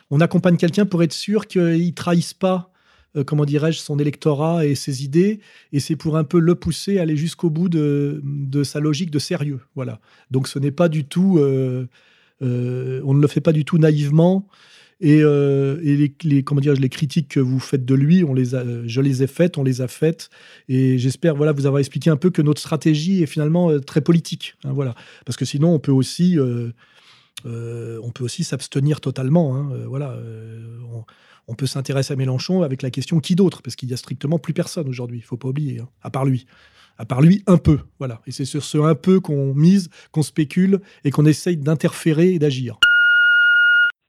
on 0.09 0.21
accompagne 0.21 0.57
quelqu'un 0.57 0.85
pour 0.85 1.03
être 1.03 1.13
sûr 1.13 1.47
qu'il 1.47 1.93
trahisse 1.93 2.33
pas 2.33 2.72
euh, 3.15 3.23
comment 3.23 3.45
dirais-je, 3.45 3.77
son 3.77 3.99
électorat 3.99 4.65
et 4.65 4.73
ses 4.75 5.03
idées, 5.03 5.39
et 5.71 5.79
c'est 5.79 5.95
pour 5.95 6.17
un 6.17 6.23
peu 6.23 6.39
le 6.39 6.55
pousser 6.55 6.97
à 6.97 7.03
aller 7.03 7.15
jusqu'au 7.15 7.51
bout 7.51 7.69
de, 7.69 8.21
sa 8.63 8.79
logique 8.79 9.11
de 9.11 9.19
sérieux. 9.19 9.59
Voilà. 9.75 9.99
Donc 10.31 10.47
ce 10.47 10.57
n'est 10.57 10.71
pas 10.71 10.89
du 10.89 11.05
tout, 11.05 11.37
euh, 11.37 11.87
euh, 12.41 13.01
on 13.05 13.13
ne 13.13 13.21
le 13.21 13.27
fait 13.27 13.41
pas 13.41 13.51
du 13.51 13.65
tout 13.65 13.77
naïvement. 13.77 14.47
Et, 14.99 15.21
les, 15.21 16.43
comment 16.45 16.61
dire, 16.61 16.73
les 16.75 16.87
critiques 16.87 17.27
que 17.27 17.41
vous 17.41 17.59
faites 17.59 17.83
de 17.83 17.93
lui, 17.93 18.23
on 18.23 18.33
les 18.33 18.51
je 18.85 19.01
les 19.01 19.21
ai 19.21 19.27
faites, 19.27 19.57
on 19.57 19.63
les 19.63 19.81
a 19.81 19.89
faites, 19.89 20.29
et 20.69 20.97
j'espère 20.97 21.35
voilà 21.35 21.51
vous 21.51 21.65
avoir 21.65 21.81
expliqué 21.81 22.09
un 22.09 22.15
peu 22.15 22.29
que 22.29 22.41
notre 22.41 22.61
stratégie 22.61 23.21
est 23.21 23.25
finalement 23.25 23.77
très 23.81 23.99
politique. 23.99 24.55
Hein, 24.63 24.71
voilà, 24.71 24.95
parce 25.25 25.35
que 25.35 25.43
sinon 25.43 25.73
on 25.73 25.79
peut 25.79 25.91
aussi 25.91 26.37
s'abstenir 28.45 29.01
totalement. 29.01 29.57
Hein, 29.57 29.71
voilà, 29.87 30.17
peut 31.55 31.65
s'intéresser 31.65 32.13
à 32.13 32.15
Mélenchon 32.15 32.61
avec 32.61 32.81
la 32.81 32.89
question 32.89 33.19
qui 33.19 33.35
d'autre? 33.35 33.61
Parce 33.61 33.75
qu'il 33.75 33.87
n'y 33.87 33.93
a 33.93 33.97
strictement 33.97 34.39
plus 34.39 34.53
personne 34.53 34.87
aujourd'hui, 34.87 35.19
il 35.19 35.23
faut 35.23 35.37
pas 35.37 35.49
oublier, 35.49 35.79
hein, 35.79 35.89
à 36.01 36.09
part 36.09 36.25
lui. 36.25 36.45
À 36.97 37.05
part 37.05 37.21
lui, 37.21 37.43
un 37.47 37.57
peu. 37.57 37.79
Voilà. 37.99 38.21
Et 38.27 38.31
c'est 38.31 38.45
sur 38.45 38.63
ce 38.63 38.77
un 38.77 38.95
peu 38.95 39.19
qu'on 39.19 39.53
mise, 39.53 39.89
qu'on 40.11 40.21
spécule 40.21 40.79
et 41.03 41.11
qu'on 41.11 41.25
essaye 41.25 41.57
d'interférer 41.57 42.33
et 42.33 42.39
d'agir. 42.39 42.77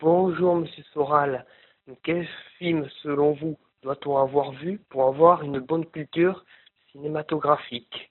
Bonjour, 0.00 0.56
monsieur 0.56 0.84
Soral. 0.92 1.46
Quel 2.02 2.28
film, 2.58 2.86
selon 3.02 3.32
vous, 3.32 3.56
doit-on 3.82 4.18
avoir 4.18 4.52
vu 4.52 4.80
pour 4.90 5.08
avoir 5.08 5.42
une 5.42 5.60
bonne 5.60 5.86
culture 5.86 6.44
cinématographique? 6.92 8.10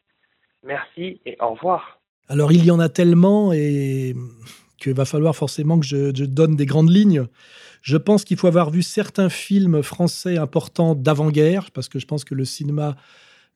Merci 0.66 1.22
et 1.26 1.38
au 1.40 1.54
revoir. 1.54 2.00
Alors, 2.28 2.52
il 2.52 2.66
y 2.66 2.72
en 2.72 2.80
a 2.80 2.90
tellement 2.90 3.54
et 3.54 4.16
qu'il 4.80 4.94
va 4.94 5.06
falloir 5.06 5.36
forcément 5.36 5.80
que 5.80 5.86
je, 5.86 6.16
je 6.16 6.26
donne 6.26 6.56
des 6.56 6.66
grandes 6.66 6.90
lignes. 6.90 7.26
Je 7.84 7.98
pense 7.98 8.24
qu'il 8.24 8.38
faut 8.38 8.48
avoir 8.48 8.69
vu 8.69 8.82
certains 8.82 9.28
films 9.28 9.84
français 9.84 10.38
importants 10.38 10.96
d'avant-guerre, 10.96 11.69
parce 11.72 11.89
que 11.89 12.00
je 12.00 12.06
pense 12.06 12.24
que 12.24 12.34
le 12.34 12.46
cinéma, 12.46 12.96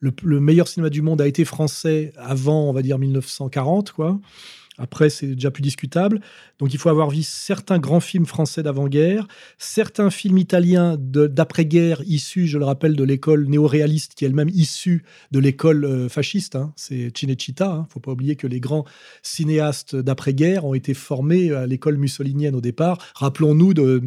le, 0.01 0.11
le, 0.21 0.41
meilleur 0.41 0.67
cinéma 0.67 0.89
du 0.89 1.01
monde 1.01 1.21
a 1.21 1.27
été 1.27 1.45
français 1.45 2.11
avant, 2.17 2.69
on 2.69 2.73
va 2.73 2.81
dire, 2.81 2.99
1940, 2.99 3.93
quoi. 3.93 4.19
Après, 4.77 5.09
c'est 5.09 5.27
déjà 5.27 5.51
plus 5.51 5.61
discutable. 5.61 6.21
Donc, 6.59 6.73
il 6.73 6.79
faut 6.79 6.89
avoir 6.89 7.09
vu 7.09 7.23
certains 7.23 7.79
grands 7.79 7.99
films 7.99 8.25
français 8.25 8.63
d'avant-guerre, 8.63 9.27
certains 9.57 10.09
films 10.09 10.37
italiens 10.37 10.97
d'après-guerre 10.99 12.01
issus, 12.05 12.47
je 12.47 12.57
le 12.57 12.65
rappelle, 12.65 12.95
de 12.95 13.03
l'école 13.03 13.47
néo-réaliste, 13.47 14.13
qui 14.15 14.25
est 14.25 14.27
elle-même 14.27 14.49
issue 14.49 15.03
de 15.31 15.39
l'école 15.39 15.85
euh, 15.85 16.09
fasciste. 16.09 16.55
Hein. 16.55 16.73
C'est 16.75 17.11
Cinecittà. 17.17 17.65
Il 17.65 17.69
hein. 17.69 17.85
ne 17.87 17.91
faut 17.91 17.99
pas 17.99 18.11
oublier 18.11 18.35
que 18.35 18.47
les 18.47 18.59
grands 18.59 18.85
cinéastes 19.23 19.95
d'après-guerre 19.95 20.65
ont 20.65 20.73
été 20.73 20.93
formés 20.93 21.51
à 21.51 21.65
l'école 21.65 21.97
mussolinienne 21.97 22.55
au 22.55 22.61
départ. 22.61 22.97
Rappelons-nous 23.15 23.73
de 23.73 24.01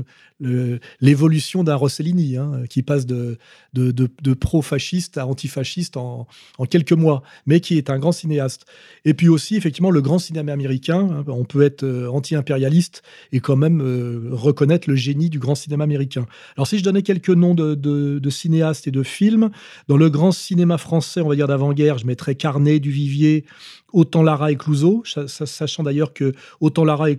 l'évolution 1.00 1.64
d'un 1.64 1.74
Rossellini, 1.74 2.36
hein, 2.36 2.62
qui 2.70 2.82
passe 2.82 3.04
de, 3.04 3.36
de, 3.74 4.34
pro-fasciste 4.34 5.18
à 5.18 5.26
antifasciste 5.26 5.96
en, 5.96 6.26
en 6.58 6.64
quelques 6.64 6.92
mois, 6.92 7.22
mais 7.46 7.60
qui 7.60 7.76
est 7.76 7.90
un 7.90 7.98
grand 7.98 8.12
cinéaste. 8.12 8.64
Et 9.04 9.12
puis 9.12 9.28
aussi, 9.28 9.56
effectivement, 9.56 9.90
le 9.90 10.00
grand 10.00 10.18
cinéma 10.18 10.56
américain. 10.60 11.08
Hein, 11.10 11.24
on 11.28 11.44
peut 11.44 11.62
être 11.62 11.82
euh, 11.82 12.08
anti-impérialiste 12.08 13.02
et 13.32 13.40
quand 13.40 13.56
même 13.56 13.80
euh, 13.80 14.28
reconnaître 14.30 14.88
le 14.88 14.96
génie 14.96 15.30
du 15.30 15.38
grand 15.38 15.54
cinéma 15.54 15.84
américain. 15.84 16.26
Alors 16.56 16.66
si 16.66 16.78
je 16.78 16.84
donnais 16.84 17.02
quelques 17.02 17.30
noms 17.30 17.54
de, 17.54 18.30
cinéastes 18.30 18.86
et 18.86 18.90
de 18.90 19.02
films, 19.02 19.50
dans 19.88 19.96
le 19.96 20.10
grand 20.10 20.32
cinéma 20.32 20.78
français, 20.78 21.20
on 21.20 21.28
va 21.28 21.34
dire 21.34 21.48
d'avant-guerre, 21.48 21.98
je 21.98 22.06
mettrais 22.06 22.34
Carnet, 22.34 22.78
Duvivier, 22.78 23.44
autant 23.92 24.22
Lara 24.22 24.50
et 24.52 24.56
Clouseau, 24.56 25.02
sachant 25.04 25.82
d'ailleurs 25.82 26.12
que 26.12 26.32
autant 26.60 26.84
Lara 26.84 27.10
et, 27.10 27.18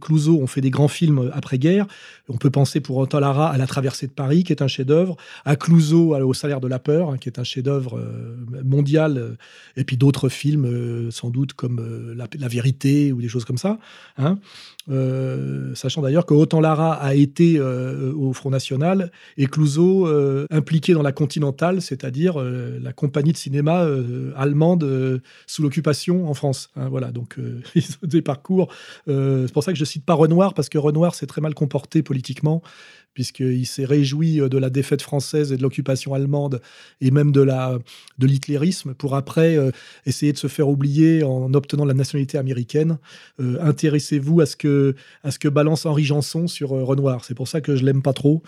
Clouseau 0.00 0.40
ont 0.40 0.46
fait 0.46 0.60
des 0.60 0.70
grands 0.70 0.88
films 0.88 1.30
après-guerre. 1.32 1.86
On 2.28 2.36
peut 2.36 2.50
penser 2.50 2.80
pour 2.80 2.96
autant 2.96 3.20
Lara 3.20 3.50
à 3.50 3.58
La 3.58 3.66
Traversée 3.66 4.06
de 4.06 4.12
Paris, 4.12 4.44
qui 4.44 4.52
est 4.52 4.62
un 4.62 4.68
chef-d'œuvre, 4.68 5.16
à 5.44 5.56
Clouseau 5.56 6.14
au 6.14 6.34
Salaire 6.34 6.60
de 6.60 6.68
la 6.68 6.78
peur, 6.78 7.10
hein, 7.10 7.18
qui 7.18 7.28
est 7.28 7.38
un 7.38 7.44
chef-d'œuvre 7.44 7.98
euh, 7.98 8.36
mondial, 8.64 9.36
et 9.76 9.84
puis 9.84 9.96
d'autres 9.96 10.28
films 10.28 10.64
euh, 10.64 11.10
sans 11.10 11.30
doute 11.30 11.54
comme 11.54 11.80
euh, 11.80 12.14
la, 12.14 12.48
Vérité 12.48 13.12
ou 13.12 13.20
des 13.20 13.28
choses 13.28 13.44
comme 13.44 13.58
ça. 13.58 13.78
Hein. 14.18 14.38
sachant 15.74 16.02
d'ailleurs 16.02 16.26
que 16.26 16.34
autant 16.34 16.60
Lara 16.60 16.94
a 16.94 17.14
été 17.14 17.60
au 17.60 18.32
Front 18.32 18.50
National 18.50 19.12
et 19.36 19.46
Clouseau 19.46 20.08
impliqué 20.50 20.94
dans 20.94 21.02
la 21.02 21.12
Continentale, 21.12 21.80
c'est-à-dire 21.80 22.38
la 22.38 22.92
compagnie 22.92 23.30
de 23.30 23.36
cinéma 23.36 23.86
allemande 24.36 25.22
sous 25.46 25.62
l'occupation 25.62 25.79
en 26.26 26.34
France. 26.34 26.70
Hein, 26.76 26.88
voilà, 26.88 27.10
donc 27.12 27.38
euh, 27.38 27.62
ils 27.74 27.84
ont 28.02 28.06
des 28.06 28.22
parcours. 28.22 28.72
Euh, 29.08 29.46
c'est 29.46 29.52
pour 29.52 29.64
ça 29.64 29.72
que 29.72 29.78
je 29.78 29.84
cite 29.84 30.04
pas 30.04 30.14
Renoir 30.14 30.54
parce 30.54 30.68
que 30.68 30.78
Renoir 30.78 31.14
s'est 31.14 31.26
très 31.26 31.40
mal 31.40 31.54
comporté 31.54 32.02
politiquement 32.02 32.62
puisqu'il 33.14 33.66
s'est 33.66 33.84
réjoui 33.84 34.40
euh, 34.40 34.48
de 34.48 34.58
la 34.58 34.70
défaite 34.70 35.02
française 35.02 35.52
et 35.52 35.56
de 35.56 35.62
l'occupation 35.62 36.14
allemande 36.14 36.60
et 37.00 37.10
même 37.10 37.32
de 37.32 37.40
la 37.40 37.78
de 38.18 38.26
l'hitlérisme 38.26 38.94
pour 38.94 39.16
après 39.16 39.56
essayer 40.04 40.32
de 40.32 40.38
se 40.38 40.46
faire 40.46 40.68
oublier 40.68 41.22
en 41.22 41.52
obtenant 41.54 41.84
la 41.84 41.94
nationalité 41.94 42.36
américaine. 42.36 42.98
Intéressez-vous 43.38 44.40
à 44.40 44.46
ce 44.46 44.56
que 44.56 44.94
à 45.22 45.30
ce 45.30 45.38
que 45.38 45.48
balance 45.48 45.86
Henri 45.86 46.04
Janson 46.04 46.46
sur 46.46 46.70
Renoir. 46.70 47.24
C'est 47.24 47.34
pour 47.34 47.48
ça 47.48 47.60
que 47.60 47.76
je 47.76 47.84
l'aime 47.84 48.02
pas 48.02 48.12
trop. 48.12 48.42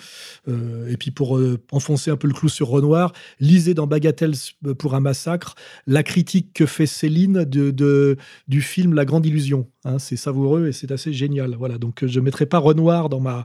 et 0.48 0.96
puis 0.98 1.10
pour 1.10 1.40
enfoncer 1.70 2.10
un 2.10 2.16
peu 2.16 2.28
le 2.28 2.34
clou 2.34 2.48
sur 2.48 2.68
Renoir, 2.68 3.12
lisez 3.40 3.74
dans 3.74 3.86
Bagatelle 3.86 4.34
pour 4.78 4.94
un 4.94 5.00
massacre 5.00 5.54
la 5.86 6.02
critique 6.02 6.52
que 6.52 6.66
fait 6.66 6.86
Céline 6.86 7.44
de, 7.44 8.16
du 8.48 8.60
film 8.60 8.94
La 8.94 9.04
Grande 9.04 9.26
Illusion. 9.26 9.68
Hein. 9.84 9.98
c'est 9.98 10.16
savoureux 10.16 10.68
et 10.68 10.72
c'est 10.72 10.92
assez 10.92 11.12
génial. 11.12 11.54
Voilà, 11.56 11.78
donc 11.78 12.04
je 12.06 12.20
mettrai 12.20 12.46
pas 12.46 12.58
Renoir 12.58 13.08
dans 13.08 13.20
ma 13.20 13.44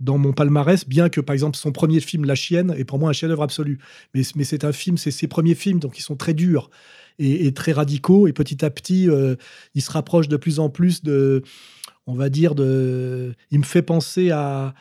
dans 0.00 0.18
mon 0.18 0.32
palmarès, 0.32 0.86
bien 0.88 1.08
que 1.08 1.20
par 1.20 1.34
exemple 1.34 1.56
son 1.56 1.72
premier 1.72 2.00
film 2.00 2.24
La 2.24 2.34
Chienne 2.34 2.74
est 2.76 2.84
pour 2.84 2.98
moi 2.98 3.10
un 3.10 3.12
chef-d'œuvre 3.12 3.42
absolu. 3.42 3.78
Mais, 4.14 4.22
c'est 4.22 4.64
un 4.64 4.72
film, 4.72 4.96
c'est 4.96 5.10
ses 5.10 5.28
premiers 5.28 5.54
films, 5.54 5.78
donc 5.78 5.98
ils 5.98 6.02
sont 6.02 6.16
très 6.16 6.34
durs 6.34 6.70
et, 7.18 7.52
très 7.52 7.72
radicaux. 7.72 8.26
Et 8.26 8.32
petit 8.32 8.64
à 8.64 8.70
petit, 8.70 9.08
euh, 9.08 9.36
il 9.74 9.82
se 9.82 9.90
rapproche 9.90 10.28
de 10.28 10.36
plus 10.36 10.58
en 10.58 10.70
plus 10.70 11.02
de, 11.02 11.42
on 12.06 12.14
va 12.14 12.28
dire, 12.28 12.54
de. 12.54 13.34
Il 13.50 13.58
me 13.58 13.64
fait 13.64 13.82
penser 13.82 14.30
à, 14.30 14.74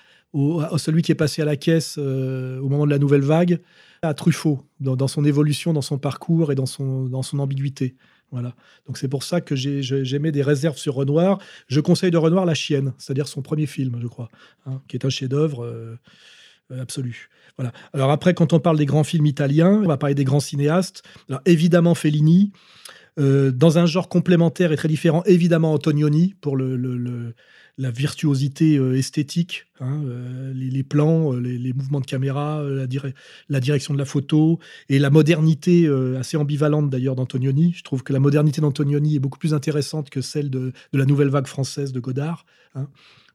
celui 0.77 1.01
qui 1.01 1.11
est 1.11 1.15
passé 1.15 1.41
à 1.41 1.45
la 1.45 1.55
caisse 1.55 1.95
euh, 1.97 2.59
au 2.59 2.69
moment 2.69 2.85
de 2.85 2.91
la 2.91 2.99
nouvelle 2.99 3.21
vague, 3.21 3.59
à 4.01 4.13
Truffaut, 4.13 4.65
dans, 4.79 5.07
son 5.07 5.25
évolution, 5.25 5.73
dans 5.73 5.81
son 5.81 5.97
parcours 5.97 6.51
et 6.51 6.55
dans 6.55 6.65
son 6.65 7.39
ambiguïté. 7.39 7.95
Voilà. 8.31 8.55
Donc 8.87 8.97
c'est 8.97 9.09
pour 9.09 9.23
ça 9.23 9.41
que 9.41 9.55
j'émets 9.55 10.31
des 10.31 10.41
réserves 10.41 10.77
sur 10.77 10.95
Renoir. 10.95 11.39
Je 11.67 11.79
conseille 11.81 12.11
de 12.11 12.17
Renoir 12.17 12.45
La 12.45 12.53
Chienne, 12.53 12.93
c'est-à-dire 12.97 13.27
son 13.27 13.41
premier 13.41 13.65
film, 13.65 13.99
je 14.01 14.07
crois, 14.07 14.29
hein, 14.65 14.81
qui 14.87 14.95
est 14.95 15.05
un 15.05 15.09
chef-d'œuvre 15.09 15.65
euh, 15.65 15.97
euh, 16.71 16.81
absolu. 16.81 17.29
Voilà. 17.57 17.73
Alors 17.93 18.09
après, 18.11 18.33
quand 18.33 18.53
on 18.53 18.59
parle 18.59 18.77
des 18.77 18.85
grands 18.85 19.03
films 19.03 19.25
italiens, 19.25 19.81
on 19.83 19.87
va 19.87 19.97
parler 19.97 20.15
des 20.15 20.23
grands 20.23 20.39
cinéastes. 20.39 21.03
Alors 21.29 21.41
évidemment 21.45 21.93
Fellini. 21.93 22.51
Euh, 23.19 23.51
dans 23.51 23.77
un 23.77 23.85
genre 23.85 24.07
complémentaire 24.07 24.71
et 24.71 24.77
très 24.77 24.87
différent, 24.87 25.21
évidemment 25.25 25.73
Antonioni 25.73 26.33
pour 26.39 26.55
le, 26.55 27.33
la 27.77 27.91
virtuosité 27.91 28.77
euh, 28.77 28.97
esthétique, 28.97 29.65
hein, 29.79 30.01
euh, 30.05 30.53
les, 30.53 30.83
plans, 30.83 31.33
euh, 31.33 31.39
les, 31.39 31.73
mouvements 31.73 31.99
de 31.99 32.05
caméra, 32.05 32.63
la, 32.63 33.59
direction 33.59 33.93
de 33.93 33.99
la 33.99 34.05
photo 34.05 34.59
et 34.89 34.99
la 34.99 35.09
modernité 35.09 35.87
assez 36.17 36.37
ambivalente 36.37 36.89
d'ailleurs 36.89 37.15
d'Antonioni. 37.15 37.73
Je 37.75 37.83
trouve 37.83 38.03
que 38.03 38.13
la 38.13 38.19
modernité 38.19 38.61
d'Antonioni 38.61 39.15
est 39.15 39.19
beaucoup 39.19 39.39
plus 39.39 39.53
intéressante 39.53 40.09
que 40.09 40.21
celle 40.21 40.49
de, 40.49 40.73
la 40.93 41.05
nouvelle 41.05 41.29
vague 41.29 41.47
française 41.47 41.91
de 41.91 41.99
Godard. 41.99 42.45
Hein 42.75 42.87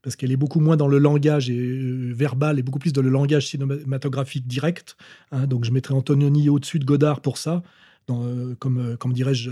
parce 0.02 0.14
qu'elle 0.14 0.30
est 0.30 0.36
beaucoup 0.36 0.60
moins 0.60 0.76
dans 0.76 0.86
le 0.86 0.98
langage 0.98 1.50
verbal 1.50 2.60
et 2.60 2.62
beaucoup 2.62 2.78
plus 2.78 2.92
dans 2.92 3.02
le 3.02 3.08
langage 3.08 3.48
cinématographique 3.48 4.46
direct. 4.46 4.96
Hein. 5.32 5.48
donc 5.48 5.64
je 5.64 5.72
mettrai 5.72 5.94
Antonioni 5.94 6.48
au-dessus 6.48 6.78
de 6.78 6.84
Godard 6.84 7.20
pour 7.20 7.38
ça. 7.38 7.64
Comme, 8.06 8.96
comme 8.98 9.12
dirais-je, 9.12 9.50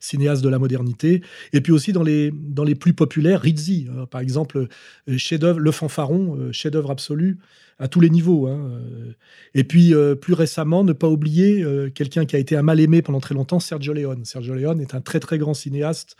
cinéaste 0.00 0.42
de 0.42 0.48
la 0.48 0.58
modernité. 0.58 1.22
Et 1.52 1.60
puis 1.60 1.72
aussi 1.72 1.92
dans 1.92 2.02
les, 2.02 2.32
plus 2.74 2.94
populaires, 2.94 3.40
Rizzi, 3.40 3.88
par 4.10 4.20
exemple, 4.20 4.68
chef-d'œuvre, 5.16 5.58
Le 5.58 5.70
Fanfaron, 5.70 6.52
chef-d'œuvre 6.52 6.90
absolu 6.90 7.38
à 7.82 7.88
tous 7.88 8.00
les 8.00 8.10
niveaux. 8.10 8.46
Hein, 8.46 8.70
euh. 8.70 9.12
Et 9.54 9.64
puis, 9.64 9.92
euh, 9.92 10.14
plus 10.14 10.34
récemment, 10.34 10.84
ne 10.84 10.92
pas 10.92 11.08
oublier 11.08 11.62
euh, 11.62 11.90
quelqu'un 11.90 12.24
qui 12.24 12.36
a 12.36 12.38
été 12.38 12.56
un 12.56 12.62
mal-aimé 12.62 13.02
pendant 13.02 13.20
très 13.20 13.34
longtemps, 13.34 13.58
Sergio 13.58 13.92
Leone. 13.92 14.24
Sergio 14.24 14.54
Leone 14.54 14.80
est 14.80 14.94
un 14.94 15.00
très 15.00 15.20
très 15.20 15.36
grand 15.36 15.54
cinéaste 15.54 16.16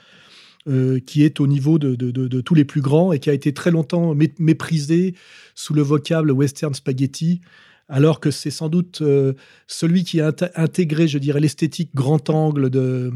qui 1.06 1.24
est 1.24 1.40
au 1.40 1.48
niveau 1.48 1.80
de, 1.80 2.40
tous 2.40 2.54
les 2.54 2.64
plus 2.64 2.82
grands 2.82 3.12
et 3.12 3.18
qui 3.18 3.28
a 3.30 3.32
été 3.32 3.52
très 3.52 3.72
longtemps 3.72 4.14
méprisé 4.38 5.16
sous 5.56 5.74
le 5.74 5.82
vocable 5.82 6.30
western 6.30 6.72
spaghetti, 6.72 7.40
alors 7.92 8.20
que 8.20 8.30
c'est 8.30 8.50
sans 8.50 8.68
doute 8.70 9.02
celui 9.66 10.02
qui 10.02 10.20
a 10.20 10.32
intégré, 10.56 11.06
je 11.06 11.18
dirais, 11.18 11.40
l'esthétique 11.40 11.94
grand 11.94 12.30
angle 12.30 12.70
de, 12.70 13.12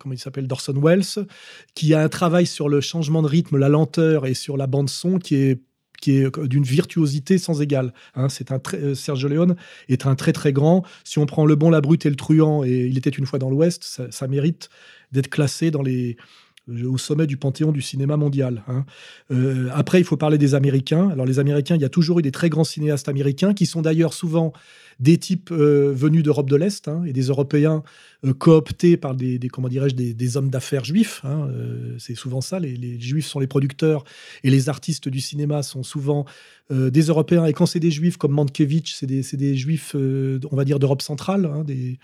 comment 0.00 0.14
il 0.14 0.18
s'appelle, 0.18 0.46
d'Orson 0.46 0.80
Welles, 0.82 1.26
qui 1.74 1.92
a 1.92 2.00
un 2.00 2.08
travail 2.08 2.46
sur 2.46 2.70
le 2.70 2.80
changement 2.80 3.20
de 3.20 3.28
rythme, 3.28 3.58
la 3.58 3.68
lenteur 3.68 4.26
et 4.26 4.34
sur 4.34 4.56
la 4.56 4.66
bande 4.66 4.88
son 4.88 5.18
qui 5.18 5.36
est 5.36 5.60
qui 6.00 6.18
est 6.18 6.38
d'une 6.38 6.64
virtuosité 6.64 7.38
sans 7.38 7.62
égale. 7.62 7.94
Hein. 8.14 8.28
c'est 8.28 8.52
un 8.52 8.60
euh, 8.74 8.94
Sergio 8.94 9.28
Leone 9.28 9.56
est 9.88 10.06
un 10.06 10.14
très 10.14 10.32
très 10.32 10.52
grand. 10.52 10.84
Si 11.02 11.18
on 11.18 11.24
prend 11.24 11.46
le 11.46 11.54
bon, 11.54 11.70
la 11.70 11.80
brute 11.80 12.04
et 12.04 12.10
le 12.10 12.16
truand, 12.16 12.62
et 12.62 12.86
il 12.86 12.98
était 12.98 13.10
une 13.10 13.24
fois 13.24 13.38
dans 13.38 13.48
l'Ouest, 13.48 13.84
ça, 14.10 14.28
mérite 14.28 14.68
d'être 15.12 15.28
classé 15.28 15.70
dans 15.70 15.82
les 15.82 16.16
euh, 16.18 16.22
au 16.68 16.98
sommet 16.98 17.26
du 17.26 17.36
panthéon 17.36 17.72
du 17.72 17.82
cinéma 17.82 18.16
mondial. 18.16 18.62
Hein. 18.68 18.84
Euh, 19.30 19.68
après, 19.74 20.00
il 20.00 20.04
faut 20.04 20.16
parler 20.16 20.38
des 20.38 20.54
Américains. 20.54 21.10
Alors, 21.10 21.26
les 21.26 21.38
Américains, 21.38 21.74
il 21.74 21.82
y 21.82 21.84
a 21.84 21.90
toujours 21.90 22.20
eu 22.20 22.22
des 22.22 22.30
très 22.30 22.48
grands 22.48 22.64
cinéastes 22.64 23.08
américains 23.08 23.54
qui 23.54 23.66
sont 23.66 23.82
d'ailleurs 23.82 24.14
souvent 24.14 24.52
des 25.00 25.18
types 25.18 25.50
venus 25.50 26.22
d'Europe 26.22 26.48
de 26.48 26.56
l'Est 26.56 26.88
hein, 26.88 27.04
et 27.06 27.12
des 27.12 27.24
Européens 27.24 27.82
euh, 28.24 28.32
cooptés 28.32 28.96
par 28.96 29.14
des, 29.14 29.38
comment 29.52 29.68
dirais-je 29.68 29.94
des, 29.94 30.36
hommes 30.36 30.48
d'affaires 30.48 30.84
juifs. 30.84 31.20
Hein, 31.24 31.48
euh, 31.50 31.94
c'est 31.98 32.14
souvent 32.14 32.40
ça. 32.40 32.58
Les, 32.58 32.98
juifs 33.00 33.26
sont 33.26 33.38
les 33.38 33.46
producteurs 33.46 34.04
et 34.42 34.50
les 34.50 34.68
artistes 34.68 35.08
du 35.08 35.20
cinéma 35.20 35.62
sont 35.62 35.82
souvent 35.82 36.24
euh, 36.70 36.90
des 36.90 37.02
Européens. 37.02 37.44
Et 37.44 37.52
quand 37.52 37.66
c'est 37.66 37.80
des 37.80 37.90
juifs 37.90 38.16
comme 38.16 38.32
Mankiewicz, 38.32 38.94
c'est 38.94 39.06
des, 39.06 39.56
juifs, 39.56 39.94
on 39.94 40.56
va 40.56 40.64
dire 40.64 40.78
d'Europe 40.78 41.02
centrale, 41.02 41.46
hein, 41.46 41.64
des, 41.64 41.98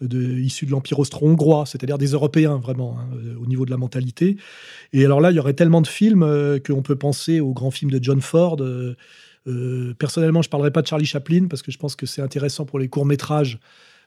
issus 0.00 0.66
de 0.66 0.72
l'Empire 0.72 0.98
austro-hongrois, 0.98 1.64
c'est-à-dire 1.64 1.96
des 1.96 2.08
Européens 2.08 2.56
vraiment 2.56 2.98
au 3.40 3.46
niveau 3.46 3.64
de 3.64 3.70
la 3.70 3.76
mentalité. 3.76 4.36
Et 4.92 5.04
alors 5.04 5.20
là, 5.20 5.30
il 5.30 5.36
y 5.36 5.40
aurait 5.40 5.54
tellement 5.54 5.80
de 5.80 5.86
films 5.86 6.58
qu'on 6.66 6.82
peut 6.82 6.96
penser 6.96 7.40
aux 7.40 7.54
grands 7.54 7.70
films 7.70 7.90
de 7.90 8.02
John 8.02 8.20
Ford. 8.20 8.56
Personnellement, 9.98 10.42
je 10.42 10.48
ne 10.48 10.50
parlerai 10.50 10.70
pas 10.70 10.82
de 10.82 10.86
Charlie 10.86 11.06
Chaplin 11.06 11.46
parce 11.48 11.62
que 11.62 11.72
je 11.72 11.78
pense 11.78 11.96
que 11.96 12.06
c'est 12.06 12.22
intéressant 12.22 12.64
pour 12.64 12.78
les 12.78 12.88
courts 12.88 13.06
métrages 13.06 13.58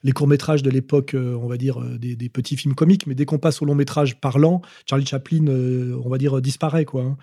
les 0.06 0.12
courts-métrages 0.12 0.62
de 0.62 0.70
l'époque, 0.70 1.16
euh, 1.16 1.36
on 1.42 1.48
va 1.48 1.58
dire, 1.58 1.82
euh, 1.82 1.98
des, 1.98 2.30
petits 2.30 2.56
films 2.56 2.76
comiques, 2.76 3.08
mais 3.08 3.16
dès 3.16 3.26
qu'on 3.26 3.40
passe 3.40 3.64
au 3.64 3.66
long-métrage 3.66 4.20
parlant, 4.22 4.62
Charlie 4.88 5.06
Chaplin, 5.06 5.48
euh, 5.48 6.00
on 6.06 6.10
va 6.10 6.20
dire, 6.20 6.42
disparaît. 6.42 6.86
quoi. 6.86 7.02
Hein. 7.02 7.18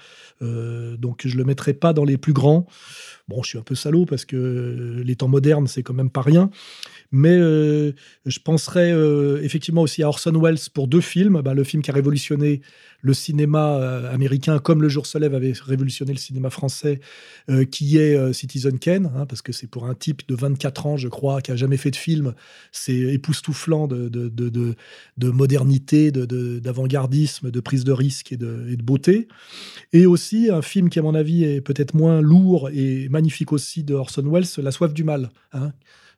donc 0.98 1.22
je 1.24 1.36
le 1.36 1.44
mettrai 1.44 1.74
pas 1.74 1.92
dans 1.92 2.04
les 2.04 2.16
plus 2.16 2.32
grands. 2.32 2.66
Bon, 3.28 3.42
je 3.42 3.50
suis 3.50 3.58
un 3.58 3.62
peu 3.62 3.76
salaud 3.76 4.04
parce 4.04 4.24
que 4.24 5.00
les 5.04 5.14
temps 5.14 5.28
modernes, 5.28 5.68
c'est 5.68 5.84
quand 5.84 5.94
même 5.94 6.10
pas 6.10 6.22
rien. 6.22 6.50
Mais 7.12 7.38
je 7.38 8.38
penserais 8.44 8.92
effectivement 9.42 9.82
aussi 9.82 10.02
à 10.02 10.08
Orson 10.08 10.32
Welles 10.40 10.58
pour 10.74 10.88
deux 10.88 11.00
films. 11.00 11.40
Bah, 11.42 11.54
le 11.54 11.62
film 11.62 11.82
qui 11.82 11.90
a 11.90 11.94
révolutionné 11.94 12.62
le 13.02 13.14
cinéma 13.14 13.76
euh, 13.76 14.14
américain, 14.14 14.58
comme 14.60 14.80
Le 14.80 14.88
Jour 14.88 15.06
se 15.06 15.18
lève 15.18 15.34
avait 15.34 15.52
révolutionné 15.52 16.12
le 16.12 16.18
cinéma 16.18 16.50
français, 16.50 17.00
euh, 17.50 17.64
qui 17.64 17.98
est 17.98 18.16
euh, 18.16 18.32
Citizen 18.32 18.78
Kane, 18.78 19.10
hein, 19.16 19.26
parce 19.26 19.42
que 19.42 19.52
c'est 19.52 19.66
pour 19.66 19.86
un 19.86 19.94
type 19.94 20.22
de 20.28 20.34
24 20.36 20.86
ans, 20.86 20.96
je 20.96 21.08
crois, 21.08 21.42
qui 21.42 21.50
a 21.50 21.56
jamais 21.56 21.76
fait 21.76 21.90
de 21.90 21.96
film, 21.96 22.34
c'est 22.70 22.94
époustouflant 22.94 23.88
de, 23.88 24.08
de, 24.08 24.28
de, 24.28 24.74
de 25.18 25.30
modernité, 25.30 26.12
d'avant-gardisme, 26.12 27.50
de, 27.50 27.60
prise 27.60 27.84
de 27.84 27.92
risque 27.92 28.32
et 28.32 28.36
de, 28.36 28.68
et 28.70 28.76
de 28.76 28.82
beauté. 28.82 29.26
Et 29.92 30.06
aussi 30.06 30.48
un 30.50 30.62
film 30.62 30.88
qui, 30.88 31.00
à 31.00 31.02
mon 31.02 31.14
avis, 31.14 31.44
est 31.44 31.60
peut-être 31.60 31.94
moins 31.94 32.20
lourd 32.20 32.70
et 32.72 33.08
magnifique 33.08 33.52
aussi 33.52 33.82
de 33.82 33.94
Orson 33.94 34.22
Welles, 34.30 34.46
La 34.58 34.70
soif 34.70 34.94
du 34.94 35.02
mal. 35.02 35.30
Hein, 35.52 35.72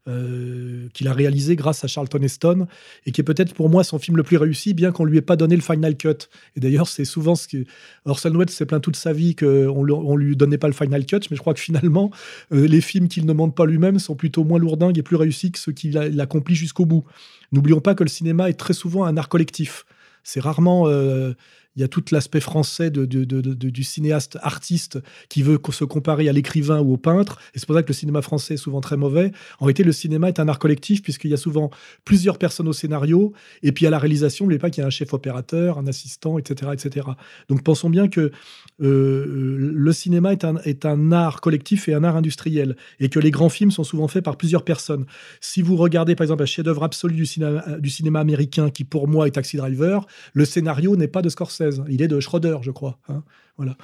euh, 0.07 0.89
qu'il 0.93 1.09
a 1.09 1.15
réalisé 1.15 1.57
grâce 1.57 1.83
à 1.83 1.87
Charlton 1.87 2.21
Heston 2.21 2.67
et 3.07 3.13
qui 3.13 3.23
est 3.23 3.25
peut-être 3.25 3.55
pour 3.55 3.71
moi 3.71 3.85
son 3.85 3.99
film 3.99 4.19
le 4.19 4.23
plus 4.23 4.37
réussi, 4.37 4.75
bien 4.75 4.93
qu'on 4.93 5.07
lui 5.07 5.17
ait 5.17 5.23
pas 5.23 5.37
donné 5.37 5.57
le 5.57 5.63
final 5.63 5.97
cut. 5.97 6.29
Et 6.57 6.61
d'ailleurs, 6.61 6.89
c'est 6.89 7.07
souvent 7.07 7.35
ce 7.35 7.49
que 7.49 7.65
Orson 8.05 8.31
Welles 8.37 8.51
s'est 8.51 8.67
plaint 8.67 8.83
toute 8.83 8.97
sa 8.97 9.15
vie 9.15 9.35
qu'on 9.35 9.47
ne 9.83 10.17
lui 10.17 10.37
donnait 10.37 10.59
pas 10.59 10.67
le 10.67 10.75
final 10.75 11.07
cut, 11.07 11.21
mais 11.31 11.37
je 11.37 11.41
crois 11.41 11.55
que 11.55 11.61
finalement, 11.61 12.11
euh, 12.53 12.67
les 12.67 12.83
films 12.83 13.09
qu'il 13.09 13.25
ne 13.25 13.33
monte 13.33 13.57
pas 13.57 13.65
lui-même 13.65 13.99
sont 13.99 14.15
plutôt 14.15 14.45
moins 14.45 14.59
lourdingues 14.59 14.99
et 14.99 15.03
plus 15.03 15.17
réussis 15.17 15.51
que 15.51 15.59
ceux 15.59 15.73
qu'il 15.73 15.97
accomplit 16.21 16.55
jusqu'au 16.55 16.85
bout. 16.85 17.05
N'oublions 17.53 17.81
pas 17.81 17.95
que 17.95 18.05
le 18.05 18.11
cinéma 18.11 18.51
est 18.51 18.59
très 18.59 18.75
souvent 18.75 19.05
un 19.05 19.17
art 19.17 19.31
collectif. 19.31 19.87
C'est 20.23 20.41
rarement 20.41 20.89
euh, 20.89 21.33
il 21.77 21.81
y 21.81 21.85
a 21.85 21.89
tout 21.89 22.05
l'aspect 22.13 22.41
français 22.41 22.91
du 22.91 23.85
cinéaste 23.85 24.39
artiste 24.43 24.99
qui 25.29 25.43
veut 25.43 25.59
se 25.71 25.85
comparer 25.85 26.29
à 26.29 26.33
l'écrivain 26.33 26.81
ou 26.81 26.93
au 26.93 26.97
peintre. 26.97 27.41
Et 27.55 27.59
c'est 27.59 27.67
pour 27.67 27.75
ça 27.75 27.83
que 27.83 27.89
le 27.89 27.95
cinéma 27.95 28.23
français 28.23 28.55
est 28.55 28.59
souvent 28.59 28.81
très 28.81 28.97
mauvais. 28.97 29.33
En 29.59 29.67
réalité, 29.67 29.83
le 29.83 29.93
cinéma 29.93 30.29
est 30.29 30.39
un 30.39 30.49
art 30.49 30.59
collectif 30.59 31.03
puisqu'il 31.03 31.31
y 31.31 31.35
a 31.35 31.39
souvent 31.39 31.71
plusieurs 32.05 32.39
personnes 32.39 32.69
au 32.69 32.73
scénario. 32.73 33.33
Et 33.63 33.73
puis 33.73 33.87
à 33.87 33.91
la 33.91 33.99
réalisation, 33.99 34.45
n'oubliez 34.45 34.61
pas 34.61 34.71
qu'il 34.71 34.83
y 34.83 34.85
a 34.85 34.87
un 34.87 34.91
chef 34.91 35.13
opérateur, 35.13 35.79
un 35.79 35.87
assistant, 35.87 36.39
etc. 36.39 36.71
etc. 36.73 37.07
Donc 37.49 37.63
pensons 37.65 37.91
bien 37.91 38.09
que 38.09 38.31
le 38.79 39.93
cinéma 39.93 40.33
est 40.33 40.85
un, 40.85 41.13
art 41.13 41.41
collectif 41.41 41.89
et 41.89 41.95
un 41.95 42.05
art 42.05 42.17
industriel. 42.17 42.77
Et 43.01 43.09
que 43.09 43.19
les 43.19 43.31
grands 43.31 43.49
films 43.49 43.71
sont 43.71 43.85
souvent 43.85 44.09
faits 44.09 44.25
par 44.25 44.37
plusieurs 44.37 44.65
personnes. 44.65 45.07
Si 45.41 45.63
vous 45.63 45.77
regardez 45.77 46.15
par 46.15 46.25
exemple 46.25 46.43
un 46.43 46.47
chef-d'œuvre 46.47 46.83
absolu 46.83 47.15
du 47.15 47.27
cinéma, 47.27 47.65
cinéma 47.87 48.21
américain 48.21 48.71
qui 48.71 48.85
pour 48.85 49.09
moi 49.09 49.27
est 49.27 49.33
Taxi 49.33 49.57
Driver, 49.57 50.07
le 50.33 50.45
scénario 50.45 50.97
n'est 50.97 51.09
pas 51.09 51.23
de 51.23 51.29
Scorsese 51.29 51.65
il 51.89 52.03
est 52.03 52.09
de 52.09 52.21
Schroeder, 52.21 52.59
je 52.63 52.71
crois. 52.71 52.99
Hein, 53.09 53.23
voilà. 53.57 53.77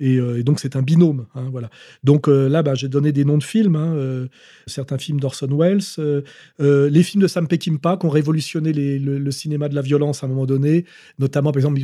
Euh, 0.00 0.38
et, 0.38 0.42
donc 0.42 0.60
c'est 0.60 0.76
un 0.76 0.82
binôme. 0.82 1.26
Hein, 1.34 1.48
voilà. 1.50 1.70
Donc 2.02 2.28
euh, 2.28 2.48
là, 2.48 2.62
bah, 2.62 2.74
j'ai 2.74 2.88
donné 2.88 3.12
des 3.12 3.24
noms 3.24 3.38
de 3.38 3.44
films, 3.44 3.76
hein, 3.76 3.94
euh, 3.94 4.28
certains 4.66 4.98
films 4.98 5.20
d'Orson 5.20 5.48
Welles, 5.48 5.82
les 6.58 7.02
films 7.02 7.22
de 7.22 7.28
Sam 7.28 7.46
Peckinpah 7.46 7.98
qui 7.98 8.06
ont 8.06 8.10
révolutionné 8.10 8.72
le, 8.72 9.30
cinéma 9.30 9.68
de 9.68 9.74
la 9.74 9.82
violence 9.82 10.22
à 10.22 10.26
un 10.26 10.30
moment 10.30 10.46
donné, 10.46 10.84
notamment 11.18 11.52
par 11.52 11.58
exemple 11.58 11.80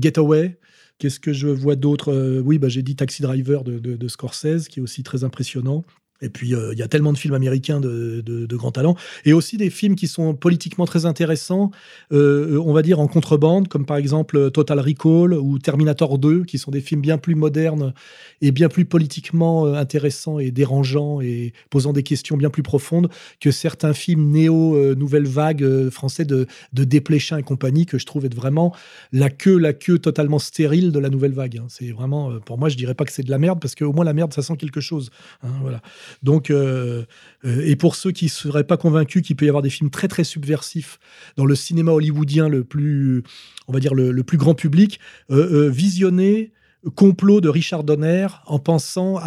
Getaway. 0.00 0.58
Qu'est-ce 0.98 1.20
que 1.20 1.32
je 1.32 1.48
vois 1.48 1.76
d'autre? 1.76 2.40
Oui, 2.40 2.58
bah, 2.58 2.68
j'ai 2.68 2.82
dit 2.82 2.96
Taxi 2.96 3.22
Driver 3.22 3.64
de, 3.64 3.78
de, 3.78 4.08
Scorsese, 4.08 4.68
qui 4.68 4.80
est 4.80 4.82
aussi 4.82 5.02
très 5.02 5.24
impressionnant. 5.24 5.84
Et 6.24 6.30
puis, 6.30 6.54
euh, 6.54 6.72
il 6.72 6.78
y 6.78 6.82
a 6.82 6.88
tellement 6.88 7.12
de 7.12 7.18
films 7.18 7.34
américains 7.34 7.80
de, 7.80 8.22
de, 8.24 8.56
grand 8.56 8.70
talent. 8.70 8.96
Et 9.24 9.32
aussi 9.32 9.56
des 9.56 9.68
films 9.68 9.94
qui 9.94 10.08
sont 10.08 10.34
politiquement 10.34 10.86
très 10.86 11.06
intéressants, 11.06 11.70
euh, 12.12 12.58
on 12.64 12.72
va 12.72 12.82
dire 12.82 12.98
en 12.98 13.08
contrebande, 13.08 13.68
comme 13.68 13.84
par 13.84 13.96
exemple 13.96 14.50
Total 14.50 14.80
Recall 14.80 15.34
ou 15.34 15.58
Terminator 15.58 16.18
2, 16.18 16.44
qui 16.44 16.56
sont 16.58 16.70
des 16.70 16.80
films 16.80 17.02
bien 17.02 17.18
plus 17.18 17.34
modernes 17.34 17.92
et 18.40 18.52
bien 18.52 18.68
plus 18.68 18.84
politiquement 18.84 19.66
euh, 19.66 19.74
intéressants 19.74 20.38
et 20.38 20.50
dérangeants 20.50 21.20
et 21.20 21.52
posant 21.68 21.92
des 21.92 22.02
questions 22.02 22.36
bien 22.36 22.48
plus 22.48 22.62
profondes 22.62 23.10
que 23.40 23.50
certains 23.50 23.92
films 23.92 24.30
néo-nouvelle 24.30 25.26
vague 25.26 25.90
français 25.90 26.24
de, 26.24 26.46
de 26.72 26.84
et 26.94 27.42
compagnie, 27.42 27.84
que 27.84 27.98
je 27.98 28.06
trouve 28.06 28.24
être 28.24 28.34
vraiment 28.34 28.74
la 29.12 29.28
queue, 29.28 29.58
la 29.58 29.74
queue 29.74 29.98
totalement 29.98 30.38
stérile 30.38 30.90
de 30.90 30.98
la 30.98 31.10
nouvelle 31.10 31.32
vague. 31.32 31.58
Hein. 31.58 31.66
C'est 31.68 31.90
vraiment, 31.90 32.38
pour 32.40 32.56
moi, 32.56 32.68
je 32.68 32.76
dirais 32.76 32.94
pas 32.94 33.04
que 33.04 33.12
c'est 33.12 33.22
de 33.22 33.30
la 33.30 33.38
merde, 33.38 33.60
parce 33.60 33.74
qu'au 33.74 33.92
moins 33.92 34.04
la 34.04 34.14
merde, 34.14 34.32
ça 34.32 34.40
sent 34.40 34.56
quelque 34.56 34.80
chose. 34.80 35.10
Hein, 35.42 35.50
voilà. 35.60 35.82
Donc, 36.22 36.50
euh, 36.50 37.04
euh, 37.44 37.62
et 37.64 37.76
pour 37.76 37.96
ceux 37.96 38.12
qui 38.12 38.26
ne 38.26 38.30
seraient 38.30 38.64
pas 38.64 38.76
convaincus 38.76 39.22
qu'il 39.22 39.36
peut 39.36 39.46
y 39.46 39.48
avoir 39.48 39.62
des 39.62 39.70
films 39.70 39.90
très 39.90 40.08
très 40.08 40.24
subversifs 40.24 40.98
dans 41.36 41.44
le 41.44 41.54
cinéma 41.54 41.92
hollywoodien 41.92 42.48
le 42.48 42.64
plus, 42.64 43.22
on 43.68 43.72
va 43.72 43.80
dire 43.80 43.94
le, 43.94 44.22
plus 44.22 44.38
grand 44.38 44.54
public, 44.54 45.00
euh, 45.30 45.68
visionnez 45.70 46.52
complot 46.96 47.40
de 47.40 47.48
Richard 47.48 47.82
Donner 47.82 48.26
en 48.46 48.58
pensant 48.58 49.18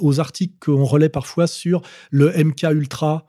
aux 0.00 0.20
articles 0.20 0.54
qu'on 0.58 0.84
relaie 0.84 1.10
parfois 1.10 1.46
sur 1.46 1.82
le 2.10 2.32
MK 2.32 2.62
Ultra. 2.72 3.26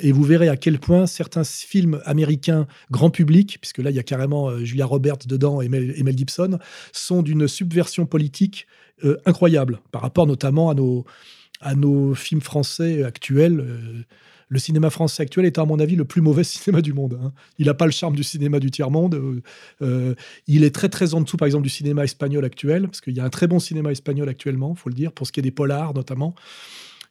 et 0.00 0.10
vous 0.10 0.22
verrez 0.22 0.48
à 0.48 0.56
quel 0.56 0.78
point 0.78 1.06
certains 1.06 1.44
films 1.44 2.00
américains 2.06 2.66
grand 2.90 3.10
public, 3.10 3.58
puisque 3.60 3.76
là 3.78 3.90
il 3.90 3.96
y 3.96 3.98
a 3.98 4.02
carrément 4.02 4.58
Julia 4.64 4.86
Roberts 4.86 5.26
dedans 5.26 5.60
et 5.60 5.68
Mel, 5.68 6.16
Gibson, 6.16 6.58
sont 6.92 7.20
d'une 7.20 7.46
subversion 7.46 8.06
politique 8.06 8.66
incroyable 9.26 9.80
par 9.92 10.00
rapport 10.00 10.26
notamment 10.26 10.70
à 10.70 10.74
nos, 10.74 11.04
à 11.64 11.74
nos 11.74 12.14
films 12.14 12.42
français 12.42 13.02
actuels. 13.02 13.58
Euh, 13.60 14.02
le 14.50 14.58
cinéma 14.58 14.90
français 14.90 15.22
actuel 15.22 15.46
est, 15.46 15.58
à 15.58 15.64
mon 15.64 15.80
avis, 15.80 15.96
le 15.96 16.04
plus 16.04 16.20
mauvais 16.20 16.44
cinéma 16.44 16.82
du 16.82 16.92
monde. 16.92 17.18
Hein. 17.20 17.32
Il 17.58 17.66
n'a 17.66 17.74
pas 17.74 17.86
le 17.86 17.92
charme 17.92 18.14
du 18.14 18.22
cinéma 18.22 18.60
du 18.60 18.70
tiers-monde. 18.70 19.14
Euh, 19.14 19.42
euh, 19.82 20.14
il 20.46 20.62
est 20.62 20.74
très, 20.74 20.88
très 20.88 21.14
en 21.14 21.22
dessous, 21.22 21.36
par 21.36 21.46
exemple, 21.46 21.64
du 21.64 21.70
cinéma 21.70 22.04
espagnol 22.04 22.44
actuel, 22.44 22.84
parce 22.84 23.00
qu'il 23.00 23.16
y 23.16 23.20
a 23.20 23.24
un 23.24 23.30
très 23.30 23.46
bon 23.46 23.58
cinéma 23.58 23.90
espagnol 23.90 24.28
actuellement, 24.28 24.74
faut 24.74 24.90
le 24.90 24.94
dire, 24.94 25.10
pour 25.10 25.26
ce 25.26 25.32
qui 25.32 25.40
est 25.40 25.42
des 25.42 25.50
polars 25.50 25.94
notamment. 25.94 26.34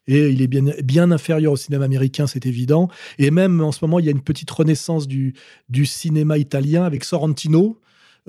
Et 0.06 0.30
il 0.30 0.42
est 0.42 0.48
bien, 0.48 0.64
bien 0.84 1.12
inférieur 1.12 1.54
au 1.54 1.58
cinéma 1.58 1.86
américain, 1.86 2.28
c'est 2.28 2.46
évident. 2.46 2.90
Et 3.18 3.32
même 3.32 3.62
en 3.62 3.72
ce 3.72 3.80
moment, 3.82 4.00
il 4.00 4.06
y 4.06 4.10
a 4.10 4.12
une 4.12 4.22
petite 4.22 4.52
renaissance 4.52 5.08
du, 5.08 5.34
du 5.70 5.86
cinéma 5.86 6.38
italien 6.38 6.84
avec 6.84 7.06
Sorrentino, 7.06 7.80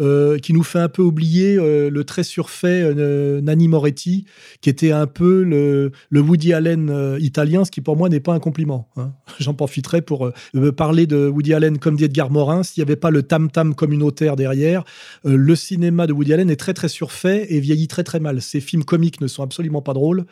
euh, 0.01 0.39
qui 0.39 0.53
nous 0.53 0.65
fait 0.65 0.81
un 0.81 0.89
peu 0.89 1.03
oublier 1.03 1.57
euh, 1.57 1.89
le 1.89 2.03
très 2.03 2.25
surfait 2.25 2.83
euh, 2.83 3.41
Nanni 3.41 3.69
Moretti, 3.69 4.25
qui 4.61 4.69
était 4.69 4.91
un 4.91 5.07
peu 5.07 5.45
le, 5.45 5.93
Woody 6.13 6.53
Allen 6.53 7.17
italien, 7.21 7.65
ce 7.65 7.71
qui 7.71 7.81
pour 7.81 7.97
moi 7.97 8.09
n'est 8.09 8.19
pas 8.19 8.33
un 8.33 8.41
compliment. 8.41 8.89
Hein. 8.97 9.13
J'en 9.39 9.55
profiterai 9.55 10.03
pour 10.03 10.33
parler 10.77 11.07
de 11.07 11.29
Woody 11.29 11.55
Allen 11.55 11.79
comme 11.79 11.97
d'Edgar 11.97 12.31
Morin. 12.31 12.65
S'il 12.65 12.83
n'y 12.83 12.89
avait 12.89 12.97
pas 12.97 13.11
le 13.11 13.23
tam-tam 13.23 13.75
communautaire 13.75 14.35
derrière, 14.35 14.85
le 15.25 15.55
cinéma 15.55 16.09
de 16.09 16.13
Woody 16.13 16.33
Allen 16.33 16.51
est 16.51 16.57
très 16.57 16.75
très 16.75 16.89
surfait 16.89 17.47
et 17.51 17.61
vieillit 17.61 17.89
très 17.89 18.03
très 18.03 18.19
mal. 18.19 18.43
Ses 18.43 18.61
films 18.61 18.85
comiques 18.85 19.21
ne 19.21 19.29
sont 19.29 19.45
absolument 19.45 19.83
pas 19.83 19.93
drôles. 19.93 20.25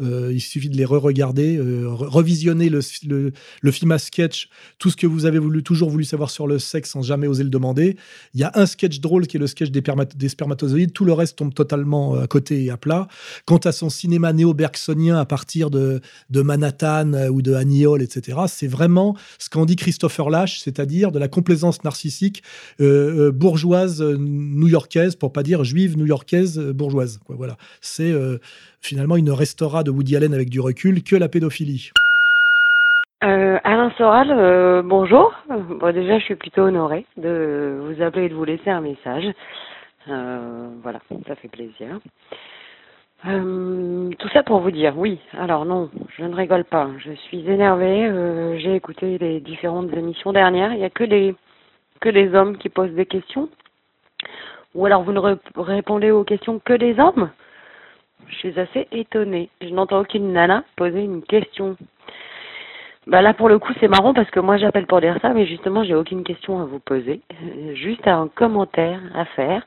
Euh, 0.00 0.30
il 0.32 0.40
suffit 0.40 0.68
de 0.68 0.76
les 0.76 0.84
re-regarder, 0.84 1.56
euh, 1.56 1.88
revisionner 1.88 2.68
le, 2.68 2.80
le, 3.60 3.70
film 3.72 3.90
à 3.90 3.98
sketch, 3.98 4.48
tout 4.78 4.90
ce 4.90 4.96
que 4.96 5.08
vous 5.08 5.26
avez 5.26 5.40
voulu, 5.40 5.64
toujours 5.64 5.90
voulu 5.90 6.04
savoir 6.04 6.30
sur 6.30 6.46
le 6.46 6.60
sexe 6.60 6.90
sans 6.90 7.02
jamais 7.02 7.26
oser 7.26 7.42
le 7.42 7.50
demander. 7.50 7.96
Il 8.32 8.40
y 8.40 8.44
a 8.44 8.52
un 8.54 8.66
sketch 8.66 9.00
drôle 9.00 9.26
qui 9.26 9.38
est 9.38 9.40
le 9.40 9.48
sketch 9.48 9.70
des, 9.70 9.82
des 10.16 10.28
spermatozoïdes, 10.28 10.92
tout 10.92 11.04
le 11.04 11.12
reste 11.12 11.36
tombe 11.36 11.52
totalement 11.52 12.14
euh, 12.14 12.22
à 12.22 12.26
côté 12.28 12.64
et 12.64 12.70
à 12.70 12.76
plat. 12.76 13.08
Quant 13.44 13.58
à 13.58 13.72
son 13.72 13.90
cinéma 13.90 14.32
néo-bergsonien 14.32 15.18
à 15.18 15.24
partir 15.24 15.70
de, 15.70 16.00
de 16.30 16.42
Manhattan 16.42 17.12
ou 17.28 17.42
de 17.42 17.54
Hall, 17.86 18.02
etc., 18.02 18.38
c'est 18.46 18.68
vraiment 18.68 19.16
ce 19.38 19.50
qu'en 19.50 19.66
dit 19.66 19.76
Christopher 19.76 20.30
Lash, 20.30 20.60
c'est-à-dire 20.60 21.10
de 21.10 21.18
la 21.18 21.28
complaisance 21.28 21.82
narcissique 21.82 22.42
bourgeoise 22.78 24.02
new-yorkaise, 24.02 25.16
pour 25.16 25.32
pas 25.32 25.42
dire 25.42 25.64
juive 25.64 25.96
new-yorkaise 25.96 26.58
bourgeoise. 26.58 27.18
Voilà. 27.28 27.56
C'est 27.80 28.12
finalement, 28.80 29.16
il 29.16 29.24
ne 29.24 29.32
restera 29.32 29.82
de 29.82 29.90
Woody 29.90 30.16
Allen 30.16 30.34
avec 30.34 30.50
du 30.50 30.60
recul 30.60 31.02
que 31.02 31.16
la 31.16 31.28
pédophilie. 31.28 31.90
Euh, 33.24 33.58
Alain 33.64 33.90
Soral, 33.98 34.30
euh, 34.30 34.82
bonjour. 34.84 35.34
Bon, 35.48 35.92
déjà, 35.92 36.18
je 36.18 36.24
suis 36.24 36.36
plutôt 36.36 36.62
honorée 36.62 37.04
de 37.16 37.80
vous 37.82 38.00
appeler 38.00 38.26
et 38.26 38.28
de 38.28 38.34
vous 38.34 38.44
laisser 38.44 38.70
un 38.70 38.80
message. 38.80 39.24
Euh, 40.08 40.68
voilà, 40.82 41.00
ça 41.26 41.34
fait 41.34 41.48
plaisir. 41.48 41.98
Tout 43.24 44.28
ça 44.32 44.44
pour 44.44 44.60
vous 44.60 44.70
dire, 44.70 44.96
oui. 44.96 45.18
Alors 45.36 45.64
non, 45.64 45.90
je 46.16 46.24
ne 46.24 46.34
rigole 46.34 46.64
pas. 46.64 46.88
Je 46.98 47.12
suis 47.12 47.40
énervée. 47.50 48.08
J'ai 48.60 48.76
écouté 48.76 49.18
les 49.18 49.40
différentes 49.40 49.92
émissions 49.92 50.32
dernières. 50.32 50.72
Il 50.72 50.78
n'y 50.78 50.84
a 50.84 50.90
que 50.90 51.02
des 51.02 51.34
que 52.00 52.08
des 52.08 52.32
hommes 52.34 52.56
qui 52.56 52.68
posent 52.68 52.92
des 52.92 53.06
questions. 53.06 53.48
Ou 54.76 54.86
alors 54.86 55.02
vous 55.02 55.12
ne 55.12 55.36
répondez 55.56 56.12
aux 56.12 56.22
questions 56.22 56.60
que 56.64 56.74
des 56.74 57.00
hommes. 57.00 57.30
Je 58.26 58.34
suis 58.36 58.60
assez 58.60 58.86
étonnée. 58.92 59.48
Je 59.60 59.68
n'entends 59.68 60.00
aucune 60.00 60.32
nana 60.32 60.64
poser 60.76 61.02
une 61.02 61.22
question. 61.22 61.76
Bah 63.06 63.22
là 63.22 63.32
pour 63.32 63.48
le 63.48 63.58
coup 63.58 63.72
c'est 63.80 63.88
marrant 63.88 64.12
parce 64.12 64.30
que 64.30 64.40
moi 64.40 64.58
j'appelle 64.58 64.86
pour 64.86 65.00
dire 65.00 65.16
ça 65.22 65.30
mais 65.30 65.46
justement 65.46 65.82
j'ai 65.82 65.94
aucune 65.94 66.24
question 66.24 66.60
à 66.60 66.66
vous 66.66 66.78
poser, 66.78 67.22
euh, 67.32 67.74
juste 67.74 68.06
un 68.06 68.28
commentaire 68.28 69.00
à 69.14 69.24
faire. 69.24 69.62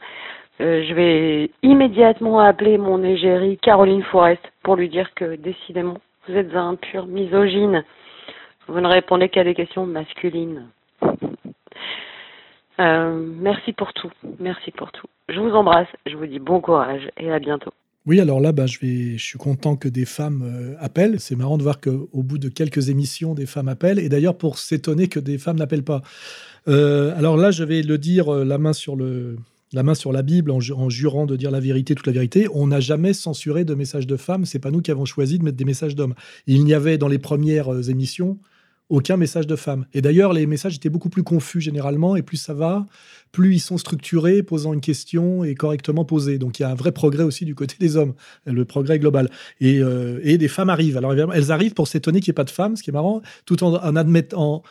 Euh, 0.60 0.84
je 0.88 0.93
vais 0.93 1.49
immédiatement 1.64 2.39
appeler 2.39 2.78
mon 2.78 3.04
égérie 3.04 3.58
Caroline 3.58 4.04
Forest 4.04 4.41
pour 4.62 4.76
lui 4.76 4.89
dire 4.89 5.12
que 5.16 5.36
décidément 5.38 5.97
vous 6.28 6.36
êtes 6.36 6.56
un 6.56 6.76
pur 6.76 7.08
misogyne. 7.08 7.84
Vous 8.68 8.80
ne 8.80 8.88
répondez 8.88 9.28
qu'à 9.30 9.43
des 9.43 9.56
questions 9.56 9.88
masculines. 9.88 10.68
Euh, 12.80 13.26
merci 13.39 13.74
pour 13.74 13.91
tout, 13.93 14.12
merci 14.39 14.70
pour 14.72 14.91
tout. 14.91 15.08
Je 15.30 15.39
vous 15.39 15.54
embrasse, 15.54 15.88
je 16.06 16.16
vous 16.16 16.28
dis 16.28 16.39
bon 16.39 16.62
courage 16.62 17.10
et 17.18 17.32
à 17.32 17.39
bientôt. 17.39 17.72
Oui, 18.08 18.20
alors 18.20 18.39
là, 18.39 18.52
bah, 18.52 18.66
je, 18.66 19.18
suis 19.18 19.38
content 19.38 19.76
que 19.76 19.88
des 19.88 20.06
femmes 20.06 20.41
euh, 20.43 20.76
appellent. 20.80 21.20
C'est 21.20 21.36
marrant 21.36 21.58
de 21.60 21.64
voir 21.64 21.80
qu'au 21.80 22.24
bout 22.24 22.39
de 22.39 22.49
quelques 22.49 22.89
émissions, 22.89 23.36
des 23.36 23.45
femmes 23.45 23.68
appellent. 23.68 23.99
Et 23.99 24.10
d'ailleurs, 24.10 24.38
pour 24.38 24.58
s'étonner 24.58 25.08
que 25.08 25.20
des 25.20 25.38
femmes 25.38 25.58
n'appellent 25.58 25.84
pas. 25.84 26.02
Euh, 26.68 27.16
alors 27.16 27.38
là, 27.38 27.52
je 27.52 27.64
vais 27.64 27.84
le 27.84 27.99
dire 27.99 28.34
euh, 28.34 28.43
la 28.43 28.58
main 28.58 28.74
sur 28.74 28.97
la 29.74 29.84
main 29.84 29.93
sur 29.93 30.12
la 30.12 30.24
Bible 30.24 30.49
en, 30.49 30.58
en, 30.58 30.89
jurant 30.89 31.28
de 31.28 31.36
dire 31.36 31.52
la 31.52 31.60
vérité, 31.60 31.93
toute 31.93 32.08
la 32.08 32.14
vérité. 32.14 32.47
On 32.54 32.68
n'a 32.68 32.80
jamais 32.80 33.14
censuré 33.14 33.66
de 33.66 33.76
messages 33.76 34.08
de 34.08 34.18
femmes. 34.18 34.45
C'est 34.45 34.60
pas 34.60 34.72
nous 34.72 34.82
qui 34.82 34.89
avons 34.89 35.06
choisi 35.06 35.38
de 35.38 35.43
mettre 35.43 35.58
des 35.58 35.66
messages 35.66 35.95
d'hommes. 35.95 36.16
Il 36.47 36.64
n'y 36.66 36.74
avait 36.74 36.97
dans 36.97 37.08
les 37.08 37.20
premières 37.20 37.88
émissions 37.88 38.39
aucun 38.91 39.15
message 39.15 39.47
de 39.47 39.55
femme. 39.55 39.85
Et 39.93 40.01
d'ailleurs, 40.01 40.33
les 40.33 40.45
messages 40.45 40.75
étaient 40.75 40.89
beaucoup 40.89 41.09
plus 41.09 41.23
confus 41.23 41.61
généralement, 41.61 42.17
et 42.17 42.21
plus 42.21 42.37
ça 42.37 42.53
va, 42.53 42.85
plus 43.31 43.55
ils 43.55 43.59
sont 43.59 43.77
structurés, 43.77 44.43
posant 44.43 44.73
une 44.73 44.81
question 44.81 45.43
et 45.45 45.55
correctement 45.55 46.03
posée. 46.03 46.37
Donc 46.37 46.59
il 46.59 46.63
y 46.63 46.65
a 46.65 46.69
un 46.69 46.75
vrai 46.75 46.91
progrès 46.91 47.23
aussi 47.23 47.45
du 47.45 47.55
côté 47.55 47.75
des 47.79 47.95
hommes, 47.95 48.13
le 48.45 48.65
progrès 48.65 48.99
global. 48.99 49.29
Et, 49.61 49.79
euh, 49.79 50.19
et 50.23 50.37
des 50.37 50.49
femmes 50.49 50.69
arrivent. 50.69 50.97
Alors 50.97 51.13
elles 51.13 51.51
arrivent 51.51 51.73
pour 51.73 51.87
s'étonner 51.87 52.19
qu'il 52.19 52.31
n'y 52.31 52.33
ait 52.33 52.41
pas 52.41 52.43
de 52.43 52.49
femmes, 52.49 52.75
ce 52.75 52.83
qui 52.83 52.89
est 52.89 52.93
marrant, 52.93 53.21
tout 53.45 53.63
en, 53.63 53.75
en 53.75 53.95
admettant, 53.95 54.61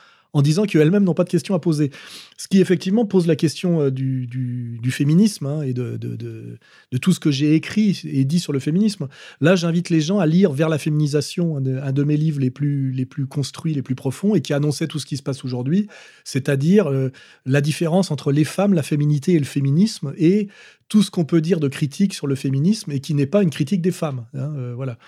disant 0.42 0.64
qu'elles-mêmes 0.64 1.04
n'ont 1.04 1.14
pas 1.14 1.24
de 1.24 1.28
questions 1.28 1.54
à 1.54 1.58
poser. 1.58 1.90
Ce 2.36 2.48
qui 2.48 2.60
effectivement 2.60 3.04
pose 3.04 3.26
la 3.26 3.36
question 3.36 3.80
euh, 3.82 3.90
du, 3.90 4.90
féminisme 4.90 5.46
hein, 5.46 5.62
et 5.62 5.72
de, 5.72 5.96
de, 5.96 6.58
tout 6.98 7.12
ce 7.12 7.20
que 7.20 7.30
j'ai 7.30 7.54
écrit 7.54 8.00
et 8.04 8.24
dit 8.24 8.40
sur 8.40 8.52
le 8.52 8.58
féminisme. 8.58 9.08
Là, 9.40 9.56
j'invite 9.56 9.90
les 9.90 10.00
gens 10.00 10.18
à 10.18 10.26
lire 10.26 10.52
Vers 10.52 10.68
la 10.68 10.78
féminisation, 10.78 11.56
un 11.56 11.92
de, 11.92 12.04
mes 12.04 12.16
livres 12.16 12.40
les 12.40 12.50
plus, 12.50 12.92
les 12.92 13.06
plus 13.06 13.26
construits, 13.26 13.74
les 13.74 13.82
plus 13.82 13.94
profonds, 13.94 14.34
et 14.34 14.40
qui 14.40 14.52
annonçait 14.52 14.86
tout 14.86 14.98
ce 14.98 15.06
qui 15.06 15.16
se 15.16 15.22
passe 15.22 15.44
aujourd'hui, 15.44 15.86
c'est-à-dire 16.24 16.88
euh, 16.88 17.10
la 17.46 17.60
différence 17.60 18.10
entre 18.10 18.32
les 18.32 18.44
femmes, 18.44 18.74
la 18.74 18.82
féminité 18.82 19.32
et 19.32 19.38
le 19.38 19.44
féminisme, 19.44 20.12
et 20.16 20.48
tout 20.88 21.02
ce 21.02 21.10
qu'on 21.10 21.24
peut 21.24 21.40
dire 21.40 21.60
de 21.60 21.68
critique 21.68 22.14
sur 22.14 22.26
le 22.26 22.34
féminisme, 22.34 22.90
et 22.90 23.00
qui 23.00 23.14
n'est 23.14 23.26
pas 23.26 23.42
une 23.42 23.50
critique 23.50 23.80
des 23.80 23.92
femmes. 23.92 24.26
Hein, 24.34 24.52
euh, 24.56 24.72
voilà 24.74 24.98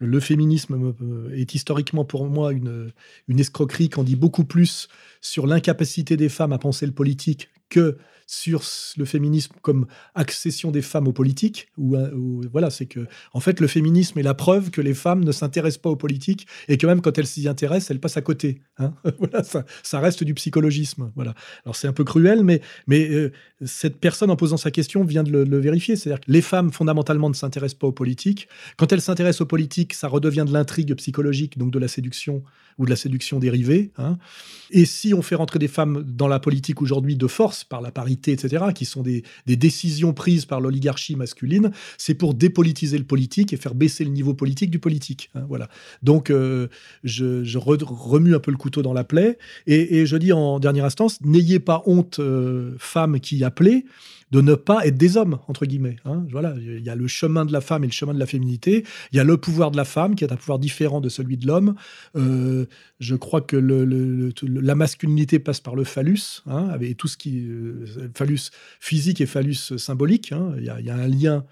le 0.00 0.18
féminisme 0.18 0.94
euh, 1.02 1.36
est 1.36 1.54
historiquement 1.54 2.04
pour 2.04 2.26
moi 2.26 2.52
une, 2.52 2.90
une 3.28 3.38
escroquerie 3.38 3.90
qu'on 3.90 4.02
dit 4.02 4.16
beaucoup 4.16 4.44
plus 4.44 4.88
sur 5.20 5.46
l'incapacité 5.46 6.16
des 6.16 6.28
femmes 6.28 6.52
à 6.52 6.58
penser 6.58 6.86
le 6.86 6.92
politique 6.92 7.50
que 7.70 7.96
sur 8.30 8.62
le 8.96 9.04
féminisme 9.04 9.56
comme 9.60 9.86
accession 10.14 10.70
des 10.70 10.82
femmes 10.82 11.08
aux 11.08 11.12
politiques. 11.12 11.66
Ou, 11.76 11.96
voilà, 12.52 12.70
c'est 12.70 12.86
que 12.86 13.08
en 13.32 13.40
fait 13.40 13.58
le 13.58 13.66
féminisme 13.66 14.20
est 14.20 14.22
la 14.22 14.34
preuve 14.34 14.70
que 14.70 14.80
les 14.80 14.94
femmes 14.94 15.24
ne 15.24 15.32
s'intéressent 15.32 15.82
pas 15.82 15.90
aux 15.90 15.96
politiques 15.96 16.46
et 16.68 16.78
que 16.78 16.86
même 16.86 17.00
quand 17.00 17.18
elles 17.18 17.26
s'y 17.26 17.48
intéressent, 17.48 17.90
elles 17.90 17.98
passent 17.98 18.16
à 18.16 18.22
côté. 18.22 18.60
Hein. 18.78 18.94
voilà, 19.18 19.42
ça, 19.42 20.00
reste 20.00 20.22
du 20.22 20.32
psychologisme. 20.34 21.10
Voilà. 21.16 21.34
Alors 21.64 21.74
c'est 21.74 21.88
un 21.88 21.92
peu 21.92 22.04
cruel, 22.04 22.44
mais 22.44 22.60
mais 22.86 23.10
euh, 23.10 23.32
cette 23.64 23.98
personne 23.98 24.30
en 24.30 24.36
posant 24.36 24.56
sa 24.56 24.70
question 24.70 25.02
vient 25.02 25.24
de 25.24 25.32
le, 25.32 25.58
vérifier. 25.58 25.96
C'est-à-dire 25.96 26.20
que 26.20 26.30
les 26.30 26.42
femmes 26.42 26.72
fondamentalement 26.72 27.30
ne 27.30 27.34
s'intéressent 27.34 27.80
pas 27.80 27.88
aux 27.88 27.92
politiques. 27.92 28.46
Quand 28.76 28.92
elles 28.92 29.02
s'intéressent 29.02 29.40
aux 29.40 29.46
politiques, 29.46 29.92
ça 29.92 30.06
redevient 30.06 30.44
de 30.46 30.52
l'intrigue 30.52 30.94
psychologique, 30.94 31.58
donc 31.58 31.72
de 31.72 31.80
la 31.80 31.88
séduction 31.88 32.44
ou 32.80 32.86
de 32.86 32.90
la 32.90 32.96
séduction 32.96 33.38
dérivée. 33.38 33.90
Hein. 33.98 34.18
Et 34.70 34.86
si 34.86 35.12
on 35.12 35.20
fait 35.20 35.34
rentrer 35.34 35.58
des 35.58 35.68
femmes 35.68 36.02
dans 36.02 36.28
la 36.28 36.40
politique 36.40 36.80
aujourd'hui 36.80 37.14
de 37.14 37.26
force 37.26 37.62
par 37.62 37.82
la 37.82 37.90
parité 37.90 38.32
etc., 38.32 38.64
qui 38.74 38.86
sont 38.86 39.02
des, 39.02 39.22
décisions 39.46 40.14
prises 40.14 40.46
par 40.46 40.60
l'oligarchie 40.60 41.14
masculine, 41.14 41.72
c'est 41.98 42.14
pour 42.14 42.34
dépolitiser 42.34 42.96
le 42.96 43.04
politique 43.04 43.52
et 43.52 43.56
faire 43.56 43.74
baisser 43.74 44.04
le 44.04 44.10
niveau 44.10 44.32
politique 44.32 44.70
du 44.70 44.78
politique. 44.78 45.30
Hein, 45.34 45.44
voilà. 45.48 45.68
Donc, 46.02 46.30
euh, 46.30 46.68
je, 47.04 47.58
remue 47.58 48.34
un 48.34 48.40
peu 48.40 48.50
le 48.50 48.56
couteau 48.56 48.80
dans 48.80 48.94
la 48.94 49.04
plaie 49.04 49.38
et, 49.66 50.06
je 50.06 50.16
dis 50.16 50.32
en 50.32 50.58
dernière 50.58 50.86
instance, 50.86 51.20
n'ayez 51.20 51.58
pas 51.58 51.82
honte, 51.84 52.18
euh, 52.18 52.74
femmes 52.78 53.20
qui 53.20 53.44
appelez 53.44 53.84
de 54.30 54.40
ne 54.40 54.54
pas 54.54 54.86
être 54.86 54.96
des 54.96 55.16
hommes, 55.16 55.38
entre 55.48 55.66
guillemets. 55.66 55.96
Hein. 56.04 56.24
Voilà, 56.30 56.54
il 56.58 56.84
y 56.84 56.90
a 56.90 56.94
le 56.94 57.08
chemin 57.08 57.44
de 57.44 57.52
la 57.52 57.60
femme 57.60 57.84
et 57.84 57.86
le 57.86 57.92
chemin 57.92 58.14
de 58.14 58.18
la 58.18 58.26
féminité. 58.26 58.84
Il 59.12 59.16
y 59.16 59.20
a 59.20 59.24
le 59.24 59.36
pouvoir 59.36 59.70
de 59.70 59.76
la 59.76 59.84
femme 59.84 60.14
qui 60.14 60.24
est 60.24 60.32
un 60.32 60.36
pouvoir 60.36 60.58
différent 60.58 61.00
de 61.00 61.08
celui 61.08 61.36
de 61.36 61.46
l'homme. 61.46 61.74
Euh, 62.16 62.66
je 63.00 63.16
crois 63.16 63.40
que 63.40 63.56
la 63.56 64.74
masculinité 64.74 65.38
passe 65.38 65.60
par 65.60 65.74
le 65.74 65.84
phallus, 65.84 66.42
hein, 66.46 66.68
avec 66.68 66.96
tout 66.96 67.08
ce 67.08 67.16
qui 67.16 67.46
euh, 67.48 67.86
phallus 68.14 68.50
physique 68.78 69.20
et 69.20 69.26
phallus 69.26 69.78
symbolique. 69.78 70.32
Hein. 70.32 70.52
Il, 70.58 70.64
y 70.64 70.90
a, 70.90 70.94
un 70.94 71.08
lien 71.08 71.44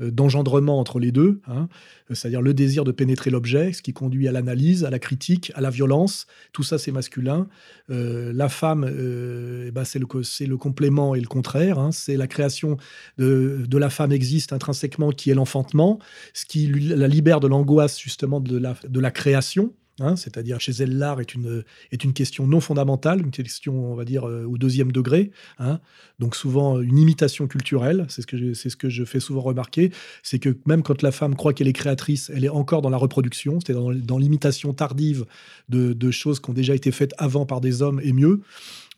d'engendrement 0.00 0.78
entre 0.78 1.00
les 1.00 1.12
deux, 1.12 1.40
hein, 1.48 1.68
c'est-à-dire 2.10 2.40
le 2.40 2.54
désir 2.54 2.84
de 2.84 2.92
pénétrer 2.92 3.30
l'objet, 3.30 3.72
ce 3.72 3.82
qui 3.82 3.92
conduit 3.92 4.28
à 4.28 4.32
l'analyse, 4.32 4.84
à 4.84 4.90
la 4.90 4.98
critique, 4.98 5.52
à 5.54 5.60
la 5.60 5.70
violence. 5.70 6.26
Tout 6.52 6.62
ça, 6.62 6.78
c'est 6.78 6.92
masculin. 6.92 7.48
Euh, 7.90 8.32
la 8.34 8.48
femme, 8.48 8.84
euh, 8.88 9.66
eh 9.68 9.70
ben, 9.70 9.84
c'est 9.84 9.98
le, 9.98 10.56
complément 10.56 11.14
et 11.14 11.20
le 11.20 11.26
contraire. 11.26 11.78
Hein. 11.78 11.92
c'est 11.92 12.16
la 12.16 12.26
création 12.26 12.76
de, 13.18 13.66
la 13.72 13.90
femme 13.90 14.12
existe 14.12 14.52
intrinsèquement, 14.52 15.10
qui 15.10 15.30
est 15.30 15.34
l'enfantement, 15.34 15.98
ce 16.32 16.44
qui 16.46 16.66
la 16.68 17.08
libère 17.08 17.40
de 17.40 17.48
l'angoisse 17.48 18.00
justement 18.00 18.40
de 18.40 19.00
la 19.00 19.10
création. 19.10 19.72
Hein, 20.00 20.16
c'est-à-dire 20.16 20.60
chez 20.60 20.72
elle 20.72 20.96
l'art 20.96 21.20
est 21.20 21.34
une, 21.34 21.64
est 21.90 22.04
une 22.04 22.12
question 22.12 22.46
non 22.46 22.60
fondamentale, 22.60 23.20
une 23.20 23.30
question, 23.30 23.92
on 23.92 23.94
va 23.94 24.04
dire, 24.04 24.28
euh, 24.28 24.44
au 24.44 24.56
deuxième 24.56 24.92
degré. 24.92 25.30
Hein. 25.58 25.80
donc 26.18 26.36
souvent 26.36 26.80
une 26.80 26.98
imitation 26.98 27.48
culturelle, 27.48 28.06
c'est 28.08 28.22
ce, 28.22 28.26
que 28.26 28.36
je, 28.36 28.52
ce 28.54 28.76
que 28.76 28.88
je 28.88 29.04
fais 29.04 29.20
souvent 29.20 29.40
remarquer, 29.40 29.90
c'est 30.22 30.38
que 30.38 30.56
même 30.66 30.82
quand 30.82 31.02
la 31.02 31.10
femme 31.10 31.34
croit 31.34 31.52
qu'elle 31.52 31.68
est 31.68 31.72
créatrice, 31.72 32.30
elle 32.34 32.44
est 32.44 32.48
encore 32.48 32.82
dans 32.82 32.90
la 32.90 32.96
reproduction, 32.96 33.58
c'est-à-dire 33.60 34.04
dans, 34.04 34.18
l'imitation 34.18 34.72
tardive 34.72 35.24
de, 35.68 36.10
choses 36.10 36.40
qui 36.40 36.50
ont 36.50 36.54
déjà 36.54 36.74
été 36.74 36.90
faites 36.90 37.14
avant 37.18 37.46
par 37.46 37.60
des 37.60 37.82
hommes 37.82 38.00
et 38.02 38.12
mieux. 38.12 38.40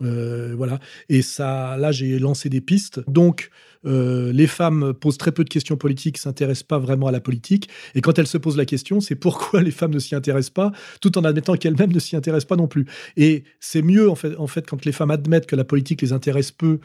Euh, 0.02 0.54
voilà. 0.56 0.78
Et 1.08 1.22
ça, 1.22 1.76
là, 1.76 1.92
j'ai 1.92 2.18
lancé 2.18 2.48
des 2.48 2.60
pistes. 2.60 3.00
Donc, 3.08 3.50
euh, 3.86 4.32
les 4.32 4.46
femmes 4.46 4.92
posent 4.92 5.18
très 5.18 5.32
peu 5.32 5.44
de 5.44 5.48
questions 5.48 5.76
politiques, 5.76 6.18
s'intéressent 6.18 6.64
pas 6.64 6.78
vraiment 6.78 7.06
à 7.06 7.12
la 7.12 7.20
politique. 7.20 7.68
Et 7.94 8.00
quand 8.00 8.18
elles 8.18 8.26
se 8.26 8.38
posent 8.38 8.56
la 8.56 8.64
question, 8.64 9.00
c'est 9.00 9.14
pourquoi 9.14 9.62
les 9.62 9.70
femmes 9.70 9.92
ne 9.92 9.98
s'y 9.98 10.14
intéressent 10.14 10.50
pas, 10.50 10.72
tout 11.00 11.16
en 11.18 11.24
admettant 11.24 11.54
qu'elles-mêmes 11.56 11.92
ne 11.92 11.98
s'y 11.98 12.16
intéressent 12.16 12.48
pas 12.48 12.56
non 12.56 12.68
plus. 12.68 12.86
Et 13.16 13.44
c'est 13.58 13.82
mieux, 13.82 14.10
en 14.10 14.14
fait, 14.14 14.36
en 14.36 14.46
fait, 14.46 14.66
quand 14.66 14.84
les 14.84 14.92
femmes 14.92 15.10
admettent 15.10 15.46
que 15.46 15.56
la 15.56 15.64
politique 15.64 16.02
les 16.02 16.12
intéresse 16.12 16.50
peu 16.50 16.80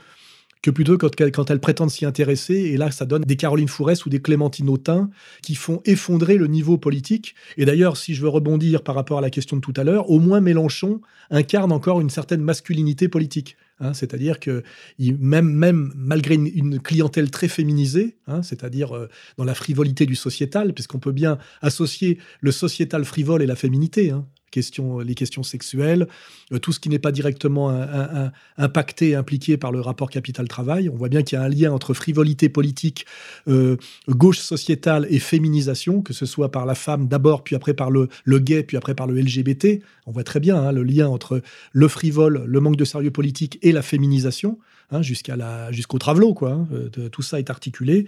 que 0.65 0.71
plutôt 0.71 0.97
quand, 0.97 1.15
quand 1.15 1.51
elles 1.51 1.59
prétendent 1.59 1.91
s'y 1.91 2.07
intéresser. 2.07 2.55
Et 2.55 2.77
là, 2.77 2.89
ça 2.89 3.05
donne 3.05 3.21
des 3.21 3.35
Caroline 3.35 3.67
Fourès 3.67 4.03
ou 4.07 4.09
des 4.09 4.19
Clémentine 4.19 4.67
Autain 4.67 5.11
qui 5.43 5.53
font 5.53 5.79
effondrer 5.85 6.37
le 6.37 6.47
niveau 6.47 6.79
politique. 6.79 7.35
Et 7.57 7.65
d'ailleurs, 7.65 7.97
si 7.97 8.15
je 8.15 8.23
veux 8.23 8.29
rebondir 8.29 8.81
par 8.81 8.95
rapport 8.95 9.19
à 9.19 9.21
la 9.21 9.29
question 9.29 9.57
de 9.57 9.61
tout 9.61 9.75
à 9.77 9.83
l'heure, 9.83 10.09
au 10.09 10.19
moins 10.19 10.41
Mélenchon 10.41 11.01
incarne 11.29 11.71
encore 11.71 12.01
une 12.01 12.09
certaine 12.09 12.41
masculinité 12.41 13.07
politique. 13.07 13.57
Hein, 13.79 13.93
c'est-à-dire 13.93 14.39
que 14.39 14.63
même, 14.97 15.91
malgré 15.95 16.33
une, 16.33 16.79
clientèle 16.79 17.29
très 17.29 17.47
féminisée, 17.47 18.17
hein, 18.25 18.41
c'est-à-dire 18.41 18.95
euh, 18.95 19.07
dans 19.37 19.43
la 19.43 19.53
frivolité 19.53 20.07
du 20.07 20.15
sociétal, 20.15 20.73
puisqu'on 20.73 20.99
peut 20.99 21.11
bien 21.11 21.37
associer 21.61 22.17
le 22.39 22.51
sociétal 22.51 23.05
frivole 23.05 23.43
et 23.43 23.45
la 23.45 23.55
féminité, 23.55 24.09
hein, 24.09 24.25
questions, 24.51 24.99
les 24.99 25.15
questions 25.15 25.43
sexuelles, 25.43 26.07
euh, 26.51 26.59
tout 26.59 26.71
ce 26.71 26.79
qui 26.79 26.89
n'est 26.89 26.99
pas 26.99 27.11
directement 27.11 27.55
impacté, 28.57 29.15
impliqué 29.15 29.57
par 29.57 29.71
le 29.71 29.81
rapport 29.81 30.09
capital-travail. 30.09 30.89
On 30.89 30.95
voit 30.95 31.09
bien 31.09 31.23
qu'il 31.23 31.37
y 31.37 31.41
a 31.41 31.43
un 31.43 31.49
lien 31.49 31.71
entre 31.71 31.93
frivolité 31.93 32.49
politique, 32.49 33.05
euh, 33.47 33.77
gauche 34.07 34.39
sociétale 34.39 35.07
et 35.09 35.19
féminisation, 35.19 36.01
que 36.01 36.13
ce 36.13 36.25
soit 36.25 36.51
par 36.51 36.65
la 36.65 36.75
femme 36.75 37.07
d'abord, 37.07 37.43
puis 37.43 37.55
après 37.55 37.73
par 37.73 37.91
le, 37.91 38.09
le, 38.23 38.39
gay, 38.39 38.63
puis 38.63 38.77
après 38.77 38.95
par 38.95 39.07
le 39.07 39.19
LGBT. 39.19 39.81
On 40.05 40.11
voit 40.11 40.23
très 40.23 40.39
bien 40.39 40.57
hein, 40.57 40.71
le 40.71 40.83
lien 40.83 41.07
entre 41.07 41.41
le 41.71 41.87
frivole, 41.87 42.43
le 42.45 42.59
manque 42.59 42.77
de 42.77 42.85
sérieux 42.85 43.11
politique 43.11 43.59
et 43.61 43.71
la 43.71 43.81
féminisation. 43.81 44.57
Hein, 44.91 45.01
jusqu'au 45.01 45.97
travelot 45.97 46.33
quoi. 46.33 46.51
Hein, 46.51 46.67
tout 47.11 47.21
ça 47.21 47.39
est 47.39 47.49
articulé. 47.49 48.05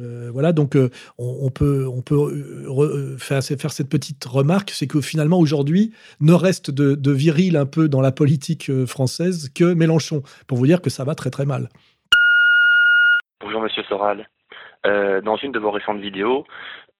Euh, 0.00 0.30
voilà 0.32 0.52
donc 0.52 0.76
on, 1.18 1.50
peut 1.50 1.86
on 1.86 2.02
peut 2.02 3.16
faire, 3.18 3.42
cette 3.42 3.88
petite 3.88 4.24
remarque, 4.24 4.70
c'est 4.70 4.86
que 4.86 5.00
finalement 5.00 5.38
aujourd'hui 5.38 5.92
ne 6.20 6.32
reste 6.32 6.70
de, 6.70 7.12
viril 7.12 7.56
un 7.56 7.66
peu 7.66 7.88
dans 7.88 8.00
la 8.00 8.12
politique 8.12 8.70
euh, 8.70 8.86
française 8.86 9.50
que 9.54 9.74
Mélenchon, 9.74 10.22
pour 10.46 10.58
vous 10.58 10.66
dire 10.66 10.80
que 10.80 10.90
ça 10.90 11.04
va 11.04 11.14
très 11.14 11.30
très 11.30 11.44
mal. 11.44 11.68
Bonjour 13.40 13.60
Monsieur 13.60 13.82
Soral. 13.84 14.28
Euh, 14.86 15.20
dans 15.20 15.36
une 15.36 15.52
de 15.52 15.58
vos 15.58 15.70
récentes 15.70 16.00
vidéos, 16.00 16.46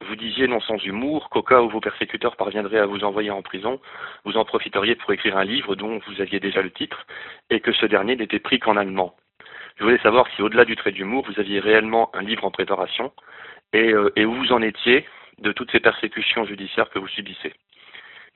vous 0.07 0.17
disiez 0.17 0.47
non 0.47 0.61
sans 0.61 0.79
humour 0.79 1.29
qu'au 1.31 1.43
cas 1.43 1.61
où 1.61 1.69
vos 1.69 1.81
persécuteurs 1.81 2.37
parviendraient 2.37 2.79
à 2.79 2.87
vous 2.87 3.05
envoyer 3.05 3.31
en 3.31 3.43
prison, 3.43 3.81
vous 4.25 4.37
en 4.37 4.45
profiteriez 4.45 4.95
pour 4.95 5.13
écrire 5.13 5.37
un 5.37 5.45
livre 5.45 5.77
dont 5.77 6.01
vous 6.07 6.21
aviez 6.21 6.41
déjà 6.41 6.63
le 6.63 6.71
titre 6.71 7.07
et 7.51 7.61
que 7.61 7.73
ce 7.73 7.87
dernier 7.87 8.17
n'était 8.17 8.39
pris 8.39 8.59
qu'en 8.59 8.77
allemand. 8.77 9.15
Je 9.77 9.85
voulais 9.85 9.99
savoir 9.99 10.27
si 10.35 10.43
au-delà 10.43 10.65
du 10.65 10.77
trait 10.77 10.93
d'humour, 10.93 11.27
vous 11.27 11.39
aviez 11.41 11.61
réellement 11.61 12.11
un 12.15 12.23
livre 12.23 12.45
en 12.45 12.51
préparation 12.51 13.13
et, 13.73 13.93
euh, 13.93 14.13
et 14.17 14.25
où 14.25 14.35
vous 14.35 14.53
en 14.53 14.63
étiez 14.63 15.07
de 15.39 15.53
toutes 15.53 15.71
ces 15.71 15.81
persécutions 15.81 16.45
judiciaires 16.45 16.91
que 16.91 16.99
vous 16.99 17.09
subissez. 17.09 17.53